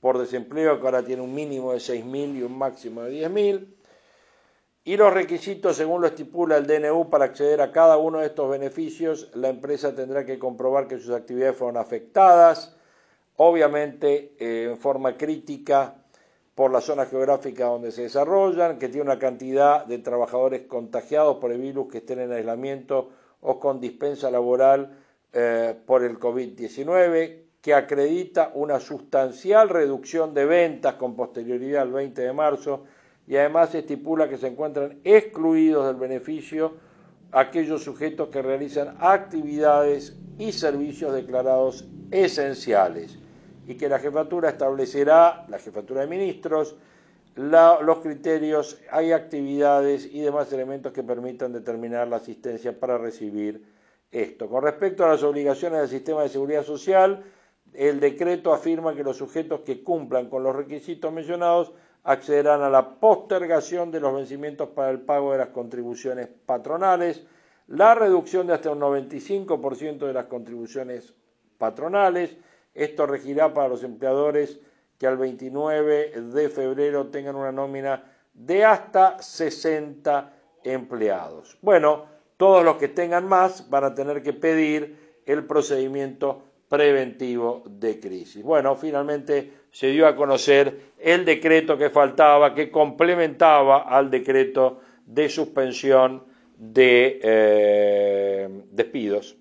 por 0.00 0.16
desempleo, 0.16 0.80
que 0.80 0.86
ahora 0.86 1.04
tiene 1.04 1.20
un 1.20 1.34
mínimo 1.34 1.72
de 1.72 1.78
6.000 1.78 2.38
y 2.38 2.42
un 2.44 2.56
máximo 2.56 3.02
de 3.02 3.28
10.000 3.28 3.66
y 4.84 4.96
los 4.96 5.12
requisitos 5.12 5.76
según 5.76 6.00
lo 6.00 6.08
estipula 6.08 6.56
el 6.56 6.66
DNU 6.66 7.08
para 7.08 7.26
acceder 7.26 7.60
a 7.60 7.70
cada 7.70 7.98
uno 7.98 8.18
de 8.18 8.26
estos 8.26 8.50
beneficios, 8.50 9.30
la 9.34 9.48
empresa 9.48 9.94
tendrá 9.94 10.26
que 10.26 10.38
comprobar 10.38 10.88
que 10.88 10.98
sus 10.98 11.14
actividades 11.14 11.56
fueron 11.56 11.76
afectadas, 11.76 12.76
obviamente 13.36 14.34
eh, 14.38 14.70
en 14.72 14.78
forma 14.78 15.16
crítica 15.16 15.94
por 16.56 16.72
la 16.72 16.80
zona 16.80 17.06
geográfica 17.06 17.66
donde 17.66 17.92
se 17.92 18.02
desarrollan, 18.02 18.78
que 18.78 18.88
tiene 18.88 19.02
una 19.02 19.18
cantidad 19.18 19.86
de 19.86 19.98
trabajadores 19.98 20.62
contagiados 20.62 21.36
por 21.36 21.52
el 21.52 21.60
virus 21.60 21.88
que 21.90 21.98
estén 21.98 22.18
en 22.18 22.32
aislamiento 22.32 23.10
o 23.40 23.60
con 23.60 23.80
dispensa 23.80 24.30
laboral 24.30 24.98
eh, 25.32 25.74
por 25.86 26.02
el 26.02 26.18
COVID-19, 26.18 27.42
que 27.62 27.74
acredita 27.74 28.50
una 28.54 28.80
sustancial 28.80 29.68
reducción 29.68 30.34
de 30.34 30.44
ventas 30.44 30.94
con 30.94 31.14
posterioridad 31.14 31.82
al 31.82 31.92
20 31.92 32.20
de 32.20 32.32
marzo 32.32 32.84
y 33.26 33.36
además 33.36 33.74
estipula 33.74 34.28
que 34.28 34.36
se 34.36 34.48
encuentran 34.48 34.98
excluidos 35.04 35.86
del 35.86 35.96
beneficio 35.96 36.74
aquellos 37.30 37.82
sujetos 37.82 38.28
que 38.28 38.42
realizan 38.42 38.96
actividades 39.00 40.16
y 40.38 40.52
servicios 40.52 41.14
declarados 41.14 41.86
esenciales 42.10 43.18
y 43.66 43.76
que 43.76 43.88
la 43.88 43.98
jefatura 43.98 44.50
establecerá, 44.50 45.46
la 45.48 45.58
jefatura 45.58 46.02
de 46.02 46.08
ministros, 46.08 46.76
los 47.34 47.98
criterios, 48.00 48.78
hay 48.90 49.12
actividades 49.12 50.06
y 50.12 50.20
demás 50.20 50.52
elementos 50.52 50.92
que 50.92 51.02
permitan 51.02 51.52
determinar 51.52 52.08
la 52.08 52.16
asistencia 52.16 52.78
para 52.78 52.98
recibir 52.98 53.64
esto. 54.10 54.48
Con 54.48 54.62
respecto 54.62 55.04
a 55.04 55.08
las 55.08 55.22
obligaciones 55.22 55.80
del 55.80 55.88
sistema 55.88 56.22
de 56.22 56.28
seguridad 56.28 56.64
social, 56.64 57.24
el 57.72 58.00
decreto 58.00 58.52
afirma 58.52 58.94
que 58.94 59.02
los 59.02 59.16
sujetos 59.16 59.60
que 59.60 59.82
cumplan 59.82 60.28
con 60.28 60.42
los 60.42 60.54
requisitos 60.54 61.10
mencionados 61.10 61.72
accederán 62.04 62.62
a 62.62 62.70
la 62.70 62.98
postergación 62.98 63.90
de 63.90 64.00
los 64.00 64.14
vencimientos 64.14 64.70
para 64.70 64.90
el 64.90 65.00
pago 65.00 65.32
de 65.32 65.38
las 65.38 65.48
contribuciones 65.48 66.28
patronales, 66.46 67.24
la 67.68 67.94
reducción 67.94 68.46
de 68.46 68.54
hasta 68.54 68.70
un 68.70 68.80
95% 68.80 70.06
de 70.06 70.12
las 70.12 70.26
contribuciones 70.26 71.14
patronales. 71.58 72.36
Esto 72.74 73.06
regirá 73.06 73.54
para 73.54 73.68
los 73.68 73.84
empleadores 73.84 74.58
que 74.98 75.06
al 75.06 75.16
29 75.16 76.20
de 76.20 76.48
febrero 76.48 77.06
tengan 77.08 77.36
una 77.36 77.52
nómina 77.52 78.04
de 78.34 78.64
hasta 78.64 79.20
60 79.22 80.32
empleados. 80.64 81.58
Bueno, 81.60 82.06
todos 82.36 82.64
los 82.64 82.76
que 82.76 82.88
tengan 82.88 83.28
más 83.28 83.68
van 83.70 83.84
a 83.84 83.94
tener 83.94 84.22
que 84.22 84.32
pedir 84.32 85.20
el 85.26 85.44
procedimiento 85.44 86.42
preventivo 86.68 87.62
de 87.66 88.00
crisis. 88.00 88.42
Bueno, 88.42 88.74
finalmente 88.76 89.61
se 89.72 89.88
dio 89.88 90.06
a 90.06 90.14
conocer 90.14 90.92
el 90.98 91.24
decreto 91.24 91.76
que 91.76 91.90
faltaba, 91.90 92.54
que 92.54 92.70
complementaba 92.70 93.82
al 93.82 94.10
decreto 94.10 94.80
de 95.06 95.28
suspensión 95.28 96.22
de 96.58 97.18
eh, 97.22 98.48
despidos, 98.70 99.36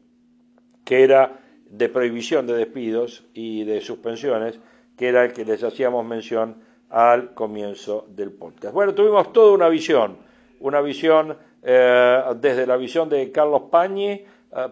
que 0.83 1.03
era 1.03 1.39
de 1.69 1.89
prohibición 1.89 2.47
de 2.47 2.53
despidos 2.53 3.25
y 3.33 3.63
de 3.65 3.81
suspensiones, 3.81 4.59
que 4.97 5.09
era 5.09 5.25
el 5.25 5.33
que 5.33 5.45
les 5.45 5.63
hacíamos 5.63 6.05
mención 6.05 6.63
al 6.89 7.33
comienzo 7.33 8.05
del 8.09 8.31
podcast. 8.31 8.73
Bueno, 8.73 8.95
tuvimos 8.95 9.31
toda 9.33 9.53
una 9.53 9.69
visión, 9.69 10.17
una 10.59 10.81
visión 10.81 11.37
eh, 11.61 12.23
desde 12.37 12.65
la 12.65 12.77
visión 12.77 13.09
de 13.09 13.31
Carlos 13.31 13.63
Pañi, 13.69 14.11
eh, 14.11 14.25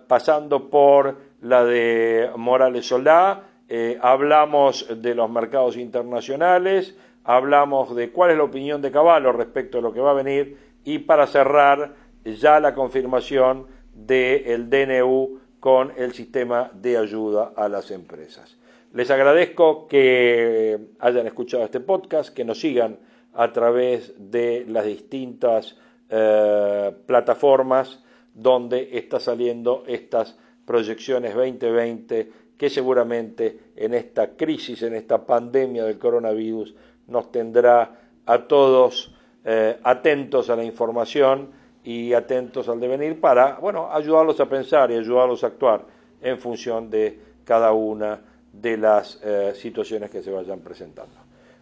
pasando 0.08 0.70
por 0.70 1.18
la 1.42 1.64
de 1.66 2.30
Morales 2.36 2.88
Solá, 2.88 3.49
eh, 3.70 4.00
hablamos 4.02 4.88
de 5.02 5.14
los 5.14 5.30
mercados 5.30 5.78
internacionales, 5.78 6.98
hablamos 7.24 7.96
de 7.96 8.12
cuál 8.12 8.32
es 8.32 8.38
la 8.38 8.44
opinión 8.44 8.82
de 8.82 8.92
Caballo 8.92 9.32
respecto 9.32 9.78
a 9.78 9.82
lo 9.82 9.94
que 9.94 10.00
va 10.00 10.12
a 10.12 10.16
venir 10.16 10.58
y 10.84 11.00
para 11.00 11.28
cerrar 11.28 11.94
ya 12.26 12.60
la 12.60 12.74
confirmación 12.74 13.68
del 13.94 14.70
DNU 14.70 15.40
con 15.60 15.94
el 15.98 16.14
sistema 16.14 16.72
de 16.74 16.98
ayuda 16.98 17.52
a 17.56 17.70
las 17.70 17.92
empresas. 17.92 18.58
Les 18.94 19.12
agradezco 19.12 19.88
que 19.88 20.80
hayan 21.00 21.28
escuchado 21.28 21.64
este 21.64 21.80
podcast, 21.80 22.34
que 22.34 22.44
nos 22.44 22.60
sigan 22.60 22.98
a 23.34 23.54
través 23.54 24.16
de 24.18 24.66
las 24.68 24.86
distintas 24.86 25.78
eh, 26.10 26.92
plataformas 27.06 28.04
donde 28.34 28.98
está 28.98 29.20
saliendo 29.20 29.84
estas 29.86 30.40
proyecciones 30.66 31.36
2020 31.36 32.32
que 32.60 32.70
seguramente 32.70 33.72
en 33.78 33.94
esta 33.94 34.32
crisis, 34.36 34.84
en 34.84 34.94
esta 34.94 35.26
pandemia 35.26 35.86
del 35.86 35.98
coronavirus, 35.98 36.76
nos 37.08 37.32
tendrá 37.32 37.96
a 38.26 38.48
todos 38.48 39.16
eh, 39.46 39.80
atentos 39.82 40.50
a 40.50 40.58
la 40.58 40.66
información 40.66 41.52
y 41.86 42.12
atentos 42.12 42.68
al 42.68 42.82
devenir 42.82 43.22
para, 43.22 43.58
bueno, 43.60 43.90
ayudarlos 43.92 44.38
a 44.42 44.46
pensar 44.48 44.92
y 44.92 44.96
ayudarlos 44.96 45.46
a 45.46 45.48
actuar 45.48 45.86
en 46.22 46.38
función 46.38 46.90
de 46.90 47.18
cada 47.46 47.72
una 47.72 48.20
de 48.52 48.76
las 48.76 49.22
eh, 49.24 49.54
situaciones 49.56 50.10
que 50.10 50.22
se 50.22 50.30
vayan 50.30 50.60
presentando. 50.60 51.16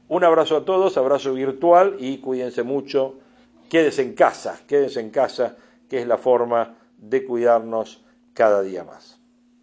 Un 0.08 0.24
abrazo 0.24 0.58
a 0.58 0.66
todos, 0.66 0.98
abrazo 0.98 1.34
virtual 1.36 1.98
y 2.00 2.18
cuídense 2.18 2.64
mucho 2.64 3.20
quédese 3.70 4.02
en 4.02 4.14
casa, 4.14 4.60
quédese 4.68 5.00
en 5.00 5.12
casa, 5.12 5.58
que 5.88 6.02
es 6.02 6.08
la 6.08 6.18
forma 6.18 6.76
de 6.98 7.24
cuidarnos 7.24 8.04
cada 8.34 8.64
día 8.64 8.84
más. 8.84 9.17